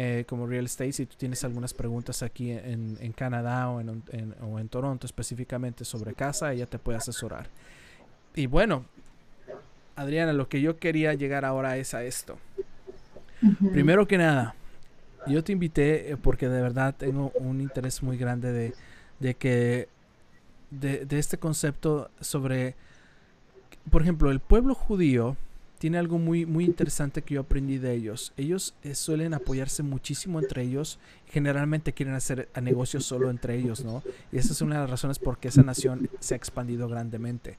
Eh, 0.00 0.24
como 0.28 0.46
real 0.46 0.64
estate. 0.64 0.92
Si 0.92 1.06
tú 1.06 1.16
tienes 1.18 1.42
algunas 1.42 1.74
preguntas 1.74 2.22
aquí 2.22 2.52
en, 2.52 2.96
en 3.00 3.10
Canadá 3.10 3.68
o 3.68 3.80
en, 3.80 4.04
o 4.40 4.60
en, 4.60 4.68
Toronto 4.68 5.08
específicamente 5.08 5.84
sobre 5.84 6.14
casa, 6.14 6.52
ella 6.52 6.66
te 6.66 6.78
puede 6.78 6.98
asesorar. 6.98 7.48
Y 8.36 8.46
bueno, 8.46 8.84
Adriana, 9.96 10.32
lo 10.32 10.48
que 10.48 10.60
yo 10.60 10.78
quería 10.78 11.14
llegar 11.14 11.44
ahora 11.44 11.78
es 11.78 11.94
a 11.94 12.04
esto. 12.04 12.38
Primero 13.72 14.06
que 14.06 14.18
nada, 14.18 14.54
yo 15.26 15.42
te 15.42 15.50
invité 15.50 16.12
eh, 16.12 16.16
porque 16.16 16.48
de 16.48 16.62
verdad 16.62 16.94
tengo 16.96 17.32
un 17.34 17.60
interés 17.60 18.00
muy 18.00 18.16
grande 18.16 18.52
de, 18.52 18.74
de 19.18 19.34
que 19.34 19.88
de, 20.70 21.06
de, 21.06 21.18
este 21.18 21.38
concepto 21.38 22.08
sobre, 22.20 22.76
por 23.90 24.02
ejemplo, 24.02 24.30
el 24.30 24.38
pueblo 24.38 24.76
judío 24.76 25.36
tiene 25.78 25.98
algo 25.98 26.18
muy, 26.18 26.44
muy 26.44 26.64
interesante 26.64 27.22
que 27.22 27.34
yo 27.34 27.40
aprendí 27.40 27.78
de 27.78 27.94
ellos. 27.94 28.32
Ellos 28.36 28.74
eh, 28.82 28.94
suelen 28.94 29.34
apoyarse 29.34 29.82
muchísimo 29.82 30.40
entre 30.40 30.62
ellos. 30.62 30.98
Generalmente 31.30 31.92
quieren 31.92 32.14
hacer 32.14 32.48
negocios 32.60 33.04
solo 33.04 33.30
entre 33.30 33.56
ellos, 33.56 33.84
¿no? 33.84 34.02
Y 34.32 34.38
esa 34.38 34.52
es 34.52 34.60
una 34.60 34.76
de 34.76 34.80
las 34.82 34.90
razones 34.90 35.18
por 35.18 35.38
qué 35.38 35.48
esa 35.48 35.62
nación 35.62 36.10
se 36.20 36.34
ha 36.34 36.36
expandido 36.36 36.88
grandemente. 36.88 37.56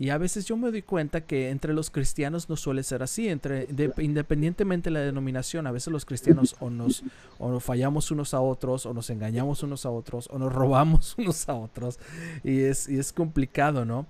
Y 0.00 0.10
a 0.10 0.18
veces 0.18 0.44
yo 0.46 0.56
me 0.56 0.70
doy 0.70 0.82
cuenta 0.82 1.22
que 1.22 1.50
entre 1.50 1.74
los 1.74 1.90
cristianos 1.90 2.48
no 2.48 2.56
suele 2.56 2.84
ser 2.84 3.02
así, 3.02 3.28
entre 3.28 3.66
independientemente 3.98 4.90
de 4.90 4.94
la 4.94 5.00
denominación, 5.00 5.66
a 5.66 5.72
veces 5.72 5.92
los 5.92 6.04
cristianos 6.04 6.54
o 6.60 6.70
nos 6.70 7.02
o 7.38 7.50
nos 7.50 7.64
fallamos 7.64 8.12
unos 8.12 8.32
a 8.32 8.40
otros, 8.40 8.86
o 8.86 8.94
nos 8.94 9.10
engañamos 9.10 9.64
unos 9.64 9.84
a 9.86 9.90
otros, 9.90 10.28
o 10.30 10.38
nos 10.38 10.52
robamos 10.52 11.14
unos 11.18 11.48
a 11.48 11.54
otros, 11.54 11.98
y 12.44 12.60
es, 12.60 12.88
y 12.88 12.96
es 12.96 13.12
complicado, 13.12 13.84
¿no? 13.84 14.06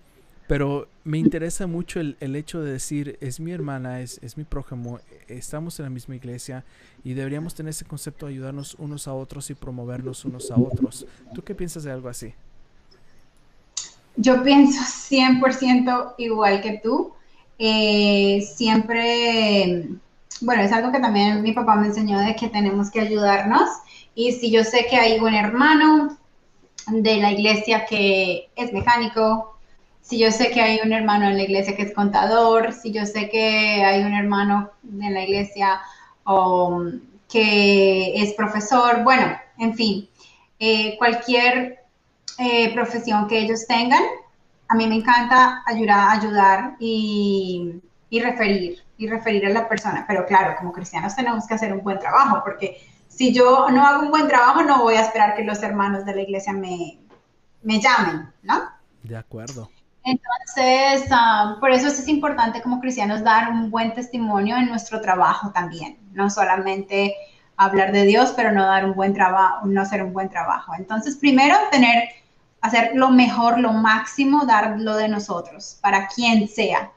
Pero 0.49 0.89
me 1.05 1.19
interesa 1.19 1.67
mucho 1.67 2.01
el, 2.01 2.17
el, 2.21 2.35
hecho 2.35 2.63
de 2.63 2.73
decir, 2.73 3.19
es 3.21 3.39
mi 3.39 3.53
hermana, 3.53 4.01
es, 4.01 4.19
es 4.23 4.39
mi 4.39 4.45
prójimo, 4.45 4.99
estamos 5.29 5.79
en 5.79 5.85
la 5.85 5.91
misma 5.91 6.17
iglesia 6.17 6.65
y 7.05 7.13
deberíamos 7.13 7.55
tener 7.55 7.71
ese 7.71 7.85
concepto 7.85 8.27
de 8.27 8.33
ayudarnos 8.33 8.75
unos 8.79 9.07
a 9.07 9.13
otros 9.13 9.51
y 9.51 9.55
promovernos 9.55 10.25
unos 10.25 10.51
a 10.51 10.57
otros. 10.57 11.07
¿Tú 11.35 11.43
qué 11.43 11.55
piensas 11.55 11.85
de 11.85 11.93
algo 11.93 12.09
así? 12.09 12.33
Yo 14.17 14.43
pienso 14.43 14.81
100% 14.81 16.15
igual 16.17 16.63
que 16.63 16.81
tú. 16.83 17.13
Eh, 17.59 18.41
siempre, 18.57 19.87
bueno, 20.41 20.63
es 20.63 20.73
algo 20.73 20.91
que 20.91 20.99
también 20.99 21.43
mi 21.43 21.53
papá 21.53 21.77
me 21.77 21.89
enseñó 21.89 22.19
de 22.21 22.35
que 22.35 22.49
tenemos 22.49 22.91
que 22.91 23.01
ayudarnos. 23.01 23.69
Y 24.15 24.33
si 24.33 24.51
yo 24.51 24.65
sé 24.65 24.87
que 24.89 24.97
hay 24.97 25.21
un 25.21 25.35
hermano 25.35 26.17
de 26.87 27.17
la 27.19 27.33
iglesia 27.33 27.85
que 27.85 28.49
es 28.57 28.73
mecánico, 28.73 29.58
si 30.09 30.19
yo 30.19 30.31
sé 30.31 30.51
que 30.51 30.63
hay 30.63 30.81
un 30.83 30.93
hermano 30.95 31.27
en 31.27 31.37
la 31.37 31.43
iglesia 31.43 31.77
que 31.77 31.83
es 31.83 31.93
contador, 31.93 32.73
si 32.73 32.93
yo 32.93 33.05
sé 33.05 33.29
que 33.29 33.85
hay 33.85 34.03
un 34.03 34.15
hermano 34.15 34.71
en 34.85 35.13
la 35.13 35.23
iglesia 35.23 35.83
que 37.29 38.23
es 38.23 38.33
profesor, 38.33 39.05
bueno, 39.05 39.27
en 39.59 39.75
fin, 39.75 40.09
eh, 40.59 40.97
cualquier 40.97 41.85
eh, 42.39 42.73
profesión 42.73 43.29
que 43.29 43.39
ellos 43.39 43.67
tengan, 43.67 44.03
a 44.69 44.75
mí 44.75 44.87
me 44.87 44.95
encanta 44.95 45.63
ayudar, 45.67 46.19
ayudar 46.19 46.77
y, 46.79 47.83
y, 48.09 48.21
referir, 48.21 48.83
y 48.97 49.09
referir 49.09 49.45
a 49.45 49.51
la 49.51 49.69
persona, 49.69 50.07
pero 50.09 50.25
claro, 50.25 50.55
como 50.57 50.73
cristianos 50.73 51.15
tenemos 51.17 51.47
que 51.47 51.53
hacer 51.53 51.71
un 51.75 51.83
buen 51.83 51.99
trabajo, 51.99 52.41
porque 52.43 52.81
si 53.09 53.35
yo 53.35 53.69
no 53.69 53.87
hago 53.87 54.05
un 54.05 54.11
buen 54.11 54.27
trabajo, 54.27 54.63
no 54.63 54.83
voy 54.83 54.95
a 54.95 55.03
esperar 55.03 55.37
que 55.37 55.45
los 55.45 55.63
hermanos 55.63 56.07
de 56.07 56.15
la 56.15 56.23
iglesia 56.23 56.55
me, 56.55 56.99
me 57.63 57.79
llamen, 57.79 58.33
¿no? 58.43 58.71
De 59.03 59.17
acuerdo. 59.17 59.69
Entonces, 60.09 61.07
ah, 61.11 61.59
por 61.61 61.71
eso 61.71 61.89
es 61.89 62.09
importante 62.09 62.63
como 62.63 62.81
cristianos 62.81 63.23
dar 63.23 63.51
un 63.51 63.71
buen 63.71 63.93
testimonio 63.93 64.57
en 64.57 64.69
nuestro 64.69 65.03
trabajo 65.03 65.51
también, 65.53 65.99
no 66.13 66.31
solamente 66.31 67.15
hablar 67.59 67.93
de 67.93 68.05
Dios, 68.05 68.33
pero 68.35 68.51
no 68.51 68.65
dar 68.65 68.87
un 68.87 68.95
buen 68.95 69.13
trabajo, 69.13 69.67
no 69.67 69.83
hacer 69.83 70.03
un 70.03 70.15
buen 70.15 70.31
trabajo. 70.31 70.73
Entonces, 70.79 71.17
primero 71.17 71.57
tener, 71.71 72.05
hacer 72.63 72.93
lo 72.95 73.11
mejor, 73.11 73.59
lo 73.61 73.75
máximo, 73.75 74.47
dar 74.47 74.81
lo 74.81 74.97
de 74.97 75.09
nosotros, 75.09 75.79
para 75.83 76.09
quien 76.09 76.49
sea, 76.49 76.91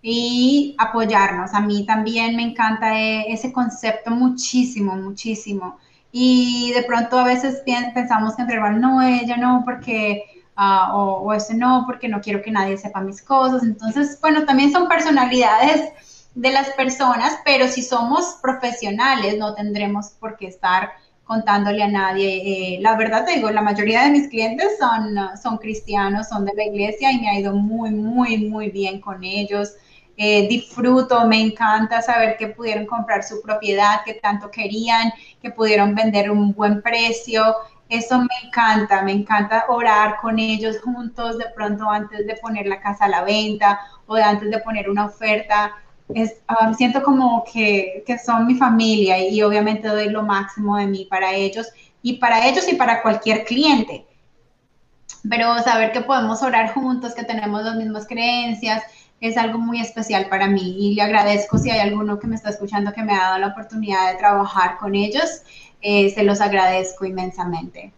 y 0.00 0.74
apoyarnos. 0.78 1.52
A 1.52 1.60
mí 1.60 1.84
también 1.84 2.36
me 2.36 2.42
encanta 2.42 2.98
e, 2.98 3.30
ese 3.32 3.52
concepto 3.52 4.10
muchísimo, 4.12 4.96
muchísimo. 4.96 5.78
Y 6.10 6.72
de 6.72 6.84
pronto 6.84 7.18
a 7.18 7.24
veces 7.24 7.62
pensamos 7.92 8.34
que 8.34 8.42
entre 8.42 8.58
no, 8.58 9.02
ella 9.02 9.36
no, 9.36 9.62
porque 9.62 10.35
Ah, 10.56 10.96
o, 10.96 11.20
o 11.20 11.32
ese 11.34 11.54
no, 11.54 11.84
porque 11.86 12.08
no 12.08 12.20
quiero 12.20 12.42
que 12.42 12.50
nadie 12.50 12.78
sepa 12.78 13.00
mis 13.00 13.22
cosas. 13.22 13.62
Entonces, 13.62 14.18
bueno, 14.20 14.44
también 14.46 14.72
son 14.72 14.88
personalidades 14.88 15.92
de 16.34 16.50
las 16.50 16.70
personas, 16.70 17.38
pero 17.44 17.66
si 17.68 17.82
somos 17.82 18.36
profesionales 18.42 19.38
no 19.38 19.54
tendremos 19.54 20.10
por 20.10 20.36
qué 20.36 20.46
estar 20.48 20.90
contándole 21.24 21.82
a 21.82 21.88
nadie. 21.88 22.76
Eh, 22.76 22.78
la 22.80 22.96
verdad 22.96 23.24
te 23.24 23.32
digo, 23.34 23.50
la 23.50 23.62
mayoría 23.62 24.02
de 24.04 24.10
mis 24.10 24.28
clientes 24.28 24.78
son, 24.78 25.16
son 25.42 25.58
cristianos, 25.58 26.28
son 26.28 26.44
de 26.44 26.54
la 26.54 26.64
iglesia 26.64 27.10
y 27.10 27.20
me 27.20 27.28
ha 27.28 27.38
ido 27.38 27.52
muy, 27.54 27.90
muy, 27.90 28.48
muy 28.48 28.70
bien 28.70 29.00
con 29.00 29.24
ellos. 29.24 29.72
Eh, 30.16 30.46
disfruto, 30.48 31.26
me 31.26 31.40
encanta 31.40 32.00
saber 32.00 32.36
que 32.38 32.48
pudieron 32.48 32.86
comprar 32.86 33.22
su 33.22 33.42
propiedad 33.42 34.02
que 34.04 34.14
tanto 34.14 34.50
querían, 34.50 35.12
que 35.42 35.50
pudieron 35.50 35.94
vender 35.94 36.30
un 36.30 36.52
buen 36.54 36.80
precio, 36.80 37.42
Eso 37.88 38.18
me 38.18 38.26
encanta, 38.44 39.02
me 39.02 39.12
encanta 39.12 39.64
orar 39.68 40.16
con 40.20 40.38
ellos 40.38 40.80
juntos, 40.82 41.38
de 41.38 41.46
pronto 41.54 41.88
antes 41.88 42.26
de 42.26 42.34
poner 42.36 42.66
la 42.66 42.80
casa 42.80 43.04
a 43.04 43.08
la 43.08 43.22
venta 43.22 43.80
o 44.06 44.16
de 44.16 44.22
antes 44.22 44.50
de 44.50 44.58
poner 44.58 44.90
una 44.90 45.06
oferta. 45.06 45.72
Es, 46.08 46.36
um, 46.60 46.74
siento 46.74 47.02
como 47.02 47.44
que, 47.52 48.02
que, 48.06 48.18
son 48.18 48.46
mi 48.46 48.56
familia 48.56 49.18
y, 49.18 49.42
obviamente 49.42 49.88
doy 49.88 50.08
lo 50.08 50.22
máximo 50.22 50.76
de 50.76 50.86
mí 50.86 51.06
para 51.10 51.32
ellos 51.32 51.66
y 52.02 52.14
para 52.14 52.46
ellos 52.46 52.68
y 52.68 52.74
para 52.74 53.02
cualquier 53.02 53.44
cliente. 53.44 54.06
Pero 55.28 55.58
saber 55.60 55.92
que 55.92 56.00
podemos 56.00 56.42
orar 56.42 56.72
juntos, 56.72 57.14
que 57.14 57.24
tenemos 57.24 57.62
las 57.64 57.76
mismas 57.76 58.06
creencias, 58.06 58.82
es 59.20 59.36
algo 59.36 59.58
muy 59.58 59.80
especial 59.80 60.28
para 60.28 60.46
mí 60.46 60.76
y 60.78 60.94
le 60.94 61.02
agradezco 61.02 61.58
si 61.58 61.70
hay 61.70 61.80
alguno 61.80 62.18
que 62.18 62.26
me 62.26 62.36
está 62.36 62.50
escuchando 62.50 62.92
que 62.92 63.02
me 63.02 63.14
ha 63.14 63.22
dado 63.22 63.38
la 63.38 63.46
oportunidad 63.48 64.12
de 64.12 64.18
trabajar 64.18 64.76
con 64.76 64.94
ellos 64.94 65.42
eh, 65.86 66.10
se 66.10 66.24
los 66.24 66.40
agradezco 66.40 67.06
inmensamente. 67.06 67.92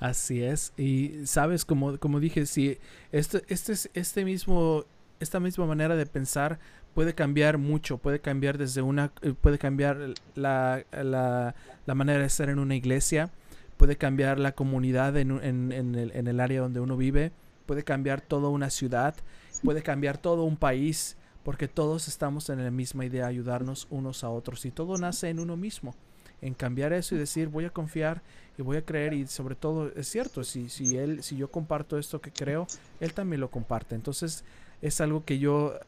Así 0.00 0.42
es. 0.42 0.72
Y 0.76 1.24
sabes, 1.24 1.64
como, 1.64 1.96
como 1.98 2.18
dije, 2.18 2.46
si 2.46 2.78
este, 3.12 3.44
este, 3.46 3.74
este 3.94 4.24
mismo, 4.24 4.84
esta 5.20 5.38
misma 5.38 5.64
manera 5.66 5.94
de 5.94 6.04
pensar 6.04 6.58
puede 6.94 7.14
cambiar 7.14 7.58
mucho, 7.58 7.98
puede 7.98 8.20
cambiar 8.20 8.58
desde 8.58 8.82
una, 8.82 9.12
eh, 9.22 9.34
puede 9.40 9.58
cambiar 9.58 10.14
la, 10.34 10.84
la, 10.90 11.54
la 11.86 11.94
manera 11.94 12.24
de 12.24 12.28
ser 12.28 12.48
en 12.48 12.58
una 12.58 12.74
iglesia, 12.74 13.30
puede 13.76 13.96
cambiar 13.96 14.40
la 14.40 14.50
comunidad 14.50 15.16
en, 15.16 15.30
en, 15.44 15.70
en, 15.70 15.94
el, 15.94 16.10
en 16.16 16.26
el 16.26 16.40
área 16.40 16.60
donde 16.60 16.80
uno 16.80 16.96
vive, 16.96 17.30
puede 17.66 17.84
cambiar 17.84 18.20
toda 18.20 18.48
una 18.48 18.68
ciudad, 18.68 19.14
puede 19.62 19.84
cambiar 19.84 20.18
todo 20.18 20.42
un 20.42 20.56
país, 20.56 21.16
porque 21.44 21.68
todos 21.68 22.08
estamos 22.08 22.50
en 22.50 22.64
la 22.64 22.72
misma 22.72 23.04
idea, 23.04 23.28
ayudarnos 23.28 23.86
unos 23.90 24.24
a 24.24 24.30
otros 24.30 24.66
y 24.66 24.72
todo 24.72 24.98
nace 24.98 25.28
en 25.28 25.38
uno 25.38 25.56
mismo 25.56 25.94
en 26.42 26.54
cambiar 26.54 26.92
eso 26.92 27.14
y 27.14 27.18
decir 27.18 27.48
voy 27.48 27.64
a 27.64 27.70
confiar 27.70 28.20
y 28.58 28.62
voy 28.62 28.76
a 28.76 28.84
creer 28.84 29.14
y 29.14 29.26
sobre 29.26 29.54
todo 29.54 29.90
es 29.96 30.08
cierto 30.08 30.44
si 30.44 30.68
si 30.68 30.98
él 30.98 31.22
si 31.22 31.36
yo 31.36 31.50
comparto 31.50 31.98
esto 31.98 32.20
que 32.20 32.30
creo 32.30 32.66
él 33.00 33.14
también 33.14 33.40
lo 33.40 33.50
comparte 33.50 33.94
entonces 33.94 34.44
es 34.82 35.00
algo 35.00 35.24
que 35.24 35.38
yo 35.38 35.78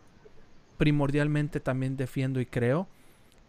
primordialmente 0.79 1.61
también 1.61 1.97
defiendo 1.97 2.41
y 2.41 2.47
creo 2.47 2.87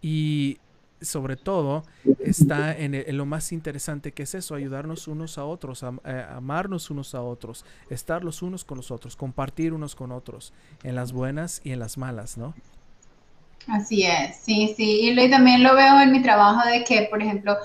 y 0.01 0.59
sobre 1.01 1.35
todo 1.35 1.83
está 2.19 2.75
en, 2.75 3.17
lo 3.17 3.25
más 3.25 3.51
interesante 3.51 4.11
que 4.11 4.23
es 4.23 4.35
eso, 4.35 4.55
ayudarnos 4.55 5.07
unos 5.07 5.37
a 5.37 5.45
otros, 5.45 5.83
eh, 5.83 6.25
amarnos 6.29 6.89
unos 6.89 7.15
a 7.15 7.21
otros, 7.21 7.65
estar 7.89 8.23
los 8.23 8.41
unos 8.41 8.65
con 8.65 8.77
los 8.77 8.91
otros, 8.91 9.15
compartir 9.15 9.73
unos 9.73 9.95
con 9.95 10.11
otros, 10.11 10.53
en 10.83 10.95
las 10.95 11.11
buenas 11.11 11.61
y 11.63 11.71
en 11.71 11.79
las 11.79 11.97
malas, 11.97 12.37
¿no? 12.37 12.53
Así 13.67 14.03
es, 14.03 14.37
sí, 14.37 14.73
sí. 14.77 15.09
Y 15.09 15.29
también 15.29 15.63
lo 15.63 15.75
veo 15.75 15.99
en 15.99 16.11
mi 16.11 16.21
trabajo 16.21 16.67
de 16.67 16.83
que, 16.83 17.07
por 17.09 17.21
ejemplo, 17.21 17.57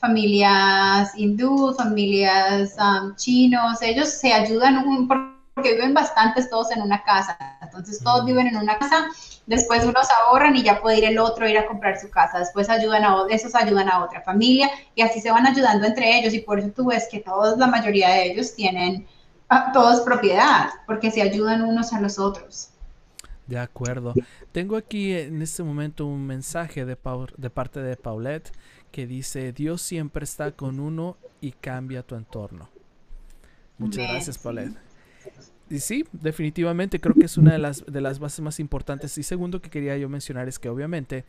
familias 0.00 1.12
hindú, 1.16 1.74
familias 1.74 2.74
chinos, 3.16 3.82
ellos 3.82 4.08
se 4.08 4.32
ayudan 4.32 5.06
porque 5.54 5.74
viven 5.74 5.94
bastantes 5.94 6.48
todos 6.50 6.70
en 6.72 6.82
una 6.82 7.02
casa. 7.02 7.36
Entonces 7.62 8.00
todos 8.02 8.24
viven 8.24 8.46
en 8.48 8.56
una 8.56 8.78
casa, 8.78 9.06
después 9.46 9.84
unos 9.84 10.08
ahorran 10.10 10.56
y 10.56 10.62
ya 10.62 10.80
puede 10.80 10.98
ir 10.98 11.04
el 11.04 11.18
otro 11.18 11.46
a 11.46 11.50
ir 11.50 11.58
a 11.58 11.66
comprar 11.66 12.00
su 12.00 12.10
casa. 12.10 12.38
Después 12.38 12.68
ayudan 12.68 13.04
a 13.04 13.16
esos 13.30 13.54
ayudan 13.54 13.88
a 13.88 14.04
otra 14.04 14.22
familia 14.22 14.70
y 14.94 15.02
así 15.02 15.20
se 15.20 15.30
van 15.30 15.46
ayudando 15.46 15.86
entre 15.86 16.18
ellos 16.18 16.34
y 16.34 16.40
por 16.40 16.58
eso 16.58 16.70
tú 16.74 16.86
ves 16.86 17.08
que 17.10 17.20
todos, 17.20 17.58
la 17.58 17.66
mayoría 17.66 18.08
de 18.08 18.32
ellos 18.32 18.54
tienen 18.54 19.06
ah, 19.48 19.70
todos 19.72 20.00
propiedad, 20.00 20.70
porque 20.86 21.10
se 21.10 21.22
ayudan 21.22 21.62
unos 21.62 21.92
a 21.92 22.00
los 22.00 22.18
otros. 22.18 22.70
De 23.48 23.58
acuerdo. 23.58 24.14
Tengo 24.52 24.76
aquí 24.76 25.12
en 25.12 25.40
este 25.40 25.62
momento 25.62 26.06
un 26.06 26.26
mensaje 26.26 26.84
de, 26.84 26.96
de 27.36 27.50
parte 27.50 27.80
de 27.80 27.96
Paulette 27.96 28.52
que 28.92 29.06
dice, 29.06 29.52
Dios 29.52 29.82
siempre 29.82 30.24
está 30.24 30.52
con 30.52 30.78
uno 30.78 31.16
y 31.40 31.52
cambia 31.52 32.02
tu 32.02 32.14
entorno. 32.14 32.68
Muchas 33.78 34.08
gracias, 34.10 34.38
Paulette. 34.38 34.76
Y 35.70 35.80
sí, 35.80 36.06
definitivamente 36.12 36.98
creo 36.98 37.14
que 37.14 37.26
es 37.26 37.36
una 37.36 37.52
de 37.52 37.58
las, 37.58 37.84
de 37.84 38.00
las 38.00 38.18
bases 38.18 38.40
más 38.40 38.58
importantes. 38.58 39.16
Y 39.18 39.22
segundo 39.22 39.60
que 39.60 39.70
quería 39.70 39.96
yo 39.98 40.08
mencionar 40.08 40.48
es 40.48 40.58
que 40.58 40.68
obviamente 40.68 41.24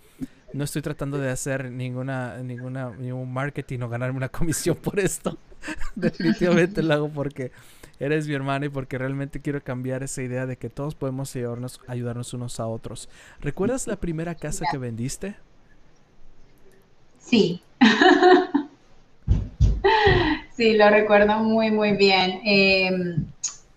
no 0.54 0.64
estoy 0.64 0.82
tratando 0.82 1.18
de 1.18 1.30
hacer 1.30 1.72
ninguna, 1.72 2.38
ninguna, 2.42 2.92
ningún 2.92 3.32
marketing 3.32 3.80
o 3.82 3.90
ganarme 3.90 4.18
una 4.18 4.30
comisión 4.30 4.78
por 4.78 5.00
esto. 5.00 5.38
definitivamente 5.96 6.82
lo 6.82 6.94
hago 6.94 7.10
porque 7.10 7.52
eres 8.00 8.28
mi 8.28 8.34
hermano 8.34 8.66
y 8.66 8.70
porque 8.70 8.98
realmente 8.98 9.42
quiero 9.42 9.64
cambiar 9.64 10.04
esa 10.04 10.22
idea 10.22 10.46
de 10.46 10.58
que 10.58 10.70
todos 10.70 10.96
podemos 10.96 11.36
ayudarnos, 11.36 11.82
ayudarnos 11.88 12.34
unos 12.34 12.60
a 12.60 12.68
otros. 12.68 13.10
¿Recuerdas 13.42 13.88
la 13.88 13.98
primera 13.98 14.36
casa 14.36 14.66
que 14.72 14.78
vendiste? 14.78 15.36
Sí. 17.20 17.62
sí, 20.56 20.74
lo 20.74 20.90
recuerdo 20.90 21.40
muy, 21.40 21.72
muy 21.72 21.92
bien. 21.92 22.42
Em, 22.44 23.26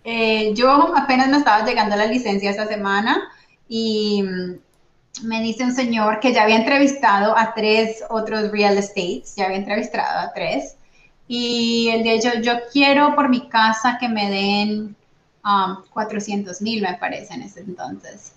eh, 0.04 0.52
yo 0.54 0.96
apenas 0.96 1.28
me 1.28 1.38
estaba 1.38 1.64
llegando 1.64 1.94
a 1.94 1.98
la 1.98 2.06
licencia 2.06 2.50
esta 2.50 2.66
semana 2.66 3.22
y 3.68 4.22
mm, 4.22 5.26
me 5.26 5.42
dice 5.42 5.64
un 5.64 5.72
señor 5.72 6.20
que 6.20 6.32
ya 6.32 6.44
había 6.44 6.56
entrevistado 6.56 7.36
a 7.36 7.54
tres 7.54 8.02
otros 8.08 8.50
real 8.50 8.78
estates, 8.78 9.34
ya 9.36 9.46
había 9.46 9.58
entrevistado 9.58 10.20
a 10.20 10.32
tres, 10.32 10.76
y 11.35 11.89
él 11.89 12.03
de 12.03 12.12
hecho, 12.12 12.28
yo 12.43 12.53
quiero 12.70 13.14
por 13.14 13.30
mi 13.30 13.49
casa 13.49 13.97
que 13.99 14.07
me 14.07 14.28
den 14.28 14.95
400 15.91 16.61
um, 16.61 16.62
mil, 16.64 16.83
me 16.83 16.93
parece, 16.99 17.33
en 17.33 17.41
ese 17.41 17.61
entonces. 17.61 18.35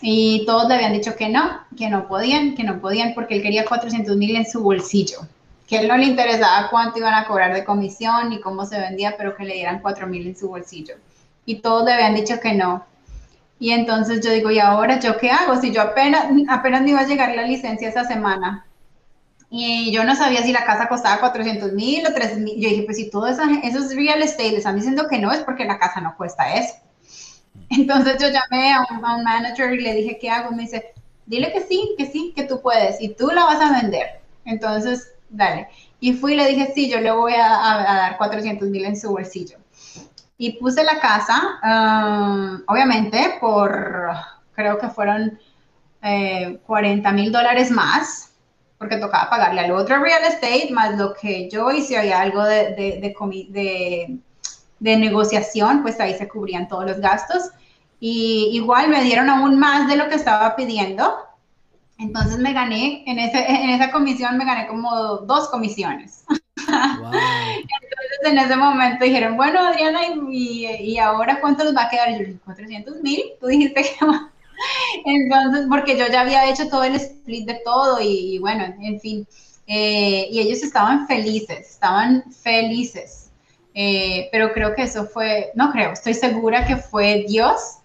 Y 0.00 0.46
todos 0.46 0.66
le 0.66 0.76
habían 0.76 0.94
dicho 0.94 1.14
que 1.16 1.28
no, 1.28 1.60
que 1.76 1.90
no 1.90 2.08
podían, 2.08 2.54
que 2.54 2.64
no 2.64 2.80
podían, 2.80 3.12
porque 3.12 3.36
él 3.36 3.42
quería 3.42 3.66
400 3.66 4.16
mil 4.16 4.34
en 4.36 4.46
su 4.46 4.62
bolsillo, 4.62 5.18
que 5.68 5.80
él 5.80 5.88
no 5.88 5.98
le 5.98 6.06
interesaba 6.06 6.70
cuánto 6.70 6.98
iban 6.98 7.12
a 7.12 7.26
cobrar 7.26 7.52
de 7.52 7.62
comisión 7.62 8.30
ni 8.30 8.40
cómo 8.40 8.64
se 8.64 8.80
vendía, 8.80 9.18
pero 9.18 9.36
que 9.36 9.44
le 9.44 9.56
dieran 9.56 9.82
4 9.82 10.06
mil 10.06 10.26
en 10.26 10.34
su 10.34 10.48
bolsillo. 10.48 10.94
Y 11.44 11.56
todos 11.56 11.84
le 11.84 11.92
habían 11.92 12.14
dicho 12.14 12.40
que 12.40 12.54
no. 12.54 12.86
Y 13.58 13.72
entonces 13.72 14.24
yo 14.24 14.32
digo, 14.32 14.50
¿y 14.50 14.60
ahora 14.60 14.98
yo 14.98 15.18
qué 15.18 15.30
hago? 15.30 15.60
Si 15.60 15.74
yo 15.74 15.82
apenas, 15.82 16.24
apenas 16.48 16.80
me 16.80 16.92
iba 16.92 17.00
a 17.00 17.06
llegar 17.06 17.36
la 17.36 17.42
licencia 17.42 17.90
esa 17.90 18.04
semana 18.04 18.64
y 19.52 19.90
yo 19.90 20.04
no 20.04 20.14
sabía 20.14 20.42
si 20.44 20.52
la 20.52 20.64
casa 20.64 20.88
costaba 20.88 21.18
400 21.18 21.72
mil 21.72 22.06
o 22.06 22.14
3 22.14 22.38
mil. 22.38 22.54
Yo 22.60 22.68
dije, 22.68 22.82
pues 22.84 22.96
si 22.96 23.10
todos 23.10 23.36
esos 23.64 23.94
real 23.96 24.22
estate 24.22 24.56
están 24.56 24.76
diciendo 24.76 25.08
que 25.08 25.18
no, 25.18 25.32
es 25.32 25.40
porque 25.40 25.64
la 25.64 25.78
casa 25.78 26.00
no 26.00 26.16
cuesta 26.16 26.54
eso. 26.54 26.74
Entonces 27.70 28.16
yo 28.20 28.28
llamé 28.28 28.72
a 28.72 28.86
un, 28.88 29.24
manager 29.24 29.74
y 29.74 29.80
le 29.80 29.94
dije, 29.94 30.18
¿qué 30.20 30.30
hago? 30.30 30.52
Me 30.52 30.62
dice, 30.62 30.92
dile 31.26 31.52
que 31.52 31.62
sí, 31.62 31.94
que 31.98 32.06
sí, 32.06 32.32
que 32.34 32.44
tú 32.44 32.62
puedes 32.62 33.02
y 33.02 33.08
tú 33.08 33.26
la 33.28 33.44
vas 33.44 33.60
a 33.60 33.80
vender. 33.82 34.20
Entonces, 34.44 35.14
dale. 35.28 35.66
Y 35.98 36.12
fui 36.12 36.34
y 36.34 36.36
le 36.36 36.46
dije, 36.46 36.70
sí, 36.72 36.88
yo 36.88 37.00
le 37.00 37.10
voy 37.10 37.32
a, 37.34 37.40
dar 37.40 38.18
400 38.18 38.68
mil 38.68 38.84
en 38.84 38.96
su 38.96 39.10
bolsillo. 39.10 39.58
Y 40.38 40.52
puse 40.52 40.84
la 40.84 41.00
casa, 41.00 41.60
um, 41.62 42.62
obviamente, 42.68 43.36
por, 43.40 44.10
creo 44.54 44.78
que 44.78 44.88
fueron 44.88 45.38
40 46.00 47.08
eh, 47.08 47.12
mil 47.12 47.30
dólares 47.32 47.70
más 47.70 48.29
porque 48.80 48.96
tocaba 48.96 49.28
pagarle 49.28 49.60
al 49.60 49.72
otro 49.72 50.02
real 50.02 50.24
estate 50.24 50.70
más 50.72 50.96
lo 50.96 51.12
que 51.12 51.50
yo 51.50 51.70
y 51.70 51.82
si 51.82 51.96
había 51.96 52.18
algo 52.18 52.42
de, 52.42 52.74
de, 52.74 54.18
de, 54.78 54.96
negociación, 54.96 55.82
pues 55.82 56.00
ahí 56.00 56.14
se 56.14 56.26
cubrían 56.26 56.66
todos 56.66 56.86
los 56.86 56.98
gastos. 56.98 57.50
Y 58.00 58.48
igual 58.52 58.88
me 58.88 59.04
dieron 59.04 59.28
aún 59.28 59.58
más 59.58 59.86
de 59.86 59.96
lo 59.96 60.08
que 60.08 60.14
estaba 60.14 60.56
pidiendo. 60.56 61.14
Entonces 61.98 62.38
me 62.38 62.54
gané, 62.54 63.04
en, 63.06 63.18
ese, 63.18 63.44
en 63.50 63.68
esa 63.68 63.90
comisión 63.90 64.38
me 64.38 64.46
gané 64.46 64.66
como 64.66 64.90
dos 65.18 65.50
comisiones. 65.50 66.24
Entonces 66.56 68.22
en 68.24 68.38
ese 68.38 68.56
momento 68.56 69.04
dijeron, 69.04 69.36
bueno 69.36 69.60
Adriana, 69.60 70.00
¿y, 70.30 70.66
y 70.66 70.98
ahora 70.98 71.38
cuánto 71.42 71.64
les 71.64 71.76
va 71.76 71.82
a 71.82 71.90
quedar? 71.90 72.12
yo 72.12 72.18
dije, 72.20 72.38
400 72.46 73.02
mil, 73.02 73.24
tú 73.38 73.46
dijiste 73.46 73.82
que 73.82 74.06
entonces, 75.04 75.66
porque 75.68 75.96
yo 75.96 76.06
ya 76.08 76.22
había 76.22 76.48
hecho 76.50 76.68
todo 76.68 76.84
el 76.84 76.96
split 76.96 77.46
de 77.46 77.60
todo 77.64 78.00
y, 78.00 78.38
bueno, 78.38 78.64
en 78.80 79.00
fin. 79.00 79.26
Eh, 79.66 80.28
y 80.30 80.40
ellos 80.40 80.62
estaban 80.62 81.06
felices, 81.06 81.70
estaban 81.70 82.24
felices. 82.32 83.30
Eh, 83.74 84.28
pero 84.32 84.52
creo 84.52 84.74
que 84.74 84.82
eso 84.82 85.06
fue, 85.06 85.52
no 85.54 85.70
creo, 85.70 85.92
estoy 85.92 86.14
segura 86.14 86.66
que 86.66 86.76
fue 86.76 87.24
Dios 87.28 87.76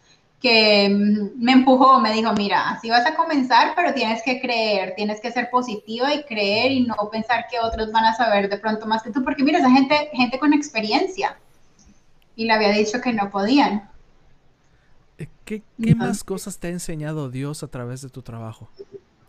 que 0.41 0.89
mm, 0.89 1.43
me 1.43 1.53
empujó, 1.53 1.99
me 1.99 2.11
dijo, 2.13 2.33
mira, 2.33 2.69
así 2.69 2.89
vas 2.89 3.05
a 3.05 3.15
comenzar, 3.15 3.73
pero 3.75 3.93
tienes 3.93 4.21
que 4.23 4.39
creer, 4.39 4.93
tienes 4.95 5.19
que 5.19 5.31
ser 5.31 5.49
positiva 5.49 6.13
y 6.13 6.23
creer 6.23 6.71
y 6.71 6.81
no 6.81 6.95
pensar 7.11 7.45
que 7.49 7.59
otros 7.59 7.91
van 7.91 8.05
a 8.05 8.15
saber 8.15 8.49
de 8.49 8.57
pronto 8.57 8.85
más 8.85 9.01
que 9.01 9.11
tú, 9.11 9.23
porque 9.23 9.43
mira, 9.43 9.59
esa 9.59 9.71
gente, 9.71 10.09
gente 10.13 10.37
con 10.37 10.53
experiencia, 10.53 11.37
y 12.35 12.45
le 12.45 12.53
había 12.53 12.69
dicho 12.69 13.01
que 13.01 13.13
no 13.13 13.29
podían. 13.31 13.89
¿Qué, 15.45 15.63
qué 15.81 15.93
más 15.93 16.23
cosas 16.23 16.57
te 16.57 16.67
ha 16.67 16.71
enseñado 16.71 17.29
Dios 17.29 17.61
a 17.61 17.67
través 17.67 18.01
de 18.01 18.09
tu 18.09 18.23
trabajo? 18.23 18.67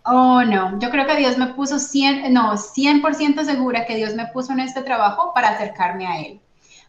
Oh, 0.05 0.43
no, 0.43 0.79
yo 0.79 0.91
creo 0.91 1.07
que 1.07 1.17
Dios 1.17 1.37
me 1.37 1.49
puso 1.49 1.79
100, 1.79 2.33
no, 2.33 2.53
100% 2.53 3.45
segura 3.45 3.85
que 3.87 3.97
Dios 3.97 4.15
me 4.15 4.27
puso 4.29 4.53
en 4.53 4.61
este 4.61 4.83
trabajo 4.83 5.33
para 5.35 5.49
acercarme 5.49 6.07
a 6.07 6.21
Él. 6.21 6.41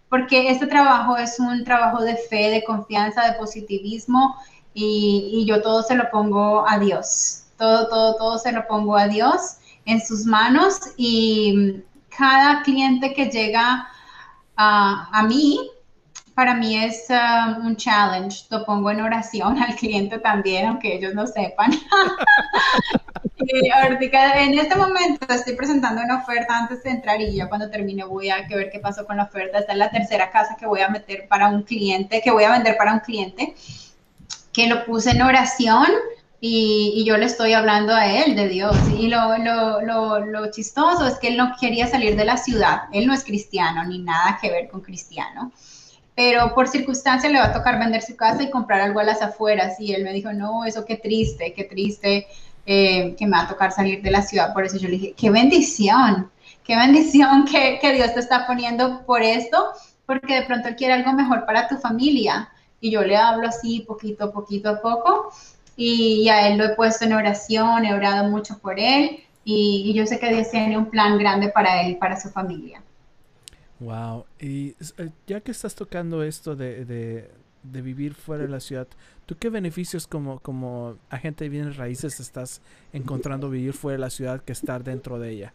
Porque 0.08 0.50
este 0.50 0.68
trabajo 0.68 1.18
es 1.18 1.40
un 1.40 1.64
trabajo 1.64 2.04
de 2.04 2.16
fe, 2.16 2.50
de 2.50 2.64
confianza, 2.64 3.26
de 3.26 3.38
positivismo 3.38 4.36
y, 4.74 5.32
y 5.34 5.46
yo 5.46 5.62
todo 5.62 5.84
se 5.84 5.96
lo 5.96 6.10
pongo 6.10 6.68
a 6.70 6.80
Dios. 6.80 7.44
Todo, 7.58 7.90
todo, 7.90 8.16
todo 8.16 8.38
se 8.38 8.52
lo 8.52 8.66
pongo 8.68 8.96
a 8.96 9.08
Dios 9.08 9.58
en 9.86 10.00
sus 10.00 10.26
manos 10.26 10.80
y 10.96 11.82
cada 12.16 12.62
cliente 12.62 13.14
que 13.14 13.26
llega 13.26 13.90
a 14.56 15.24
mí, 15.28 15.70
para 16.38 16.54
mí 16.54 16.78
es 16.78 17.08
um, 17.10 17.66
un 17.66 17.76
challenge. 17.76 18.46
Lo 18.52 18.64
pongo 18.64 18.92
en 18.92 19.02
oración 19.02 19.58
al 19.58 19.76
cliente 19.76 20.20
también, 20.20 20.68
aunque 20.68 20.94
ellos 20.94 21.16
no 21.16 21.26
sepan. 21.26 21.72
y 23.38 23.70
ahorita, 23.72 24.44
en 24.44 24.60
este 24.60 24.76
momento 24.76 25.26
estoy 25.34 25.56
presentando 25.56 26.04
una 26.04 26.22
oferta 26.22 26.56
antes 26.56 26.84
de 26.84 26.92
entrar 26.92 27.20
y 27.20 27.34
ya 27.34 27.50
cuando 27.50 27.72
termine 27.72 28.04
voy 28.04 28.30
a 28.30 28.48
ver 28.48 28.70
qué 28.70 28.78
pasó 28.78 29.08
con 29.08 29.18
la 29.18 29.24
oferta. 29.24 29.58
Esta 29.58 29.72
es 29.72 29.80
la 29.80 29.90
tercera 29.90 30.30
casa 30.30 30.56
que 30.60 30.68
voy 30.68 30.82
a 30.82 30.90
meter 30.90 31.28
para 31.28 31.48
un 31.48 31.64
cliente, 31.64 32.22
que 32.22 32.30
voy 32.30 32.44
a 32.44 32.52
vender 32.52 32.78
para 32.78 32.94
un 32.94 33.00
cliente, 33.00 33.56
que 34.54 34.68
lo 34.68 34.86
puse 34.86 35.10
en 35.10 35.24
oración. 35.24 35.88
Y, 36.40 37.04
yo 37.04 37.18
le 37.18 37.26
estoy 37.26 37.54
hablando 37.54 37.96
a 37.96 38.06
él 38.06 38.36
de 38.36 38.48
Dios. 38.48 38.78
Y 38.96 39.08
lo, 39.08 39.40
lo, 39.40 39.82
lo, 39.82 40.20
lo, 40.20 40.52
chistoso 40.52 41.08
es 41.08 41.16
que 41.16 41.30
él 41.30 41.38
no 41.38 41.56
quería 41.60 41.88
salir 41.88 42.16
de 42.16 42.26
la 42.26 42.38
ciudad. 42.38 42.82
Él 42.94 43.08
no 43.08 43.16
es 43.16 43.24
cristiano, 43.24 43.84
ni 43.86 43.98
nada 43.98 44.38
que 44.40 44.52
ver 44.52 44.70
con 44.70 44.82
cristiano 44.82 45.52
pero 46.18 46.56
por 46.56 46.68
circunstancia 46.68 47.30
le 47.30 47.38
va 47.38 47.46
a 47.46 47.54
tocar 47.54 47.78
vender 47.78 48.02
su 48.02 48.16
casa 48.16 48.42
y 48.42 48.50
comprar 48.50 48.82
algo 48.82 49.00
a 49.00 49.04
las 49.04 49.22
afueras. 49.22 49.80
Y 49.80 49.94
él 49.94 50.04
me 50.04 50.12
dijo, 50.14 50.34
no, 50.34 50.66
eso 50.66 50.84
qué 50.84 50.98
triste, 50.98 51.54
qué 51.54 51.66
triste 51.66 52.26
eh, 52.66 53.16
que 53.16 53.28
me 53.28 53.38
va 53.38 53.44
a 53.44 53.48
tocar 53.48 53.72
salir 53.72 54.02
de 54.02 54.10
la 54.10 54.24
ciudad. 54.24 54.52
Por 54.52 54.66
eso 54.66 54.78
yo 54.78 54.88
le 54.90 54.96
dije, 54.98 55.14
qué 55.16 55.30
bendición, 55.30 56.32
qué 56.64 56.76
bendición 56.76 57.46
que, 57.46 57.78
que 57.80 57.94
Dios 57.94 58.16
te 58.16 58.20
está 58.20 58.48
poniendo 58.48 59.06
por 59.06 59.22
esto, 59.22 59.74
porque 60.08 60.34
de 60.34 60.42
pronto 60.42 60.70
él 60.70 60.76
quiere 60.76 60.96
algo 60.96 61.14
mejor 61.14 61.46
para 61.46 61.68
tu 61.68 61.78
familia. 61.78 62.50
Y 62.82 62.90
yo 62.90 63.04
le 63.04 63.16
hablo 63.16 63.48
así, 63.48 63.82
poquito, 63.82 64.32
poquito 64.32 64.72
a 64.72 64.82
poco. 64.82 65.32
Y 65.76 66.30
a 66.30 66.48
él 66.48 66.58
lo 66.58 66.66
he 66.66 66.70
puesto 66.70 67.06
en 67.06 67.14
oración, 67.14 67.86
he 67.86 67.94
orado 67.94 68.28
mucho 68.28 68.58
por 68.58 68.80
él. 68.80 69.24
Y, 69.46 69.84
y 69.86 69.94
yo 69.94 70.08
sé 70.08 70.18
que 70.18 70.34
Dios 70.34 70.50
tiene 70.50 70.80
un 70.80 70.88
plan 70.90 71.20
grande 71.20 71.50
para 71.50 71.84
él 71.84 71.98
para 71.98 72.20
su 72.20 72.32
familia. 72.32 72.82
Wow. 73.80 74.26
Y 74.40 74.76
eh, 74.98 75.10
ya 75.28 75.42
que 75.42 75.52
estás 75.52 75.76
tocando 75.76 76.24
esto 76.24 76.56
de, 76.56 76.86
de, 76.86 77.30
vivir 77.82 78.16
fuera 78.16 78.44
de 78.44 78.50
la 78.50 78.60
ciudad, 78.60 78.88
¿tú 79.26 79.36
qué 79.38 79.50
beneficios 79.50 80.08
como, 80.08 80.40
como 80.40 80.96
agente 81.10 81.44
de 81.44 81.50
bienes 81.50 81.78
raíces 81.78 82.20
estás 82.20 82.62
encontrando 82.94 83.50
vivir 83.50 83.74
fuera 83.74 83.98
de 83.98 84.02
la 84.02 84.10
ciudad 84.10 84.42
que 84.42 84.54
estar 84.54 84.84
dentro 84.84 85.20
de 85.20 85.32
ella? 85.32 85.54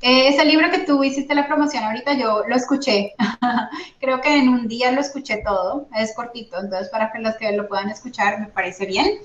ese 0.00 0.44
libro 0.44 0.70
que 0.70 0.80
tú 0.80 1.02
hiciste 1.02 1.34
la 1.34 1.46
promoción 1.46 1.82
ahorita, 1.84 2.14
yo 2.18 2.42
lo 2.46 2.54
escuché. 2.54 3.14
Creo 4.00 4.20
que 4.20 4.36
en 4.36 4.48
un 4.48 4.68
día 4.68 4.92
lo 4.92 5.00
escuché 5.00 5.42
todo. 5.44 5.88
Es 5.96 6.14
cortito, 6.14 6.60
entonces 6.60 6.88
para 6.90 7.10
que 7.10 7.20
los 7.20 7.34
que 7.36 7.52
lo 7.52 7.66
puedan 7.66 7.88
escuchar 7.88 8.38
me 8.38 8.48
parece 8.48 8.86
bien. 8.86 9.18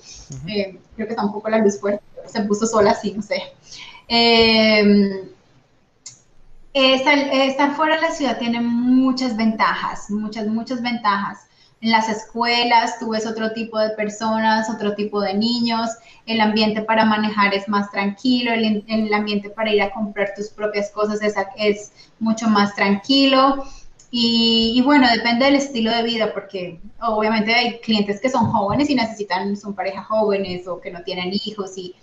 Eh, 0.48 0.78
creo 0.96 1.08
que 1.08 1.16
tampoco 1.16 1.50
la 1.50 1.58
luz 1.58 1.80
fue, 1.80 2.00
se 2.26 2.42
puso 2.42 2.66
sola 2.66 2.92
así, 2.92 3.12
no 3.12 3.22
sé. 3.22 3.42
Eh, 4.08 5.30
Estar, 6.74 7.76
fuera 7.76 7.96
de 7.96 8.02
la 8.02 8.12
ciudad 8.12 8.38
tiene 8.38 8.62
muchas 8.62 9.36
ventajas, 9.36 10.12
muchas, 10.12 10.48
muchas 10.48 10.82
ventajas. 10.82 11.48
En 11.82 11.92
las 11.92 12.10
escuelas 12.10 13.00
tú 13.00 13.12
ves 13.12 13.26
otro 13.26 13.54
tipo 13.54 13.80
de 13.80 13.90
personas, 13.92 14.70
otro 14.70 14.94
tipo 14.94 15.22
de 15.22 15.34
niños, 15.34 15.90
el 16.26 16.42
ambiente 16.42 16.82
para 16.82 17.06
manejar 17.06 17.54
es 17.54 17.68
más 17.68 17.90
tranquilo, 17.90 18.52
el, 18.52 19.14
ambiente 19.14 19.50
para 19.50 19.74
ir 19.74 19.82
a 19.82 19.92
comprar 19.92 20.34
tus 20.36 20.50
propias 20.50 20.92
cosas 20.92 21.22
es, 21.22 21.34
es 21.58 21.92
mucho 22.20 22.48
más 22.48 22.76
tranquilo. 22.76 23.64
Y, 24.12 24.74
y, 24.76 24.82
bueno, 24.82 25.08
depende 25.12 25.46
del 25.46 25.56
estilo 25.56 25.92
de 25.92 26.02
vida, 26.02 26.34
porque 26.34 26.80
obviamente 27.00 27.54
hay 27.54 27.80
clientes 27.80 28.20
que 28.20 28.30
son 28.30 28.48
jóvenes 28.48 28.90
y 28.90 28.96
necesitan, 28.96 29.56
son 29.56 29.76
parejas 29.76 30.08
jóvenes 30.08 30.68
o 30.68 30.82
que 30.82 30.92
no 30.92 31.04
tienen 31.04 31.32
hijos 31.32 31.78
y 31.78 31.96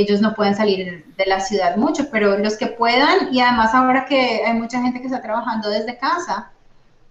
ellos 0.00 0.20
no 0.20 0.34
pueden 0.34 0.54
salir 0.54 1.04
de 1.16 1.26
la 1.26 1.40
ciudad 1.40 1.76
mucho, 1.76 2.08
pero 2.10 2.38
los 2.38 2.56
que 2.56 2.66
puedan, 2.66 3.32
y 3.32 3.40
además 3.40 3.74
ahora 3.74 4.06
que 4.06 4.42
hay 4.44 4.54
mucha 4.54 4.80
gente 4.80 5.00
que 5.00 5.06
está 5.06 5.20
trabajando 5.20 5.68
desde 5.68 5.98
casa, 5.98 6.50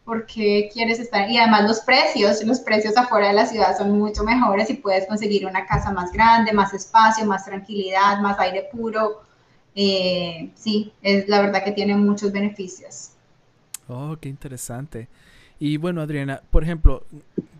porque 0.03 0.69
quieres 0.73 0.99
estar, 0.99 1.29
y 1.29 1.37
además 1.37 1.63
los 1.67 1.81
precios, 1.81 2.43
los 2.43 2.59
precios 2.59 2.97
afuera 2.97 3.27
de 3.27 3.33
la 3.33 3.45
ciudad 3.45 3.77
son 3.77 3.97
mucho 3.97 4.23
mejores 4.23 4.69
y 4.69 4.73
puedes 4.73 5.05
conseguir 5.05 5.45
una 5.45 5.65
casa 5.65 5.91
más 5.91 6.11
grande, 6.11 6.51
más 6.53 6.73
espacio, 6.73 7.25
más 7.25 7.45
tranquilidad, 7.45 8.19
más 8.19 8.39
aire 8.39 8.67
puro. 8.71 9.21
Eh, 9.75 10.49
sí, 10.55 10.91
es 11.01 11.29
la 11.29 11.41
verdad 11.41 11.63
que 11.63 11.71
tiene 11.71 11.95
muchos 11.95 12.31
beneficios. 12.31 13.11
Oh, 13.87 14.17
qué 14.19 14.27
interesante. 14.27 15.07
Y 15.59 15.77
bueno, 15.77 16.01
Adriana, 16.01 16.41
por 16.49 16.63
ejemplo, 16.63 17.05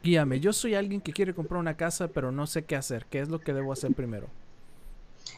guíame, 0.01 0.39
yo 0.39 0.51
soy 0.51 0.73
alguien 0.73 0.99
que 0.99 1.13
quiere 1.13 1.35
comprar 1.35 1.59
una 1.59 1.77
casa, 1.77 2.07
pero 2.07 2.31
no 2.31 2.47
sé 2.47 2.63
qué 2.63 2.75
hacer. 2.75 3.05
¿Qué 3.05 3.19
es 3.19 3.29
lo 3.29 3.39
que 3.39 3.53
debo 3.53 3.71
hacer 3.71 3.93
primero? 3.93 4.27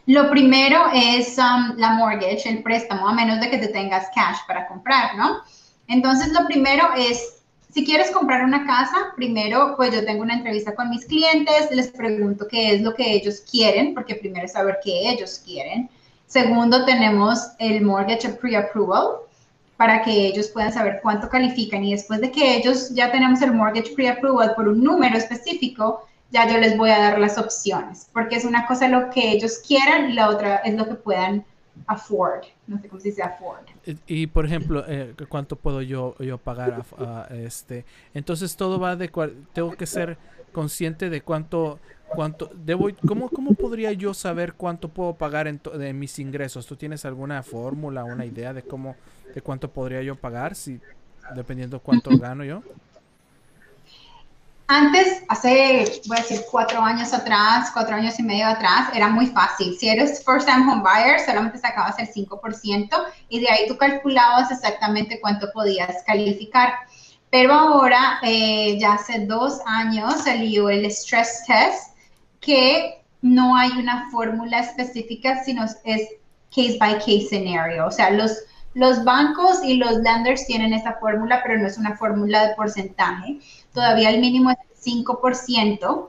Lo 0.06 0.30
primero 0.30 0.86
es 0.94 1.38
um, 1.38 1.78
la 1.78 1.92
mortgage, 1.92 2.50
el 2.50 2.62
préstamo, 2.62 3.08
a 3.08 3.14
menos 3.14 3.40
de 3.40 3.50
que 3.50 3.58
te 3.58 3.70
tengas 3.70 4.08
cash 4.14 4.38
para 4.48 4.68
comprar, 4.68 5.16
¿no? 5.16 5.38
Entonces, 5.88 6.34
lo 6.34 6.46
primero 6.46 6.90
es, 6.98 7.42
si 7.74 7.86
quieres 7.86 8.12
comprar 8.12 8.44
una 8.44 8.66
casa, 8.66 9.14
primero, 9.16 9.76
pues 9.78 9.94
yo 9.94 10.04
tengo 10.06 10.22
una 10.22 10.36
entrevista 10.36 10.76
con 10.76 10.90
mis 10.90 11.06
clientes, 11.06 11.70
les 11.72 11.88
pregunto 11.88 12.48
qué 12.50 12.76
es 12.76 12.82
lo 12.82 12.94
que 12.94 13.14
ellos 13.14 13.42
quieren, 13.50 13.94
porque 13.94 14.16
primero 14.16 14.46
es 14.46 14.54
saber 14.54 14.80
qué 14.84 15.10
ellos 15.10 15.42
quieren. 15.46 15.90
Segundo, 16.28 16.84
tenemos 16.86 17.52
el 17.60 17.82
mortgage 17.82 18.30
pre-approval, 18.30 19.20
para 19.78 20.02
que 20.02 20.28
ellos 20.28 20.48
puedan 20.50 20.72
saber 20.72 21.00
cuánto 21.02 21.30
califican 21.30 21.84
y 21.84 21.92
después 21.92 22.22
de 22.22 22.32
que 22.32 22.56
ellos 22.56 22.90
ya 22.94 23.12
tenemos 23.12 23.42
el 23.42 23.54
mortgage 23.54 23.94
pre-approval 23.96 24.54
por 24.56 24.68
un 24.68 24.84
número 24.84 25.18
específico, 25.18 26.06
ya 26.34 26.52
yo 26.52 26.58
les 26.58 26.76
voy 26.76 26.90
a 26.90 27.00
dar 27.00 27.20
las 27.20 27.38
opciones, 27.38 28.10
porque 28.12 28.36
es 28.36 28.44
una 28.44 28.66
cosa 28.66 28.88
lo 28.90 29.12
que 29.12 29.32
ellos 29.32 29.60
quieran 29.66 30.10
y 30.10 30.14
la 30.14 30.30
otra 30.30 30.58
es 30.58 30.74
lo 30.74 30.88
que 30.88 30.96
puedan 30.96 31.46
afford, 31.86 32.44
no 32.68 32.80
sé 32.80 32.88
cómo 32.88 33.00
se 33.00 33.10
dice 33.10 33.22
afford. 33.22 33.66
Y, 34.08 34.28
por 34.28 34.46
ejemplo, 34.46 34.84
eh, 34.88 35.14
¿cuánto 35.30 35.56
puedo 35.56 35.82
yo, 35.82 36.16
yo 36.18 36.40
pagar 36.40 36.84
a, 36.98 37.28
este? 37.32 37.86
Entonces 38.16 38.56
todo 38.56 38.80
va 38.80 38.96
de, 38.96 39.12
tengo 39.54 39.72
que 39.74 39.86
ser 39.86 40.18
consciente 40.52 41.12
de 41.12 41.22
cuánto, 41.22 41.80
cuánto, 42.08 42.50
debo, 42.54 42.90
¿cómo, 43.08 43.30
cómo 43.30 43.54
podría 43.54 43.92
yo 43.92 44.16
saber 44.16 44.54
cuánto 44.54 44.90
puedo 44.90 45.14
pagar 45.14 45.48
en 45.48 45.62
de 45.78 45.94
mis 45.94 46.18
ingresos? 46.18 46.66
¿Tú 46.66 46.76
tienes 46.76 47.06
alguna 47.06 47.44
fórmula, 47.44 48.06
una 48.06 48.26
idea 48.26 48.54
de 48.54 48.64
cómo, 48.64 48.96
de 49.36 49.42
cuánto 49.42 49.70
podría 49.70 50.02
yo 50.02 50.16
pagar, 50.16 50.56
si, 50.56 50.80
dependiendo 51.36 51.80
cuánto 51.80 52.18
gano 52.18 52.44
yo? 52.44 52.64
Antes, 54.76 55.22
hace, 55.28 56.02
voy 56.08 56.18
a 56.18 56.22
decir, 56.22 56.42
cuatro 56.50 56.82
años 56.82 57.14
atrás, 57.14 57.70
cuatro 57.72 57.96
años 57.96 58.18
y 58.18 58.24
medio 58.24 58.48
atrás, 58.48 58.90
era 58.96 59.08
muy 59.08 59.28
fácil. 59.28 59.78
Si 59.78 59.88
eres 59.88 60.24
first 60.26 60.48
time 60.48 60.64
home 60.64 60.82
buyer, 60.82 61.20
solamente 61.20 61.60
sacabas 61.60 62.00
el 62.00 62.08
5% 62.08 62.90
y 63.30 63.40
de 63.40 63.50
ahí 63.52 63.68
tú 63.68 63.78
calculabas 63.78 64.50
exactamente 64.50 65.22
cuánto 65.22 65.52
podías 65.54 66.02
calificar. 66.08 66.74
Pero 67.30 67.54
ahora, 67.54 68.18
eh, 68.24 68.80
ya 68.80 68.94
hace 68.94 69.28
dos 69.28 69.60
años, 69.68 70.24
salió 70.24 70.72
el 70.72 70.86
stress 70.86 71.44
test, 71.46 71.96
que 72.40 73.00
no 73.22 73.56
hay 73.56 73.70
una 73.74 74.10
fórmula 74.10 74.58
específica, 74.58 75.44
sino 75.44 75.66
es 75.66 76.02
case 76.50 76.78
by 76.80 76.98
case 76.98 77.28
scenario. 77.30 77.86
O 77.86 77.92
sea, 77.92 78.10
los, 78.10 78.40
los 78.74 79.04
bancos 79.04 79.64
y 79.64 79.76
los 79.76 79.98
lenders 79.98 80.48
tienen 80.48 80.74
esa 80.74 80.94
fórmula, 80.94 81.42
pero 81.44 81.60
no 81.60 81.68
es 81.68 81.78
una 81.78 81.96
fórmula 81.96 82.48
de 82.48 82.56
porcentaje 82.56 83.40
todavía 83.74 84.10
el 84.10 84.22
mínimo 84.22 84.52
es 84.52 84.58
5%, 84.86 86.08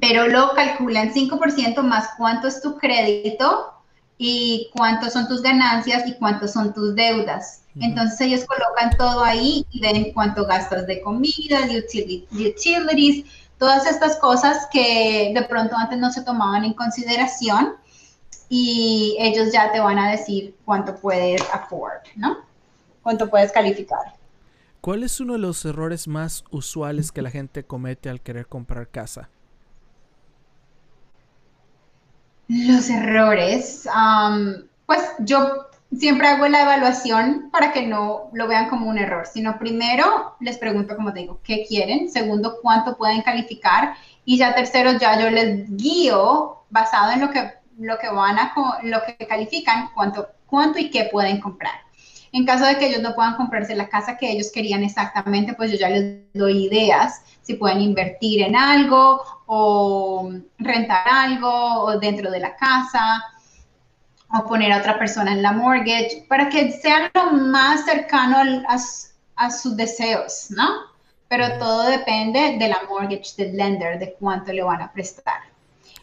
pero 0.00 0.28
lo 0.28 0.54
calculan 0.54 1.12
5% 1.12 1.82
más 1.82 2.10
cuánto 2.16 2.48
es 2.48 2.62
tu 2.62 2.78
crédito 2.78 3.74
y 4.18 4.70
cuántos 4.74 5.12
son 5.12 5.28
tus 5.28 5.42
ganancias 5.42 6.06
y 6.06 6.14
cuántos 6.14 6.52
son 6.52 6.74
tus 6.74 6.94
deudas. 6.94 7.62
Entonces 7.80 8.20
ellos 8.20 8.44
colocan 8.44 8.96
todo 8.96 9.24
ahí 9.24 9.64
y 9.70 9.80
ven 9.80 10.12
cuánto 10.12 10.44
gastas 10.44 10.86
de 10.86 11.00
comida, 11.00 11.66
de 11.66 11.78
utilities, 11.78 13.24
todas 13.58 13.86
estas 13.86 14.16
cosas 14.16 14.66
que 14.72 15.32
de 15.34 15.42
pronto 15.42 15.76
antes 15.76 15.98
no 15.98 16.10
se 16.10 16.22
tomaban 16.22 16.64
en 16.64 16.74
consideración 16.74 17.76
y 18.48 19.16
ellos 19.20 19.52
ya 19.52 19.70
te 19.70 19.80
van 19.80 19.98
a 19.98 20.10
decir 20.10 20.56
cuánto 20.64 20.96
puedes 20.96 21.42
afford, 21.52 22.02
¿no? 22.16 22.38
Cuánto 23.02 23.30
puedes 23.30 23.52
calificar. 23.52 24.19
¿Cuál 24.80 25.02
es 25.02 25.20
uno 25.20 25.34
de 25.34 25.40
los 25.40 25.62
errores 25.66 26.08
más 26.08 26.44
usuales 26.50 27.12
que 27.12 27.20
la 27.20 27.30
gente 27.30 27.64
comete 27.64 28.08
al 28.08 28.22
querer 28.22 28.46
comprar 28.46 28.88
casa? 28.88 29.28
Los 32.48 32.88
errores, 32.88 33.86
pues 34.86 35.00
yo 35.18 35.66
siempre 35.96 36.28
hago 36.28 36.48
la 36.48 36.62
evaluación 36.62 37.50
para 37.52 37.72
que 37.72 37.86
no 37.86 38.30
lo 38.32 38.48
vean 38.48 38.70
como 38.70 38.88
un 38.88 38.96
error, 38.96 39.26
sino 39.26 39.58
primero 39.58 40.36
les 40.40 40.56
pregunto, 40.56 40.96
como 40.96 41.12
te 41.12 41.20
digo, 41.20 41.40
qué 41.44 41.66
quieren, 41.68 42.10
segundo, 42.10 42.56
cuánto 42.62 42.96
pueden 42.96 43.20
calificar 43.20 43.94
y 44.24 44.38
ya 44.38 44.54
tercero, 44.54 44.92
ya 44.92 45.20
yo 45.20 45.30
les 45.30 45.68
guío 45.76 46.64
basado 46.70 47.12
en 47.12 47.20
lo 47.20 47.30
que, 47.30 47.52
lo 47.78 47.98
que 47.98 48.08
van 48.08 48.38
a, 48.38 48.54
lo 48.82 49.02
que 49.04 49.26
califican, 49.26 49.90
cuánto, 49.94 50.28
cuánto 50.46 50.78
y 50.78 50.90
qué 50.90 51.08
pueden 51.12 51.38
comprar. 51.40 51.89
En 52.32 52.46
caso 52.46 52.64
de 52.64 52.78
que 52.78 52.86
ellos 52.86 53.02
no 53.02 53.14
puedan 53.14 53.34
comprarse 53.36 53.74
la 53.74 53.88
casa 53.88 54.16
que 54.16 54.30
ellos 54.30 54.52
querían 54.52 54.84
exactamente, 54.84 55.54
pues 55.54 55.72
yo 55.72 55.78
ya 55.78 55.88
les 55.88 56.32
doy 56.32 56.66
ideas, 56.66 57.22
si 57.42 57.54
pueden 57.54 57.80
invertir 57.80 58.42
en 58.42 58.54
algo 58.54 59.22
o 59.46 60.30
rentar 60.58 61.08
algo 61.08 61.50
o 61.50 61.98
dentro 61.98 62.30
de 62.30 62.38
la 62.38 62.54
casa 62.54 63.24
o 64.32 64.46
poner 64.46 64.72
a 64.72 64.78
otra 64.78 64.96
persona 64.96 65.32
en 65.32 65.42
la 65.42 65.52
mortgage 65.52 66.24
para 66.28 66.48
que 66.48 66.70
sea 66.70 67.10
lo 67.12 67.32
más 67.32 67.84
cercano 67.84 68.36
a, 68.68 69.50
sus 69.50 69.76
deseos, 69.76 70.50
¿no? 70.50 70.68
Pero 71.28 71.58
todo 71.58 71.84
depende 71.84 72.56
de 72.58 72.68
la 72.68 72.78
mortgage 72.88 73.34
del 73.36 73.56
lender, 73.56 73.98
de 73.98 74.12
cuánto 74.14 74.52
le 74.52 74.62
van 74.62 74.82
a 74.82 74.92
prestar. 74.92 75.40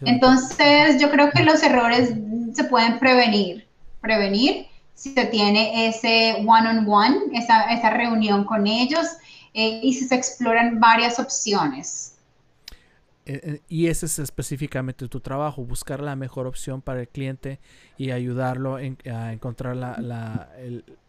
Entonces, 0.01 0.99
yo 0.99 1.09
creo 1.09 1.31
que 1.31 1.43
los 1.43 1.61
errores 1.63 2.13
se 2.53 2.63
pueden 2.65 2.99
prevenir, 2.99 3.67
prevenir 4.01 4.67
si 4.97 5.13
se 5.13 5.25
tiene 5.27 5.87
ese 5.87 6.43
one-on-one, 6.43 7.19
esa, 7.33 7.71
esa, 7.71 7.91
reunión 7.91 8.45
con 8.45 8.65
ellos 8.65 9.05
eh, 9.53 9.79
y 9.83 9.93
si 9.93 10.05
se 10.05 10.15
exploran 10.15 10.79
varias 10.79 11.19
opciones. 11.19 12.15
Eh, 13.27 13.39
eh, 13.43 13.61
y 13.69 13.87
ese 13.87 14.07
es 14.07 14.17
específicamente 14.17 15.07
tu 15.07 15.19
trabajo, 15.19 15.63
buscar 15.63 16.01
la 16.01 16.15
mejor 16.15 16.47
opción 16.47 16.81
para 16.81 17.01
el 17.01 17.07
cliente 17.07 17.59
y 17.95 18.09
ayudarlo 18.09 18.77
a 18.77 19.33
encontrar 19.33 19.75
la, 19.75 20.49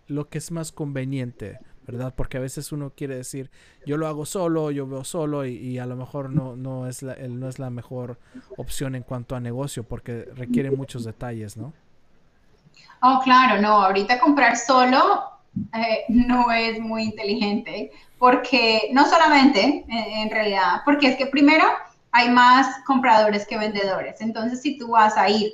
lo 0.06 0.28
que 0.28 0.36
es 0.36 0.50
más 0.50 0.70
conveniente, 0.70 1.58
¿verdad? 1.86 2.12
Porque 2.14 2.36
a 2.36 2.40
veces 2.40 2.72
uno 2.72 2.92
quiere 2.94 3.16
decir, 3.16 3.50
yo 3.86 3.96
lo 3.96 4.06
hago 4.06 4.26
solo, 4.26 4.70
yo 4.70 4.86
veo 4.86 5.04
solo 5.04 5.46
y, 5.46 5.78
a 5.78 5.86
lo 5.86 5.96
mejor 5.96 6.28
no, 6.28 6.56
no, 6.56 6.88
es 6.88 7.02
la, 7.02 7.16
no 7.26 7.48
es 7.48 7.58
la 7.58 7.70
mejor 7.70 8.18
opción 8.58 8.94
en 8.96 9.02
cuanto 9.02 9.34
a 9.34 9.40
negocio 9.40 9.82
porque 9.84 10.28
requiere 10.34 10.70
muchos 10.70 11.04
detalles, 11.04 11.56
¿no? 11.56 11.72
Oh, 13.02 13.20
claro, 13.22 13.60
no, 13.60 13.84
ahorita 13.84 14.18
comprar 14.18 14.56
solo 14.56 15.22
eh, 15.74 16.04
no 16.08 16.50
es 16.50 16.80
muy 16.80 17.04
inteligente 17.04 17.90
porque 18.18 18.88
no 18.92 19.08
solamente 19.08 19.84
en 19.88 20.30
realidad, 20.30 20.82
porque 20.84 21.08
es 21.08 21.16
que 21.16 21.26
primero 21.26 21.64
hay 22.10 22.30
más 22.30 22.82
compradores 22.84 23.46
que 23.46 23.58
vendedores. 23.58 24.20
Entonces, 24.20 24.60
si 24.60 24.76
tú 24.76 24.88
vas 24.88 25.16
a 25.16 25.28
ir 25.28 25.52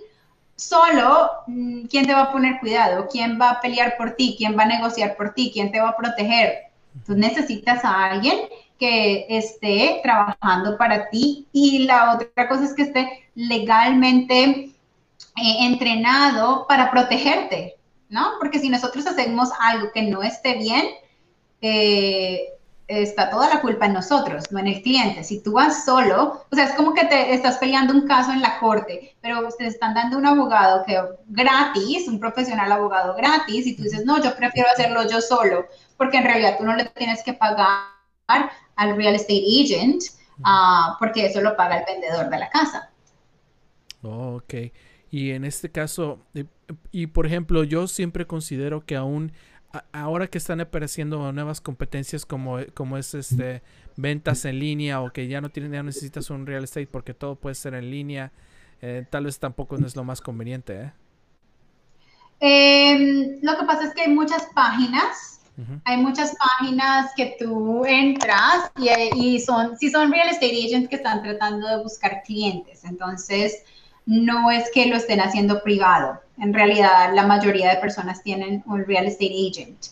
solo, 0.56 1.30
mm, 1.46 1.84
¿quién 1.86 2.06
te 2.06 2.14
va 2.14 2.22
a 2.22 2.32
poner 2.32 2.60
cuidado? 2.60 3.06
¿Quién 3.10 3.38
va 3.40 3.50
a 3.50 3.60
pelear 3.60 3.96
por 3.96 4.12
ti? 4.12 4.34
¿Quién 4.38 4.56
va 4.58 4.62
a 4.62 4.66
negociar 4.66 5.16
por 5.16 5.34
ti? 5.34 5.50
¿Quién 5.52 5.72
te 5.72 5.80
va 5.80 5.90
a 5.90 5.96
proteger? 5.96 6.70
Tú 7.06 7.14
necesitas 7.14 7.84
a 7.84 8.04
alguien 8.04 8.38
que 8.78 9.26
esté 9.28 10.00
trabajando 10.02 10.76
para 10.78 11.08
ti 11.10 11.46
y 11.52 11.86
la 11.86 12.14
otra 12.14 12.48
cosa 12.48 12.64
es 12.64 12.74
que 12.74 12.82
esté 12.82 13.28
legalmente 13.34 14.73
eh, 15.36 15.66
entrenado 15.66 16.66
para 16.68 16.90
protegerte, 16.90 17.76
¿no? 18.08 18.32
Porque 18.38 18.58
si 18.58 18.68
nosotros 18.68 19.06
hacemos 19.06 19.50
algo 19.60 19.90
que 19.92 20.02
no 20.02 20.22
esté 20.22 20.54
bien, 20.54 20.86
eh, 21.60 22.54
está 22.86 23.30
toda 23.30 23.48
la 23.48 23.60
culpa 23.60 23.86
en 23.86 23.94
nosotros, 23.94 24.44
no 24.50 24.58
en 24.58 24.68
el 24.68 24.82
cliente. 24.82 25.24
Si 25.24 25.42
tú 25.42 25.52
vas 25.52 25.84
solo, 25.84 26.44
o 26.50 26.54
sea, 26.54 26.64
es 26.66 26.74
como 26.74 26.92
que 26.92 27.06
te 27.06 27.32
estás 27.32 27.56
peleando 27.56 27.94
un 27.94 28.06
caso 28.06 28.32
en 28.32 28.42
la 28.42 28.58
corte, 28.58 29.16
pero 29.20 29.46
ustedes 29.46 29.74
están 29.74 29.94
dando 29.94 30.18
un 30.18 30.26
abogado 30.26 30.84
que 30.84 31.00
gratis, 31.26 32.06
un 32.08 32.20
profesional 32.20 32.70
abogado 32.70 33.14
gratis, 33.14 33.66
y 33.66 33.74
tú 33.74 33.84
dices, 33.84 34.04
no, 34.04 34.22
yo 34.22 34.36
prefiero 34.36 34.68
hacerlo 34.70 35.08
yo 35.08 35.20
solo, 35.20 35.66
porque 35.96 36.18
en 36.18 36.24
realidad 36.24 36.56
tú 36.58 36.64
no 36.64 36.76
le 36.76 36.84
tienes 36.90 37.22
que 37.22 37.32
pagar 37.32 37.80
al 38.26 38.96
real 38.96 39.14
estate 39.14 39.44
agent, 39.62 40.02
uh, 40.40 40.98
porque 40.98 41.26
eso 41.26 41.40
lo 41.40 41.56
paga 41.56 41.78
el 41.78 41.84
vendedor 41.86 42.28
de 42.28 42.38
la 42.38 42.50
casa. 42.50 42.90
Oh, 44.02 44.36
ok. 44.36 44.54
Y 45.14 45.30
en 45.30 45.44
este 45.44 45.70
caso, 45.70 46.18
eh, 46.34 46.44
y 46.90 47.06
por 47.06 47.24
ejemplo, 47.24 47.62
yo 47.62 47.86
siempre 47.86 48.26
considero 48.26 48.84
que 48.84 48.96
aún 48.96 49.30
ahora 49.92 50.26
que 50.26 50.38
están 50.38 50.60
apareciendo 50.60 51.30
nuevas 51.30 51.60
competencias 51.60 52.26
como, 52.26 52.58
como 52.74 52.98
es 52.98 53.14
este 53.14 53.62
ventas 53.94 54.44
en 54.44 54.58
línea 54.58 55.00
o 55.00 55.12
que 55.12 55.28
ya 55.28 55.40
no 55.40 55.50
tienes, 55.50 55.70
ya 55.70 55.84
necesitas 55.84 56.30
un 56.30 56.46
real 56.46 56.64
estate 56.64 56.88
porque 56.88 57.14
todo 57.14 57.36
puede 57.36 57.54
ser 57.54 57.74
en 57.74 57.92
línea, 57.92 58.32
eh, 58.82 59.06
tal 59.08 59.26
vez 59.26 59.38
tampoco 59.38 59.78
no 59.78 59.86
es 59.86 59.94
lo 59.94 60.02
más 60.02 60.20
conveniente. 60.20 60.80
¿eh? 60.80 60.92
Em, 62.40 63.38
lo 63.40 63.56
que 63.56 63.66
pasa 63.66 63.84
es 63.84 63.94
que 63.94 64.02
hay 64.02 64.10
muchas 64.12 64.48
páginas, 64.52 65.42
hay 65.84 65.96
muchas 65.98 66.34
páginas 66.58 67.12
que 67.16 67.36
tú 67.38 67.84
entras 67.84 68.72
y, 68.76 68.88
y, 69.14 69.38
son, 69.38 69.78
si 69.78 69.92
son 69.92 70.10
real 70.10 70.28
estate 70.28 70.66
agents 70.66 70.88
que 70.88 70.96
están 70.96 71.22
tratando 71.22 71.68
de 71.68 71.84
buscar 71.84 72.24
clientes, 72.24 72.84
entonces 72.84 73.62
no 74.06 74.50
es 74.50 74.70
que 74.72 74.86
lo 74.86 74.96
estén 74.96 75.20
haciendo 75.20 75.62
privado. 75.62 76.20
En 76.38 76.52
realidad, 76.52 77.12
la 77.14 77.26
mayoría 77.26 77.70
de 77.70 77.76
personas 77.76 78.22
tienen 78.22 78.62
un 78.66 78.84
real 78.84 79.06
estate 79.06 79.34
agent. 79.50 79.86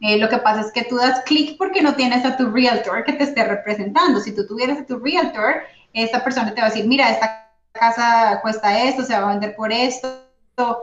Eh, 0.00 0.18
lo 0.18 0.28
que 0.28 0.38
pasa 0.38 0.60
es 0.60 0.72
que 0.72 0.84
tú 0.84 0.96
das 0.96 1.22
clic 1.24 1.58
porque 1.58 1.82
no 1.82 1.94
tienes 1.94 2.24
a 2.24 2.36
tu 2.36 2.50
realtor 2.50 3.04
que 3.04 3.14
te 3.14 3.24
esté 3.24 3.44
representando. 3.44 4.20
Si 4.20 4.34
tú 4.34 4.46
tuvieras 4.46 4.78
a 4.78 4.86
tu 4.86 4.98
realtor, 4.98 5.62
esta 5.92 6.22
persona 6.22 6.54
te 6.54 6.60
va 6.60 6.68
a 6.68 6.70
decir, 6.70 6.86
mira, 6.86 7.10
esta 7.10 7.50
casa 7.72 8.38
cuesta 8.42 8.82
esto, 8.82 9.02
se 9.02 9.18
va 9.18 9.26
a 9.26 9.30
vender 9.30 9.56
por 9.56 9.72
esto, 9.72 10.22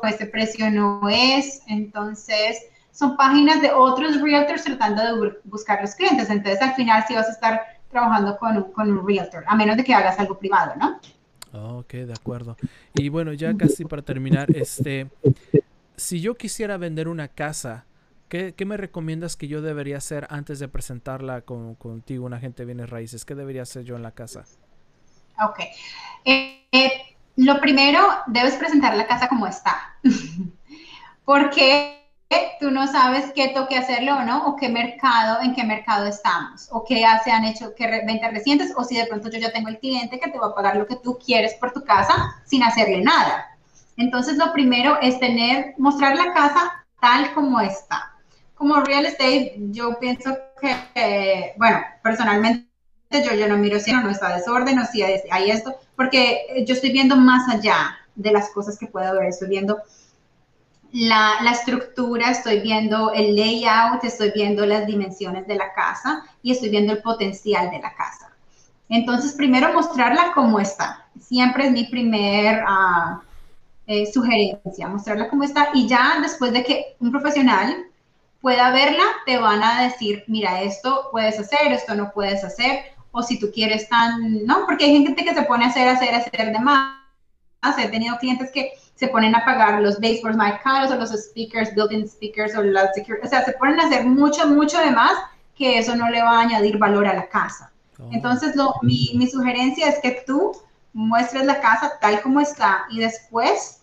este 0.03 0.26
precio 0.26 0.69
no 0.69 1.07
es. 1.09 1.61
Entonces, 1.67 2.59
son 2.91 3.15
páginas 3.15 3.61
de 3.61 3.71
otros 3.71 4.21
realtors 4.21 4.63
tratando 4.63 5.01
de 5.01 5.34
buscar 5.45 5.82
los 5.82 5.95
clientes. 5.95 6.30
Entonces, 6.30 6.61
al 6.61 6.73
final 6.76 7.05
sí 7.07 7.15
vas 7.15 7.28
a 7.28 7.32
estar 7.32 7.61
trabajando 7.91 8.38
con 8.38 8.71
con 8.73 8.91
un 8.91 9.07
realtor, 9.07 9.45
a 9.47 9.55
menos 9.55 9.78
de 9.78 9.84
que 9.84 9.93
hagas 9.93 10.19
algo 10.19 10.38
privado, 10.38 10.73
¿no? 10.76 10.99
Ok, 11.56 11.93
de 11.93 12.14
acuerdo. 12.14 12.58
Y 12.93 13.10
bueno, 13.10 13.34
ya 13.34 13.56
casi 13.56 13.86
para 13.86 14.01
terminar, 14.01 14.56
este, 14.56 15.08
si 15.95 16.20
yo 16.20 16.36
quisiera 16.36 16.78
vender 16.78 17.08
una 17.08 17.28
casa, 17.28 17.86
¿qué, 18.30 18.53
me 18.66 18.78
recomiendas 18.78 19.36
que 19.36 19.47
yo 19.47 19.62
debería 19.62 19.97
hacer 19.97 20.28
antes 20.30 20.60
de 20.60 20.68
presentarla 20.68 21.41
con, 21.41 21.76
contigo, 21.76 22.26
un 22.26 22.34
agente 22.34 22.64
de 22.64 22.66
bienes 22.68 22.89
raíces? 22.89 23.26
¿Qué 23.26 23.36
debería 23.36 23.62
hacer 23.62 23.84
yo 23.84 23.95
en 23.95 24.03
la 24.03 24.12
casa? 24.12 24.43
Ok. 25.41 25.60
Eh, 26.26 26.68
eh, 26.72 26.91
lo 27.38 27.60
primero, 27.60 28.01
debes 28.28 28.56
presentar 28.56 28.95
la 28.97 29.08
casa 29.08 29.30
como 29.30 29.47
está. 29.47 29.97
Porque 31.26 32.05
tú 32.59 32.71
no 32.71 32.88
sabes 32.88 33.31
qué 33.33 33.49
toque 33.49 33.77
hacerlo 33.77 34.17
o 34.17 34.23
no, 34.23 34.47
o 34.47 34.55
qué 34.55 34.69
mercado, 34.69 35.41
en 35.41 35.53
qué 35.53 35.63
mercado 35.63 36.05
estamos, 36.05 36.67
o 36.71 36.83
qué 36.83 37.05
se 37.23 37.31
han 37.31 37.45
hecho, 37.45 37.73
qué 37.75 37.88
ventas 38.05 38.31
recientes, 38.31 38.73
o 38.75 38.83
si 38.83 38.95
de 38.95 39.05
pronto 39.05 39.29
yo 39.29 39.39
ya 39.39 39.51
tengo 39.51 39.69
el 39.69 39.79
cliente 39.79 40.19
que 40.19 40.29
te 40.29 40.39
va 40.39 40.47
a 40.47 40.55
pagar 40.55 40.77
lo 40.77 40.88
que 40.88 40.95
tú 40.95 41.17
quieres 41.23 41.53
por 41.55 41.71
tu 41.71 41.83
casa 41.83 42.13
sin 42.45 42.63
hacerle 42.63 43.01
nada. 43.01 43.47
Entonces, 43.97 44.38
lo 44.38 44.51
primero 44.51 44.97
es 45.01 45.19
tener, 45.19 45.73
mostrar 45.77 46.15
la 46.15 46.33
casa 46.33 46.86
tal 46.99 47.33
como 47.33 47.59
está. 47.61 48.13
Como 48.55 48.81
real 48.81 49.05
estate, 49.05 49.55
yo 49.71 49.99
pienso 49.99 50.38
que, 50.61 51.53
bueno, 51.57 51.79
personalmente 52.01 52.65
yo, 53.11 53.33
yo 53.33 53.47
no 53.47 53.57
miro 53.57 53.79
si 53.79 53.91
no, 53.91 54.09
está 54.09 54.36
desorden 54.36 54.79
o 54.79 54.86
si 54.86 55.03
hay 55.03 55.51
esto, 55.51 55.75
porque 55.95 56.63
yo 56.65 56.73
estoy 56.73 56.91
viendo 56.91 57.15
más 57.15 57.47
allá 57.53 57.97
de 58.15 58.31
las 58.31 58.49
cosas 58.49 58.77
que 58.77 58.88
puedo 58.88 59.13
ver, 59.13 59.25
estoy 59.27 59.49
viendo 59.49 59.77
la, 60.96 61.52
estructura, 61.52 62.30
estoy 62.30 62.62
viendo 62.62 63.12
el 63.12 63.36
layout, 63.36 64.02
estoy 64.06 64.32
viendo 64.34 64.66
las 64.66 64.88
dimensiones 64.88 65.46
de 65.46 65.56
la 65.56 65.74
casa 65.74 66.24
y 66.41 66.52
estoy 66.52 66.70
viendo 66.70 66.93
el 66.93 67.02
potencial 67.02 67.70
de 67.70 67.80
la 67.80 67.93
casa. 67.96 68.32
Entonces, 68.88 69.34
primero 69.34 69.74
mostrarla 69.74 70.32
como 70.34 70.58
está. 70.58 71.06
Siempre 71.20 71.66
es 71.66 71.72
mi 71.74 71.84
primer 71.88 72.64
ah, 72.66 73.22
eh, 73.88 74.10
sugerencia, 74.10 74.88
mostrarla 74.88 75.28
como 75.28 75.43
está. 75.43 75.70
Y 75.74 75.86
ya 75.86 76.18
después 76.22 76.54
de 76.54 76.64
que 76.64 76.96
un 77.02 77.12
profesional 77.12 77.76
pueda 78.39 78.72
verla, 78.72 79.04
te 79.26 79.38
van 79.38 79.64
a 79.64 79.82
decir, 79.82 80.24
mira, 80.28 80.62
esto 80.62 81.10
puedes 81.12 81.38
hacer, 81.38 81.74
esto 81.74 81.93
no 81.96 82.12
puedes 82.14 82.41
hacer. 82.46 82.86
O 83.12 83.22
si 83.22 83.38
tú 83.38 83.52
quieres 83.54 83.89
tan, 83.89 84.46
¿no? 84.46 84.66
Porque 84.66 84.86
hay 84.86 85.04
gente 85.04 85.26
que 85.26 85.34
se 85.34 85.43
pone 85.43 85.66
a 85.66 85.68
hacer, 85.68 85.89
hacer, 85.89 86.16
hacer 86.16 86.54
de 86.54 86.60
más. 86.60 86.96
He 87.78 87.88
tenido 87.89 88.18
clientes 88.18 88.50
que 88.52 88.72
se 88.96 89.08
ponen 89.10 89.36
a 89.36 89.43
pagar 89.43 89.82
los 89.82 90.00
baseboards 90.00 90.38
más 90.38 90.62
caros 90.62 90.91
o 90.91 90.96
los 90.96 91.12
speakers, 91.12 91.76
built-in 91.76 92.08
speakers 92.08 92.56
o 92.56 92.64
la 92.64 92.91
security, 92.93 93.26
o 93.26 93.30
sea, 93.30 93.43
se 93.43 93.52
ponen 93.54 93.80
a 93.80 93.88
hacer 93.88 94.06
mucho, 94.06 94.48
mucho 94.48 94.80
de 94.80 94.91
más 94.91 95.14
que 95.56 95.78
eso 95.78 95.96
no 95.96 96.10
le 96.10 96.22
va 96.22 96.39
a 96.39 96.41
añadir 96.41 96.78
valor 96.78 97.08
a 97.08 97.14
la 97.14 97.28
casa. 97.28 97.72
Oh. 98.00 98.10
Entonces, 98.12 98.56
lo, 98.56 98.76
mi, 98.82 99.12
mi, 99.16 99.28
sugerencia 99.28 99.88
es 99.88 100.00
que 100.00 100.24
tú 100.26 100.52
muestres 100.93 101.46
la 101.46 101.62
casa 101.62 101.93
tal 102.00 102.22
como 102.22 102.39
está 102.41 102.86
y 102.89 103.00
después 103.00 103.82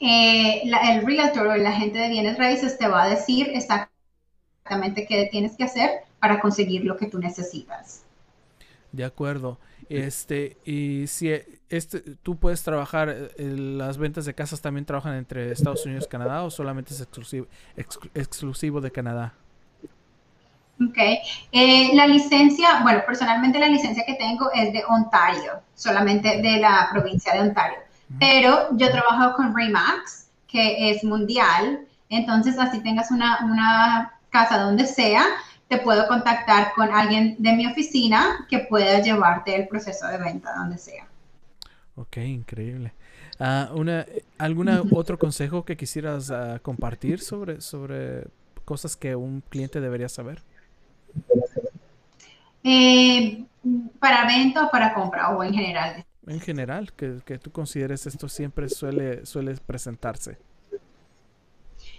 eh, 0.00 0.62
el 0.62 1.06
realtor 1.06 1.46
o 1.46 1.52
el 1.52 1.66
agente 1.66 1.98
de 1.98 2.08
bienes 2.08 2.38
raíces 2.38 2.76
te 2.78 2.88
va 2.88 3.04
a 3.04 3.08
decir 3.08 3.50
exactamente 3.54 5.06
qué 5.06 5.28
tienes 5.30 5.56
que 5.56 5.64
hacer 5.64 5.90
para 6.20 6.40
conseguir 6.40 6.84
lo 6.84 6.96
que 6.96 7.06
tú 7.06 7.18
necesitas. 7.18 8.02
De 8.92 9.04
acuerdo. 9.04 9.58
Este, 9.88 10.56
y 10.64 11.06
si 11.06 11.30
este, 11.68 12.00
tú 12.22 12.36
puedes 12.36 12.62
trabajar, 12.62 13.08
eh, 13.08 13.32
las 13.38 13.98
ventas 13.98 14.24
de 14.24 14.34
casas 14.34 14.60
también 14.60 14.84
trabajan 14.84 15.14
entre 15.14 15.52
Estados 15.52 15.84
Unidos 15.86 16.04
y 16.06 16.10
Canadá 16.10 16.42
o 16.42 16.50
solamente 16.50 16.92
es 16.92 17.00
exclusivo, 17.00 17.46
exclusivo 18.14 18.80
de 18.80 18.90
Canadá? 18.90 19.34
Ok. 20.80 20.98
Eh, 21.52 21.90
la 21.94 22.06
licencia, 22.06 22.80
bueno, 22.82 23.02
personalmente 23.06 23.58
la 23.58 23.68
licencia 23.68 24.04
que 24.04 24.14
tengo 24.14 24.50
es 24.52 24.72
de 24.72 24.82
Ontario, 24.88 25.60
solamente 25.74 26.42
de 26.42 26.58
la 26.58 26.88
provincia 26.92 27.32
de 27.32 27.40
Ontario. 27.40 27.78
Pero 28.20 28.68
yo 28.76 28.90
trabajo 28.90 29.34
con 29.36 29.56
Remax, 29.56 30.28
que 30.46 30.90
es 30.90 31.02
mundial. 31.02 31.80
Entonces, 32.08 32.58
así 32.58 32.80
tengas 32.80 33.10
una, 33.10 33.44
una 33.44 34.12
casa 34.30 34.58
donde 34.58 34.86
sea, 34.86 35.24
te 35.68 35.78
puedo 35.78 36.06
contactar 36.06 36.72
con 36.74 36.90
alguien 36.90 37.36
de 37.38 37.52
mi 37.52 37.66
oficina 37.66 38.46
que 38.48 38.60
pueda 38.60 39.00
llevarte 39.00 39.56
el 39.56 39.68
proceso 39.68 40.06
de 40.06 40.18
venta 40.18 40.54
donde 40.56 40.78
sea. 40.78 41.06
Ok, 41.96 42.18
increíble. 42.18 42.92
Ah, 43.38 43.70
una, 43.74 44.06
¿Algún 44.38 44.68
otro 44.92 45.18
consejo 45.18 45.64
que 45.64 45.76
quisieras 45.76 46.30
ah, 46.30 46.60
compartir 46.62 47.20
sobre, 47.20 47.60
sobre 47.60 48.24
cosas 48.64 48.96
que 48.96 49.16
un 49.16 49.42
cliente 49.48 49.80
debería 49.80 50.08
saber? 50.08 50.42
Eh, 52.62 53.44
para 53.98 54.26
venta 54.26 54.66
o 54.66 54.70
para 54.70 54.94
compra 54.94 55.30
o 55.30 55.42
en 55.42 55.54
general. 55.54 56.04
En 56.26 56.40
general, 56.40 56.92
que, 56.92 57.20
que 57.24 57.38
tú 57.38 57.50
consideres 57.50 58.06
esto 58.06 58.28
siempre 58.28 58.68
suele, 58.68 59.24
suele 59.24 59.54
presentarse. 59.64 60.38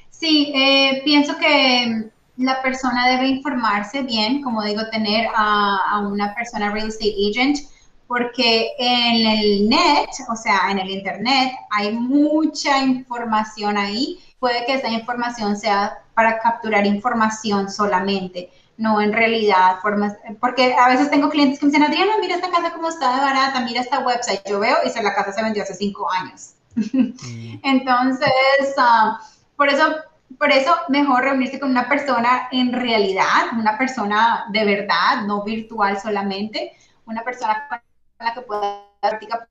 Sí, 0.09 0.51
eh, 0.55 1.01
pienso 1.05 1.37
que 1.37 2.09
la 2.37 2.61
persona 2.61 3.07
debe 3.09 3.27
informarse 3.27 4.03
bien, 4.03 4.41
como 4.41 4.63
digo, 4.63 4.81
tener 4.91 5.27
a, 5.35 5.77
a, 5.91 5.99
una 5.99 6.33
persona 6.35 6.71
real 6.71 6.87
estate 6.87 7.15
agent, 7.29 7.59
porque 8.07 8.71
en 8.77 9.27
el 9.27 9.69
net, 9.69 10.09
o 10.29 10.35
sea, 10.35 10.71
en 10.71 10.79
el 10.79 10.89
internet, 10.89 11.53
hay 11.71 11.93
mucha 11.93 12.79
información 12.79 13.77
ahí. 13.77 14.19
Puede 14.39 14.65
que 14.65 14.75
esa 14.75 14.89
información 14.89 15.57
sea 15.57 15.97
para 16.13 16.39
capturar 16.39 16.85
información 16.85 17.69
solamente 17.69 18.49
no 18.77 19.01
en 19.01 19.11
realidad 19.11 19.79
formas, 19.81 20.13
porque 20.39 20.75
a 20.75 20.87
veces 20.89 21.09
tengo 21.09 21.29
clientes 21.29 21.59
que 21.59 21.65
me 21.65 21.71
dicen, 21.71 21.83
Adriana, 21.83 22.13
mira 22.21 22.35
esta 22.35 22.51
casa 22.51 22.71
como 22.71 22.89
está 22.89 23.15
de 23.15 23.21
barata, 23.21 23.61
mira 23.61 23.81
esta 23.81 23.99
website, 23.99 24.41
yo 24.47 24.59
veo 24.59 24.77
y 24.85 25.01
la 25.01 25.15
casa 25.15 25.33
se 25.33 25.43
vendió 25.43 25.63
hace 25.63 25.73
cinco 25.73 26.09
años. 26.09 26.53
Mm. 26.77 27.59
Entonces, 27.63 28.29
ah, 28.77 29.19
por 29.55 29.67
eso, 29.67 29.95
por 30.37 30.51
eso 30.51 30.75
mejor 30.89 31.23
reunirse 31.23 31.59
con 31.59 31.71
una 31.71 31.87
persona 31.87 32.47
en 32.51 32.73
realidad, 32.73 33.53
una 33.57 33.77
persona 33.77 34.45
de 34.49 34.65
verdad, 34.65 35.21
no 35.25 35.43
virtual 35.43 35.99
solamente, 35.99 36.73
una 37.05 37.23
persona 37.23 37.67
con 37.69 37.79
la 38.25 38.33
que 38.33 38.41
pueda 38.41 38.83
practicar 39.01 39.47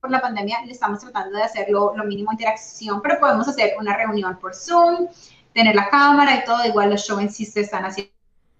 por 0.00 0.10
la 0.10 0.20
pandemia, 0.20 0.62
le 0.64 0.72
estamos 0.72 1.00
tratando 1.00 1.36
de 1.36 1.44
hacer 1.44 1.66
lo, 1.68 1.94
lo 1.96 2.04
mínimo 2.04 2.32
interacción, 2.32 3.02
pero 3.02 3.20
podemos 3.20 3.46
hacer 3.48 3.74
una 3.78 3.96
reunión 3.96 4.38
por 4.38 4.54
Zoom, 4.54 5.08
tener 5.52 5.74
la 5.74 5.88
cámara 5.88 6.36
y 6.36 6.44
todo, 6.44 6.64
igual 6.64 6.90
los 6.90 7.02
shows 7.02 7.20
en 7.20 7.30
sí 7.30 7.44
se 7.44 7.60
están 7.60 7.84
haciendo 7.84 8.10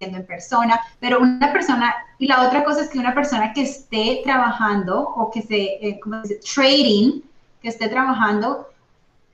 en 0.01 0.27
persona, 0.27 0.81
pero 0.99 1.21
una 1.21 1.53
persona, 1.53 1.95
y 2.19 2.27
la 2.27 2.47
otra 2.47 2.65
cosa 2.65 2.83
es 2.83 2.89
que 2.89 2.99
una 2.99 3.15
persona 3.15 3.53
que 3.53 3.63
esté 3.63 4.21
trabajando 4.25 5.01
o 5.01 5.31
que 5.31 5.43
se, 5.43 5.57
eh, 5.57 6.01
como 6.03 6.23
dice, 6.23 6.41
trading, 6.55 7.21
que 7.61 7.69
esté 7.69 7.89
trabajando 7.89 8.69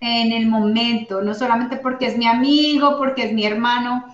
en 0.00 0.32
el 0.32 0.46
momento, 0.46 1.22
no 1.22 1.34
solamente 1.34 1.76
porque 1.76 2.06
es 2.06 2.16
mi 2.16 2.26
amigo, 2.26 2.96
porque 2.98 3.24
es 3.24 3.32
mi 3.32 3.44
hermano, 3.44 4.04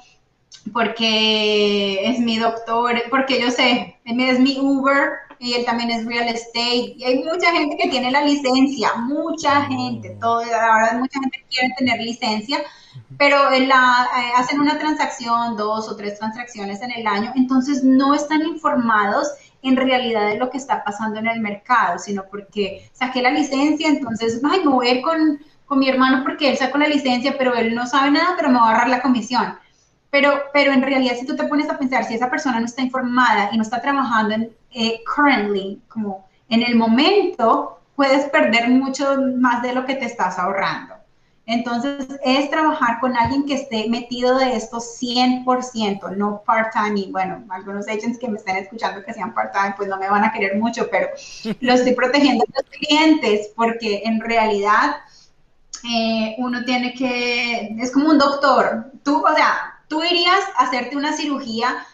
porque 0.72 2.08
es 2.08 2.20
mi 2.20 2.38
doctor, 2.38 3.02
porque 3.10 3.40
yo 3.40 3.50
sé, 3.50 3.98
es 4.04 4.38
mi 4.38 4.58
Uber 4.60 5.10
y 5.38 5.54
él 5.54 5.64
también 5.64 5.90
es 5.90 6.06
real 6.06 6.28
estate. 6.28 6.94
Y 6.96 7.04
hay 7.04 7.24
mucha 7.24 7.50
gente 7.50 7.76
que 7.76 7.88
tiene 7.88 8.12
la 8.12 8.24
licencia, 8.24 8.94
mucha 8.94 9.62
gente, 9.62 10.16
todo, 10.20 10.40
ahora 10.40 10.96
mucha 10.98 11.18
gente 11.20 11.44
quiere 11.50 11.74
tener 11.76 12.00
licencia, 12.00 12.58
pero 13.18 13.50
la, 13.50 14.08
eh, 14.18 14.32
hacen 14.36 14.60
una 14.60 14.78
transacción, 14.78 15.56
dos 15.56 15.88
o 15.88 15.96
tres 15.96 16.18
transacciones 16.18 16.80
en 16.82 16.92
el 16.92 17.06
año, 17.06 17.32
entonces 17.34 17.82
no 17.82 18.14
están 18.14 18.42
informados 18.42 19.28
en 19.62 19.76
realidad 19.76 20.28
de 20.28 20.38
lo 20.38 20.50
que 20.50 20.58
está 20.58 20.84
pasando 20.84 21.18
en 21.18 21.28
el 21.28 21.40
mercado, 21.40 21.98
sino 21.98 22.24
porque 22.30 22.88
saqué 22.92 23.22
la 23.22 23.30
licencia, 23.30 23.88
entonces, 23.88 24.40
ay, 24.44 24.60
me 24.64 24.72
voy 24.72 24.88
a 24.88 24.94
ir 24.94 25.02
con, 25.02 25.40
con 25.72 25.78
mi 25.78 25.88
hermano 25.88 26.22
porque 26.22 26.50
él 26.50 26.58
sacó 26.58 26.76
la 26.76 26.86
licencia, 26.86 27.34
pero 27.38 27.54
él 27.54 27.74
no 27.74 27.86
sabe 27.86 28.10
nada, 28.10 28.34
pero 28.36 28.50
me 28.50 28.56
va 28.56 28.66
a 28.66 28.72
ahorrar 28.72 28.88
la 28.90 29.00
comisión. 29.00 29.54
Pero, 30.10 30.38
pero 30.52 30.70
en 30.70 30.82
realidad, 30.82 31.14
si 31.18 31.24
tú 31.24 31.34
te 31.34 31.44
pones 31.44 31.70
a 31.70 31.78
pensar, 31.78 32.04
si 32.04 32.12
esa 32.12 32.28
persona 32.28 32.60
no 32.60 32.66
está 32.66 32.82
informada 32.82 33.48
y 33.50 33.56
no 33.56 33.62
está 33.62 33.80
trabajando 33.80 34.34
en, 34.34 34.50
eh, 34.72 35.00
currently, 35.16 35.80
como 35.88 36.28
en 36.50 36.62
el 36.62 36.76
momento, 36.76 37.80
puedes 37.96 38.26
perder 38.26 38.68
mucho 38.68 39.16
más 39.38 39.62
de 39.62 39.72
lo 39.72 39.86
que 39.86 39.94
te 39.94 40.04
estás 40.04 40.38
ahorrando. 40.38 40.92
Entonces, 41.46 42.06
es 42.22 42.50
trabajar 42.50 43.00
con 43.00 43.16
alguien 43.16 43.46
que 43.46 43.54
esté 43.54 43.88
metido 43.88 44.36
de 44.36 44.54
esto 44.54 44.76
100%, 44.78 46.14
no 46.18 46.42
part-time. 46.44 47.00
Y 47.00 47.12
bueno, 47.12 47.44
algunos 47.48 47.88
agents 47.88 48.18
que 48.18 48.28
me 48.28 48.36
estén 48.36 48.56
escuchando 48.56 49.02
que 49.02 49.14
sean 49.14 49.32
part-time, 49.32 49.72
pues 49.78 49.88
no 49.88 49.96
me 49.96 50.10
van 50.10 50.22
a 50.22 50.32
querer 50.32 50.58
mucho, 50.58 50.90
pero 50.90 51.08
lo 51.60 51.72
estoy 51.72 51.94
protegiendo 51.94 52.44
a 52.44 52.60
los 52.60 52.70
clientes 52.70 53.52
porque 53.56 54.02
en 54.04 54.20
realidad 54.20 54.96
eh, 55.84 56.34
uno 56.38 56.64
tiene 56.64 56.94
que, 56.94 57.74
es 57.78 57.92
como 57.92 58.10
un 58.10 58.18
doctor. 58.18 58.92
Tú, 59.02 59.24
o 59.24 59.34
sea, 59.34 59.80
tú 59.88 60.02
irías 60.02 60.40
a 60.56 60.64
hacerte 60.64 60.96
una 60.96 61.12
cirugía 61.12 61.84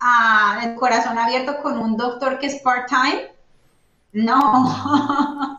a, 0.00 0.60
ah, 0.60 0.74
corazón 0.76 1.18
abierto 1.18 1.58
con 1.62 1.78
un 1.78 1.96
doctor 1.96 2.38
que 2.38 2.46
es 2.46 2.62
part-time. 2.62 3.32
No. 4.12 5.58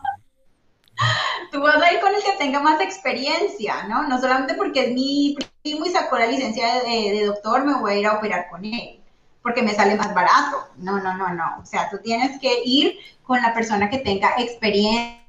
tú 1.52 1.60
vas 1.60 1.82
a 1.82 1.92
ir 1.92 2.00
con 2.00 2.14
el 2.14 2.22
que 2.22 2.32
tenga 2.38 2.60
más 2.60 2.80
experiencia, 2.80 3.84
¿no? 3.84 4.06
No 4.08 4.20
solamente 4.20 4.54
porque 4.54 4.86
es 4.86 4.92
mi 4.92 5.36
primo 5.62 5.86
y 5.86 5.90
sacó 5.90 6.18
la 6.18 6.26
licencia 6.26 6.82
de, 6.82 7.24
doctor, 7.26 7.64
me 7.64 7.74
voy 7.74 7.92
a 7.92 7.98
ir 7.98 8.06
a 8.06 8.14
operar 8.14 8.48
con 8.50 8.64
él, 8.64 9.00
porque 9.42 9.62
me 9.62 9.74
sale 9.74 9.96
más 9.96 10.14
barato. 10.14 10.68
No, 10.76 11.00
no, 11.00 11.16
no, 11.16 11.32
no. 11.34 11.58
O 11.60 11.66
sea, 11.66 11.90
tú 11.90 11.98
tienes 12.02 12.38
que 12.40 12.62
ir 12.64 12.98
con 13.24 13.40
la 13.42 13.54
persona 13.54 13.90
que 13.90 13.98
tenga 13.98 14.34
experiencia 14.38 15.20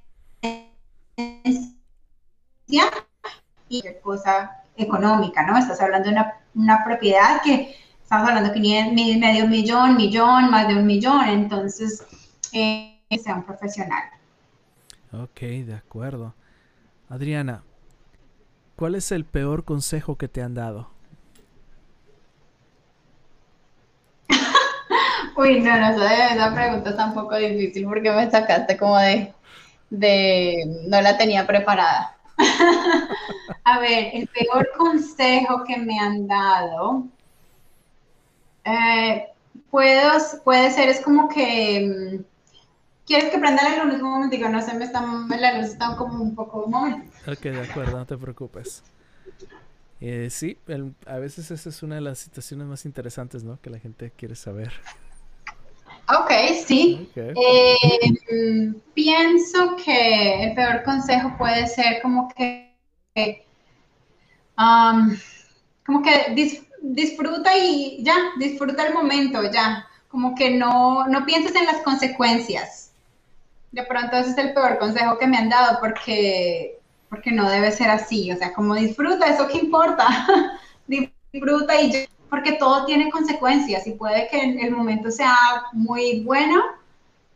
y 2.68 3.84
cosa 4.02 4.64
económica, 4.78 5.46
¿no? 5.46 5.58
Estás 5.58 5.82
hablando 5.82 6.10
de 6.10 6.18
una, 6.56 6.84
propiedad 6.84 7.42
que 7.44 7.76
estamos 8.02 8.30
hablando 8.30 8.52
de 8.52 8.60
medio 8.60 9.48
millón, 9.48 9.96
millón, 9.96 10.52
más 10.52 10.68
de 10.68 10.76
un 10.76 10.86
millón, 10.86 11.28
entonces 11.28 12.04
eh, 12.54 13.00
sea 13.18 13.36
un 13.36 13.44
profesional. 13.44 14.04
Ok, 15.12 15.40
de 15.42 15.76
acuerdo. 15.76 16.34
Adriana, 17.10 17.64
¿cuál 18.76 18.96
es 18.96 19.12
el 19.12 19.26
peor 19.26 19.64
consejo 19.64 20.18
que 20.18 20.28
te 20.28 20.42
han 20.42 20.56
dado? 20.56 20.90
Uy, 25.38 25.62
no, 25.62 25.80
no 25.80 25.98
sé, 25.98 26.34
esa 26.34 26.54
pregunta 26.54 26.90
está 26.90 27.06
un 27.06 27.14
poco 27.14 27.36
difícil 27.38 27.86
porque 27.86 28.12
me 28.12 28.30
sacaste 28.30 28.76
como 28.78 28.98
de, 28.98 29.34
de, 29.90 30.84
no 30.88 31.02
la 31.02 31.18
tenía 31.18 31.48
preparada. 31.48 32.15
A 33.64 33.80
ver, 33.80 34.12
el 34.14 34.28
peor 34.28 34.70
consejo 34.78 35.64
que 35.64 35.78
me 35.78 36.00
han 36.00 36.28
dado, 36.28 37.06
eh, 38.64 39.28
puede 39.70 40.72
ser, 40.72 40.90
es 40.90 41.02
como 41.02 41.30
que 41.30 42.20
mm, 42.20 42.24
¿Quieres 43.06 43.30
que 43.30 43.38
prenda 43.38 43.62
la 43.64 43.84
luz 43.84 44.02
un 44.02 44.10
momento? 44.10 44.50
No 44.50 44.62
sé, 44.62 44.74
me 44.74 44.86
está, 44.86 45.02
la 45.02 45.60
luz 45.60 45.68
está 45.68 45.96
como 45.96 46.24
un 46.24 46.34
poco 46.34 46.68
momento. 46.68 47.12
Ok, 47.28 47.42
de 47.42 47.62
acuerdo, 47.62 48.00
no 48.00 48.06
te 48.06 48.18
preocupes. 48.18 48.84
Eh, 50.02 50.30
sí, 50.32 50.58
a 51.06 51.18
veces 51.18 51.52
esa 51.52 51.70
es 51.70 51.84
una 51.84 51.96
de 51.96 52.02
las 52.02 52.18
situaciones 52.18 52.66
más 52.66 52.86
interesantes, 52.86 53.44
¿no? 53.44 53.60
Que 53.62 53.70
la 53.70 53.80
gente 53.80 54.12
quiere 54.16 54.36
saber. 54.36 54.72
Ok, 56.08 56.32
sí. 56.66 57.10
Eh, 57.16 58.74
pienso 58.94 59.76
que 59.84 60.44
el 60.44 60.54
peor 60.54 60.84
consejo 60.84 61.36
puede 61.38 61.68
ser 61.68 62.02
como 62.02 62.30
que, 62.30 62.76
um, 64.58 65.18
como 65.86 66.02
que 66.02 66.58
disfruta 66.82 67.58
y 67.58 68.04
ya, 68.04 68.16
disfruta 68.38 68.86
el 68.86 68.94
momento, 68.94 69.42
ya. 69.52 69.88
Como 70.10 70.36
que 70.36 70.52
no, 70.52 71.08
no 71.08 71.26
pienses 71.26 71.56
en 71.56 71.66
las 71.66 71.82
consecuencias 71.82 72.86
de 73.76 73.84
pronto 73.84 74.16
ese 74.16 74.30
es 74.30 74.38
el 74.38 74.54
peor 74.54 74.80
consejo 74.80 75.18
que 75.18 75.28
me 75.28 75.38
han 75.38 75.50
dado 75.50 75.80
porque, 75.82 76.80
porque 77.10 77.32
no 77.32 77.50
debe 77.50 77.72
ser 77.72 77.90
así. 77.90 78.32
O 78.32 78.38
sea, 78.38 78.54
como 78.54 78.74
disfruta, 78.74 79.28
eso 79.28 79.48
que 79.50 79.58
importa. 79.58 80.08
disfruta 80.88 81.82
y 81.82 82.08
porque 82.36 82.58
todo 82.60 82.86
tiene 82.86 83.10
consecuencias 83.10 83.88
y 83.88 83.92
puede 83.92 84.28
que 84.28 84.42
el 84.44 84.72
momento 84.72 85.10
sea 85.10 85.38
muy 85.72 86.20
bueno, 86.20 86.62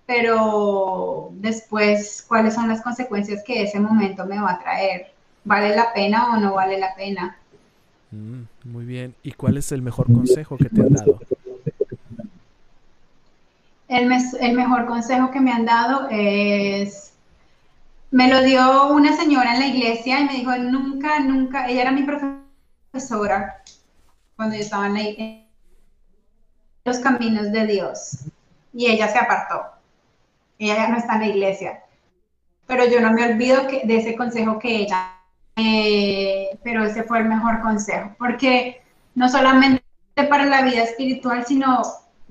pero 0.05 1.29
después, 1.35 2.25
¿cuáles 2.27 2.53
son 2.53 2.67
las 2.67 2.81
consecuencias 2.81 3.41
que 3.45 3.63
ese 3.63 3.79
momento 3.79 4.25
me 4.25 4.41
va 4.41 4.51
a 4.51 4.59
traer? 4.59 5.13
¿Vale 5.45 5.73
la 5.73 5.93
pena 5.93 6.33
o 6.33 6.37
no 6.41 6.55
vale 6.55 6.77
la 6.77 6.93
pena? 6.95 7.37
Mm, 8.11 8.41
muy 8.65 8.83
bien. 8.83 9.15
¿Y 9.23 9.31
cuál 9.31 9.55
es 9.55 9.71
el 9.71 9.81
mejor 9.81 10.07
consejo 10.11 10.57
que 10.57 10.65
te 10.67 10.81
han 10.81 10.91
dado? 10.91 11.17
el, 13.87 14.53
mejor 14.53 14.85
consejo 14.85 15.31
que 15.31 15.39
me 15.39 15.53
han 15.53 15.65
dado 15.65 16.09
es, 16.11 17.13
me 18.11 18.27
lo 18.27 18.43
dio 18.43 18.87
una 18.87 19.15
señora 19.15 19.53
en 19.53 19.61
la 19.61 19.67
iglesia 19.67 20.19
y 20.19 20.25
me 20.25 20.33
dijo, 20.33 20.57
nunca, 20.57 21.21
nunca, 21.21 21.69
ella 21.69 21.83
era 21.83 21.91
mi 21.93 22.03
profesora 22.03 23.58
cuando 24.39 24.55
yo 24.55 24.61
estaba 24.61 24.87
en, 24.87 25.45
los 26.85 26.99
caminos 26.99 27.51
de 27.51 27.67
Dios 27.67 28.19
y 28.73 28.85
ella 28.85 29.09
se 29.09 29.17
apartó. 29.17 29.63
Ella 30.57 30.75
ya 30.77 30.87
no 30.87 30.97
está 30.97 31.15
en 31.15 31.19
la 31.19 31.27
iglesia. 31.27 31.83
Pero 32.65 32.85
yo 32.87 33.01
no 33.01 33.11
me 33.11 33.25
olvido 33.25 33.63
de 33.63 33.97
ese 33.97 34.15
consejo 34.15 34.57
que 34.57 34.77
ella, 34.77 35.13
pero 36.63 36.85
ese 36.85 37.03
fue 37.03 37.19
el 37.19 37.25
mejor 37.25 37.59
consejo, 37.61 38.15
porque 38.17 38.81
no 39.13 39.27
solamente 39.27 39.83
para 40.29 40.45
la 40.45 40.61
vida 40.61 40.83
espiritual, 40.83 41.45
sino 41.45 41.81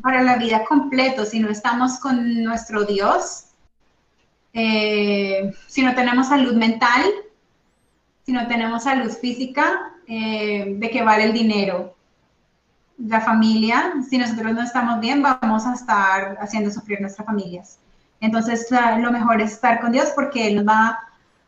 para 0.01 0.23
la 0.23 0.37
vida 0.37 0.65
completo, 0.65 1.27
si 1.27 1.41
no 1.41 1.51
estamos 1.51 1.99
con 1.99 2.43
nuestro 2.43 2.85
Dios, 2.85 3.49
eh, 4.55 5.53
si 5.67 5.83
no 5.83 5.95
tenemos 5.95 6.29
salud 6.29 6.55
mental, 6.55 7.05
si 8.25 8.33
no 8.33 8.49
tenemos 8.49 8.85
salud 8.85 9.13
física, 9.13 9.93
eh, 10.07 10.73
¿de 10.79 10.89
qué 10.89 11.03
vale 11.03 11.25
el 11.25 11.35
dinero? 11.35 11.98
La 12.99 13.21
familia, 13.21 13.95
si 14.09 14.19
nosotros 14.19 14.53
no 14.53 14.63
estamos 14.63 15.01
bien, 15.01 15.23
vamos 15.23 15.67
a 15.67 15.75
estar 15.75 16.37
haciendo 16.41 16.71
sufrir 16.71 17.01
nuestras 17.01 17.27
familias. 17.27 17.79
Entonces, 18.21 18.67
lo 18.99 19.13
mejor 19.13 19.41
es 19.41 19.53
estar 19.53 19.81
con 19.81 19.93
Dios 19.93 20.11
porque 20.15 20.49
Él 20.49 20.57
nos 20.57 20.67
va 20.67 20.99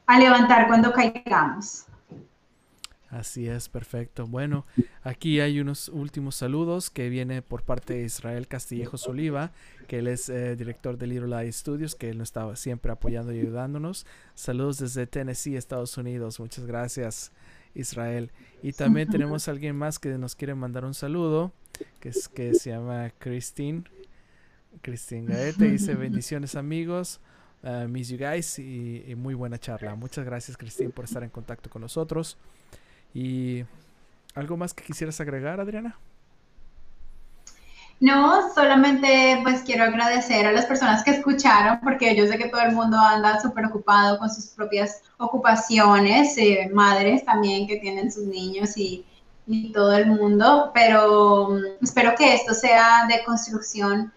a 0.07 0.19
levantar 0.19 0.69
cuando 0.69 0.93
caigamos. 0.93 1.87
Así 3.11 3.49
es, 3.49 3.69
perfecto. 3.69 4.29
Bueno, 4.29 4.67
aquí 5.03 5.41
hay 5.41 5.59
unos 5.59 5.89
últimos 5.89 6.37
saludos 6.37 6.91
que 6.91 7.09
viene 7.09 7.43
por 7.43 7.65
parte 7.65 7.95
de 7.95 8.05
Israel 8.05 8.47
Castillejos 8.47 9.09
Oliva, 9.09 9.51
que 9.89 9.99
él 9.99 10.07
es 10.07 10.29
eh, 10.29 10.55
director 10.55 10.97
de 10.97 11.09
Little 11.09 11.37
Eye 11.37 11.53
Studios, 11.53 11.97
que 11.97 12.11
él 12.11 12.19
nos 12.19 12.29
estaba 12.29 12.55
siempre 12.55 12.93
apoyando 12.93 13.33
y 13.33 13.41
ayudándonos. 13.41 14.07
Saludos 14.37 14.79
desde 14.79 15.09
Tennessee, 15.09 15.57
Estados 15.57 15.99
Unidos. 15.99 16.39
Muchas 16.39 16.67
gracias, 16.67 17.33
Israel. 17.75 18.31
Y 18.63 18.73
también 18.73 19.09
tenemos 19.09 19.49
a 19.49 19.51
alguien 19.53 19.77
más 19.77 19.99
que 19.99 20.11
nos 20.11 20.35
quiere 20.35 20.55
mandar 20.55 20.85
un 20.85 20.95
saludo, 20.95 21.53
que, 22.01 22.11
es, 22.11 22.29
que 22.29 22.55
se 22.55 22.71
llama 22.71 23.11
Christine. 23.19 23.85
Christine 24.83 25.27
Gaete 25.27 25.65
dice 25.71 25.95
bendiciones 25.95 26.55
amigos. 26.55 27.21
Uh, 27.63 27.87
miss 27.87 28.09
you 28.09 28.17
guys 28.17 28.59
y, 28.59 29.05
y 29.07 29.15
muy 29.15 29.35
buena 29.35 29.59
charla. 29.59 29.95
Muchas 29.95 30.25
gracias 30.25 30.57
Christine 30.57 30.91
por 30.91 31.05
estar 31.05 31.23
en 31.23 31.31
contacto 31.31 31.69
con 31.69 31.83
nosotros. 31.83 32.39
¿Y 33.13 33.65
algo 34.35 34.57
más 34.57 34.73
que 34.73 34.85
quisieras 34.85 35.21
agregar, 35.21 35.61
Adriana? 35.61 35.99
No, 38.01 38.51
solamente 38.55 39.41
pues 39.43 39.61
quiero 39.63 39.85
agradecer 39.85 40.47
a 40.47 40.53
las 40.53 40.65
personas 40.65 41.05
que 41.05 41.11
escucharon, 41.11 41.81
porque 41.81 42.17
yo 42.17 42.27
sé 42.27 42.39
que 42.39 42.49
todo 42.49 42.63
el 42.63 42.73
mundo 42.73 42.97
anda 42.99 43.39
súper 43.43 43.67
ocupado 43.67 44.19
con 44.19 44.31
sus 44.31 44.47
propias 44.47 45.03
ocupaciones, 45.19 46.37
eh, 46.39 46.71
madres 46.73 47.27
también 47.27 47.67
que 47.67 47.77
tienen 47.77 48.11
sus 48.11 48.25
niños 48.25 48.75
y, 48.79 49.05
y 49.47 49.71
todo 49.73 49.95
el 49.95 50.07
mundo, 50.07 50.71
pero 50.73 51.51
mm, 51.51 51.85
espero 51.85 52.15
que 52.17 52.35
esto 52.35 52.55
sea 52.55 53.07
de 53.07 53.23
construcción 53.23 54.11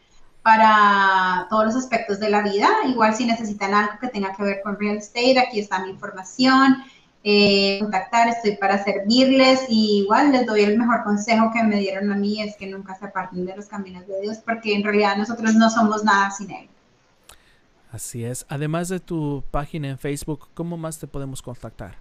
para 0.43 1.47
todos 1.49 1.65
los 1.65 1.75
aspectos 1.75 2.21
de 2.21 2.29
la 2.29 2.41
vida. 2.41 2.69
Igual 2.88 3.13
si 3.15 3.25
necesitan 3.25 3.73
algo 3.73 3.99
que 3.99 4.07
tenga 4.07 4.34
que 4.34 4.43
ver 4.43 4.61
con 4.63 4.79
real 4.79 4.97
estate, 4.97 5.39
aquí 5.39 5.59
está 5.59 5.79
mi 5.79 5.89
información. 5.89 6.84
Eh, 7.26 7.78
contactar, 7.80 8.28
estoy 8.28 8.57
para 8.57 8.84
servirles 8.84 9.61
y 9.69 9.99
igual 9.99 10.34
les 10.34 10.45
doy 10.45 10.61
el 10.61 10.78
mejor 10.78 11.05
consejo 11.05 11.51
que 11.53 11.63
me 11.63 11.78
dieron 11.78 12.11
a 12.11 12.15
mí 12.15 12.41
es 12.41 12.57
que 12.57 12.67
nunca 12.67 12.95
se 12.95 13.05
aparten 13.05 13.45
de 13.45 13.55
los 13.55 13.67
caminos 13.67 14.05
de 14.07 14.19
Dios 14.19 14.39
porque 14.43 14.76
en 14.76 14.84
realidad 14.84 15.15
nosotros 15.15 15.55
no 15.55 15.69
somos 15.69 16.03
nada 16.03 16.32
sin 16.32 16.51
Él. 16.51 16.69
Así 17.93 18.26
es. 18.26 18.45
Además 18.49 18.89
de 18.89 18.99
tu 18.99 19.41
página 19.51 19.88
en 19.88 19.97
Facebook, 19.97 20.49
¿cómo 20.53 20.76
más 20.76 20.99
te 20.99 21.07
podemos 21.07 21.41
contactar? 21.41 21.95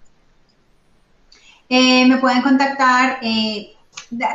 Eh, 1.69 2.05
me 2.05 2.17
pueden 2.17 2.41
contactar. 2.41 3.19
Eh, 3.21 3.73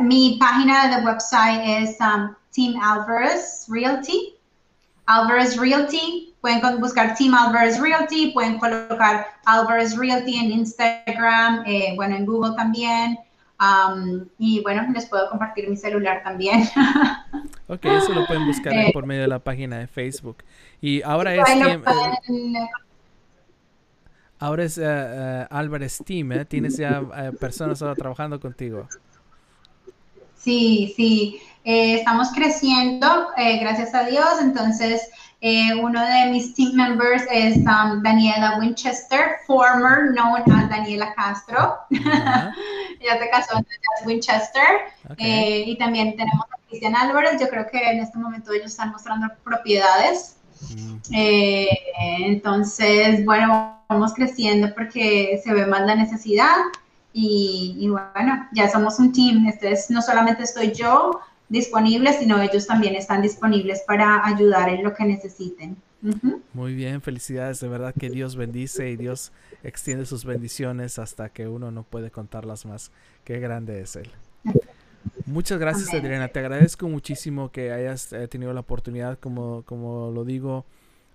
mi 0.01 0.39
página 0.41 0.97
de 0.97 1.05
website 1.05 1.61
es 1.66 1.97
um, 2.01 2.34
Team 2.51 2.80
Alvarez 2.80 3.66
Realty. 3.68 4.34
Alvarez 5.05 5.57
Realty 5.57 6.28
Pueden 6.41 6.80
buscar 6.80 7.16
Team 7.16 7.34
Alvarez 7.34 7.80
Realty, 7.80 8.30
pueden 8.30 8.59
colocar 8.59 9.26
Alvarez 9.45 9.97
Realty 9.97 10.36
en 10.36 10.53
Instagram, 10.53 11.64
eh, 11.66 11.95
bueno, 11.97 12.14
en 12.14 12.26
Google 12.26 12.55
también. 12.57 13.18
y 14.39 14.61
bueno, 14.62 14.86
les 14.93 15.07
puedo 15.07 15.28
compartir 15.30 15.68
mi 15.68 15.76
celular 15.76 16.22
también. 16.22 16.62
ok, 17.66 17.84
eso 17.84 18.12
lo 18.12 18.24
pueden 18.26 18.47
buscar 18.47 18.72
eh, 18.72 18.91
por 18.93 19.05
medio 19.05 19.22
de 19.22 19.28
la 19.28 19.41
página 19.41 19.78
de 19.78 19.89
Facebook. 19.89 20.45
Y 20.80 21.03
ahora 21.03 21.34
es... 21.34 21.45
Team, 21.45 21.82
ahora 24.39 24.62
es 24.62 24.78
uh, 24.78 25.47
Alvarez 25.51 26.01
Team, 26.07 26.30
¿eh? 26.32 26.45
Tienes 26.45 26.76
ya 26.76 27.03
personas 27.41 27.82
ahora 27.82 27.97
trabajando 27.97 28.39
contigo. 28.39 28.86
Sí, 30.36 30.93
sí. 30.95 31.41
estamos 31.64 32.28
creciendo, 32.32 33.26
gracias 33.36 33.93
a 33.93 34.05
Dios. 34.05 34.41
Entonces, 34.41 35.11
eh, 35.41 35.72
uno 35.74 36.05
de 36.05 36.30
mis 36.32 36.53
team 36.55 36.72
members 36.74 37.22
es 37.30 37.59
um, 37.59 38.03
Daniela 38.03 38.59
Winchester, 38.59 39.36
former 39.47 40.12
known 40.12 40.43
as 40.53 40.68
Daniela 40.68 41.14
Castro. 41.14 41.76
ya 41.91 43.18
se 43.18 43.30
casó, 43.30 43.57
entonces 43.57 43.80
es 44.01 44.07
Winchester. 44.07 44.64
Eh, 45.18 45.62
y 45.66 45.78
también 45.78 46.16
tenemos 46.16 46.45
a 46.47 46.59
Cristian 46.68 46.97
Álvarez. 46.97 47.41
Yo 47.41 47.49
creo 47.49 47.68
que 47.70 47.78
en 47.78 48.01
este 48.01 48.18
momento 48.18 48.53
ellos 48.53 48.72
están 48.72 48.91
mostrando 48.91 49.28
propiedades. 49.45 50.39
Mm. 50.74 50.97
Eh, 51.12 51.68
entonces, 51.99 53.24
bueno, 53.24 53.80
vamos 53.89 54.14
creciendo 54.14 54.74
porque 54.74 55.41
se 55.45 55.53
ve 55.53 55.66
más 55.66 55.82
la 55.82 55.95
necesidad. 55.95 56.57
Y, 57.12 57.76
y 57.78 57.89
bueno, 57.89 58.49
ya 58.53 58.68
somos 58.68 58.99
un 58.99 59.12
team. 59.12 59.47
Este 59.47 59.70
es, 59.70 59.89
no 59.89 60.03
solamente 60.03 60.43
estoy 60.43 60.72
yo, 60.72 61.20
disponibles, 61.49 62.18
sino 62.18 62.40
ellos 62.40 62.66
también 62.66 62.94
están 62.94 63.22
disponibles 63.22 63.82
para 63.86 64.26
ayudar 64.26 64.68
en 64.68 64.84
lo 64.84 64.94
que 64.94 65.05
necesiten. 65.05 65.76
Muy 66.53 66.74
bien, 66.74 67.03
felicidades, 67.03 67.61
de 67.61 67.68
verdad 67.68 67.92
que 67.99 68.09
Dios 68.09 68.36
bendice 68.36 68.90
y 68.90 68.96
Dios 68.96 69.32
extiende 69.64 70.07
sus 70.07 70.24
bendiciones 70.24 70.99
hasta 70.99 71.30
que 71.30 71.49
uno 71.49 71.70
no 71.70 71.82
puede 71.82 72.11
contarlas 72.11 72.66
más. 72.66 72.92
Qué 73.24 73.40
grande 73.40 73.80
es 73.80 73.96
Él. 73.96 74.11
Muchas 75.26 75.59
gracias 75.59 75.92
Adriana, 75.92 76.28
te 76.28 76.38
agradezco 76.38 76.88
muchísimo 76.88 77.51
que 77.51 77.72
hayas 77.72 78.12
eh, 78.12 78.28
tenido 78.28 78.53
la 78.53 78.61
oportunidad, 78.61 79.18
como, 79.18 79.62
como 79.64 80.11
lo 80.12 80.24
digo, 80.24 80.64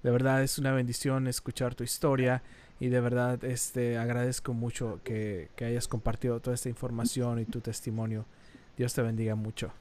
de 0.03 0.11
verdad 0.11 0.43
es 0.43 0.57
una 0.57 0.71
bendición 0.71 1.27
escuchar 1.27 1.75
tu 1.75 1.83
historia 1.83 2.43
y 2.79 2.89
de 2.89 2.99
verdad 2.99 3.43
este, 3.45 3.97
agradezco 3.97 4.53
mucho 4.53 4.99
que, 5.03 5.49
que 5.55 5.65
hayas 5.65 5.87
compartido 5.87 6.39
toda 6.41 6.55
esta 6.55 6.69
información 6.69 7.39
y 7.39 7.45
tu 7.45 7.61
testimonio. 7.61 8.25
Dios 8.77 8.93
te 8.93 9.01
bendiga 9.01 9.35
mucho. 9.35 9.71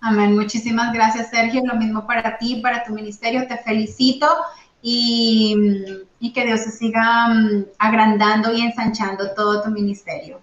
Amén. 0.00 0.34
Muchísimas 0.34 0.92
gracias, 0.92 1.30
Sergio. 1.30 1.62
Lo 1.64 1.76
mismo 1.76 2.06
para 2.06 2.38
ti, 2.38 2.60
para 2.62 2.84
tu 2.84 2.92
ministerio. 2.92 3.46
Te 3.46 3.58
felicito 3.58 4.26
y, 4.82 6.06
que 6.34 6.46
Dios 6.46 6.60
se 6.60 6.70
siga 6.70 7.28
mm, 7.28 7.66
agrandando 7.78 8.52
y 8.52 8.62
ensanchando 8.62 9.34
todo 9.34 9.62
tu 9.62 9.70
ministerio. 9.70 10.40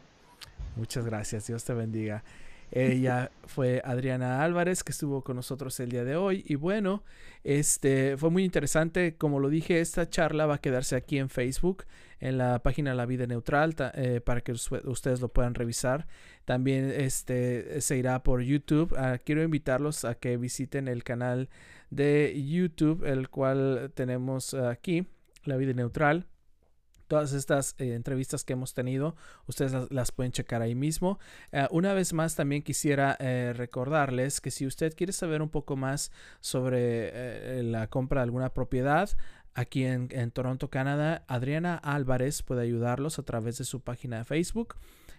Muchas 0.75 1.05
gracias. 1.05 1.47
Dios 1.47 1.63
te 1.63 1.73
bendiga. 1.73 2.23
Ella 2.71 3.31
fue 3.45 3.81
Adriana 3.85 4.43
Álvarez 4.43 4.83
que 4.83 4.91
estuvo 4.91 5.23
con 5.23 5.37
nosotros 5.37 5.79
el 5.79 5.89
día 5.89 6.03
de 6.03 6.17
hoy 6.17 6.43
y 6.47 6.55
bueno, 6.55 7.03
este 7.43 8.17
fue 8.17 8.29
muy 8.29 8.43
interesante, 8.43 9.15
como 9.15 9.39
lo 9.39 9.49
dije, 9.49 9.79
esta 9.79 10.09
charla 10.09 10.45
va 10.45 10.55
a 10.55 10.61
quedarse 10.61 10.95
aquí 10.97 11.17
en 11.17 11.29
Facebook, 11.29 11.85
en 12.19 12.37
la 12.37 12.59
página 12.59 12.93
La 12.93 13.05
Vida 13.05 13.25
Neutral 13.25 13.73
eh, 13.93 14.19
para 14.19 14.41
que 14.41 14.51
ustedes 14.51 15.21
lo 15.21 15.29
puedan 15.29 15.55
revisar. 15.55 16.07
También 16.43 16.91
este 16.91 17.79
se 17.79 17.97
irá 17.97 18.21
por 18.23 18.41
YouTube. 18.41 18.93
Ah, 18.97 19.17
quiero 19.23 19.43
invitarlos 19.43 20.03
a 20.03 20.15
que 20.15 20.35
visiten 20.37 20.87
el 20.87 21.03
canal 21.03 21.49
de 21.89 22.43
YouTube, 22.45 23.05
el 23.05 23.29
cual 23.29 23.91
tenemos 23.93 24.53
aquí, 24.53 25.07
La 25.45 25.55
Vida 25.55 25.73
Neutral 25.73 26.27
todas 27.07 27.33
estas 27.33 27.73
eh, 27.77 27.93
entrevistas 27.93 28.43
que 28.43 28.53
hemos 28.53 28.73
tenido, 28.73 29.15
ustedes 29.47 29.73
las, 29.89 30.11
pueden 30.11 30.31
checar 30.31 30.61
ahí 30.61 30.75
mismo. 30.75 31.19
Eh, 31.51 31.67
una 31.71 31.93
vez 31.93 32.13
más, 32.13 32.35
también 32.35 32.61
quisiera 32.61 33.15
eh, 33.19 33.53
recordarles 33.55 34.41
que 34.41 34.51
si 34.51 34.67
usted 34.67 34.93
quiere 34.95 35.13
saber 35.13 35.41
un 35.41 35.49
poco 35.49 35.75
más 35.75 36.11
sobre 36.41 37.63
la 37.63 37.87
compra 37.87 38.21
de 38.21 38.25
alguna 38.25 38.53
propiedad, 38.53 39.09
aquí 39.53 39.85
en, 39.85 40.31
Toronto, 40.31 40.69
Canadá, 40.69 41.23
Adriana 41.27 41.75
Álvarez 41.75 42.43
puede 42.43 42.61
ayudarlos 42.61 43.17
a 43.19 43.23
través 43.23 43.57
de 43.57 43.63
su 43.63 43.81
página 43.81 44.19
de 44.19 44.25
Facebook. 44.25 44.75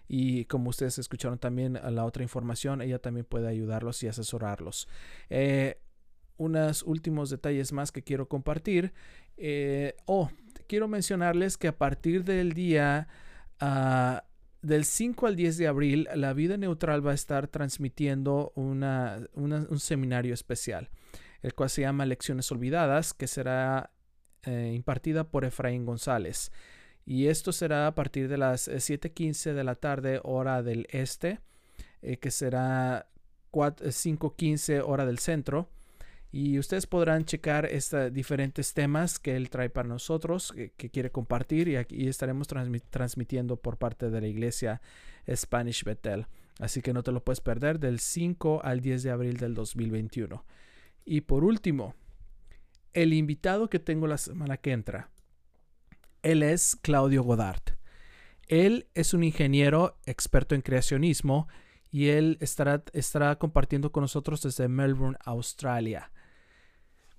Y 0.06 0.46
como 0.46 0.70
ustedes 0.70 0.98
escucharon 0.98 1.38
también 1.38 1.74
la 1.74 2.04
otra 2.04 2.22
información, 2.22 2.80
ella 2.80 2.98
también 2.98 3.26
puede 3.26 3.48
ayudarlos 3.48 4.02
y 4.02 4.08
asesorarlos. 4.08 4.88
unos 6.36 6.82
últimos 6.84 7.30
detalles 7.30 7.72
más 7.72 7.90
que 7.90 8.02
quiero 8.02 8.28
compartir. 8.28 8.92
oh, 10.06 10.30
quiero 10.68 10.86
mencionarles 10.86 11.56
que 11.56 11.66
a 11.66 11.76
partir 11.76 12.22
del 12.22 12.52
día 12.52 13.08
ah, 13.58 14.24
del 14.62 14.84
5 14.84 15.26
al 15.26 15.34
10 15.34 15.56
de 15.56 15.66
abril, 15.66 16.08
la 16.14 16.32
vida 16.32 16.56
neutral 16.56 17.04
va 17.04 17.12
a 17.12 17.14
estar 17.14 17.48
transmitiendo 17.48 18.52
una, 18.54 19.26
un 19.34 19.80
seminario 19.80 20.34
especial, 20.34 20.90
el 21.42 21.54
cual 21.54 21.70
se 21.70 21.82
llama 21.82 22.06
Lecciones 22.06 22.50
Olvidadas, 22.52 23.14
que 23.14 23.26
será 23.26 23.90
eh, 24.44 24.72
impartida 24.74 25.24
por 25.24 25.44
Efraín 25.44 25.84
González. 25.84 26.52
Y 27.04 27.28
esto 27.28 27.52
será 27.52 27.86
a 27.86 27.94
partir 27.94 28.28
de 28.28 28.36
las 28.36 28.68
7.15 28.68 29.54
de 29.54 29.64
la 29.64 29.74
tarde, 29.74 30.20
hora 30.22 30.62
del 30.62 30.86
este, 30.90 31.40
eh, 32.02 32.18
que 32.18 32.30
será 32.30 33.08
5.15 33.52 34.82
hora 34.84 35.06
del 35.06 35.18
centro. 35.18 35.70
Y 36.30 36.58
ustedes 36.58 36.86
podrán 36.86 37.24
checar 37.24 37.70
diferentes 38.12 38.74
temas 38.74 39.18
que 39.18 39.34
él 39.34 39.48
trae 39.48 39.70
para 39.70 39.88
nosotros, 39.88 40.52
que, 40.52 40.90
quiere 40.90 41.10
compartir, 41.10 41.68
y 41.68 41.76
aquí 41.76 42.06
estaremos 42.06 42.48
transmitiendo 42.90 43.56
por 43.56 43.78
parte 43.78 44.10
de 44.10 44.20
la 44.20 44.26
iglesia 44.26 44.82
Spanish 45.34 45.84
Betel. 45.84 46.26
Así 46.58 46.82
que 46.82 46.92
no 46.92 47.02
te 47.02 47.12
lo 47.12 47.24
puedes 47.24 47.40
perder 47.40 47.78
del 47.78 47.98
5 47.98 48.60
al 48.62 48.80
10 48.80 49.04
de 49.04 49.10
abril 49.10 49.36
del 49.38 49.54
2021. 49.54 50.44
Y 51.04 51.22
por 51.22 51.44
último, 51.44 51.94
el 52.92 53.14
invitado 53.14 53.70
que 53.70 53.78
tengo 53.78 54.06
la 54.06 54.18
semana 54.18 54.58
que 54.58 54.72
entra, 54.72 55.10
él 56.22 56.42
es 56.42 56.76
Claudio 56.76 57.22
Godard. 57.22 57.62
Él 58.48 58.88
es 58.94 59.14
un 59.14 59.24
ingeniero 59.24 59.98
experto 60.04 60.54
en 60.54 60.62
creacionismo 60.62 61.48
y 61.90 62.08
él 62.08 62.38
estará, 62.40 62.82
estará 62.92 63.36
compartiendo 63.36 63.92
con 63.92 64.02
nosotros 64.02 64.42
desde 64.42 64.68
Melbourne, 64.68 65.16
Australia. 65.24 66.10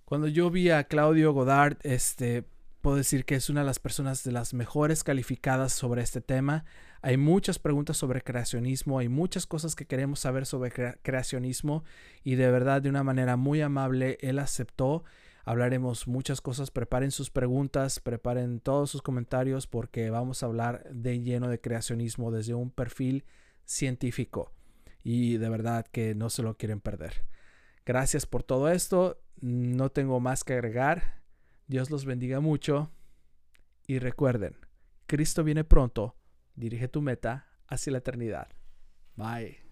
Cuando 0.09 0.27
yo 0.27 0.49
vi 0.49 0.71
a 0.71 0.85
Claudio 0.85 1.33
Godard, 1.33 1.77
este, 1.83 2.43
puedo 2.81 2.97
decir 2.97 3.25
que 3.25 3.35
es 3.35 3.47
una 3.51 3.59
de 3.59 3.67
las 3.67 3.77
personas 3.77 4.23
de 4.23 4.31
las 4.31 4.55
mejores 4.55 5.03
calificadas 5.03 5.71
sobre 5.71 6.01
este 6.01 6.19
tema. 6.19 6.65
Hay 7.03 7.15
muchas 7.15 7.59
preguntas 7.59 7.97
sobre 7.97 8.23
creacionismo, 8.23 8.97
hay 8.97 9.07
muchas 9.07 9.45
cosas 9.45 9.75
que 9.75 9.85
queremos 9.85 10.19
saber 10.19 10.47
sobre 10.47 10.71
creacionismo 11.03 11.83
y 12.23 12.33
de 12.33 12.49
verdad 12.49 12.81
de 12.81 12.89
una 12.89 13.03
manera 13.03 13.37
muy 13.37 13.61
amable 13.61 14.17
él 14.21 14.39
aceptó. 14.39 15.03
Hablaremos 15.45 16.07
muchas 16.07 16.41
cosas, 16.41 16.71
preparen 16.71 17.11
sus 17.11 17.29
preguntas, 17.29 17.99
preparen 17.99 18.61
todos 18.61 18.89
sus 18.89 19.03
comentarios 19.03 19.67
porque 19.67 20.09
vamos 20.09 20.41
a 20.41 20.47
hablar 20.47 20.89
de 20.91 21.21
lleno 21.21 21.49
de 21.49 21.61
creacionismo 21.61 22.31
desde 22.31 22.55
un 22.55 22.71
perfil 22.71 23.25
científico 23.63 24.51
y 25.03 25.37
de 25.37 25.49
verdad 25.49 25.85
que 25.85 26.15
no 26.15 26.31
se 26.31 26.41
lo 26.41 26.57
quieren 26.57 26.81
perder. 26.81 27.29
Gracias 27.85 28.25
por 28.25 28.43
todo 28.43 28.69
esto, 28.69 29.19
no 29.41 29.89
tengo 29.89 30.19
más 30.19 30.43
que 30.43 30.53
agregar. 30.53 31.21
Dios 31.67 31.89
los 31.89 32.05
bendiga 32.05 32.39
mucho 32.39 32.91
y 33.87 33.99
recuerden, 33.99 34.55
Cristo 35.05 35.43
viene 35.43 35.63
pronto, 35.63 36.15
dirige 36.55 36.87
tu 36.87 37.01
meta 37.01 37.47
hacia 37.67 37.91
la 37.91 37.99
eternidad. 37.99 38.49
Bye. 39.15 39.68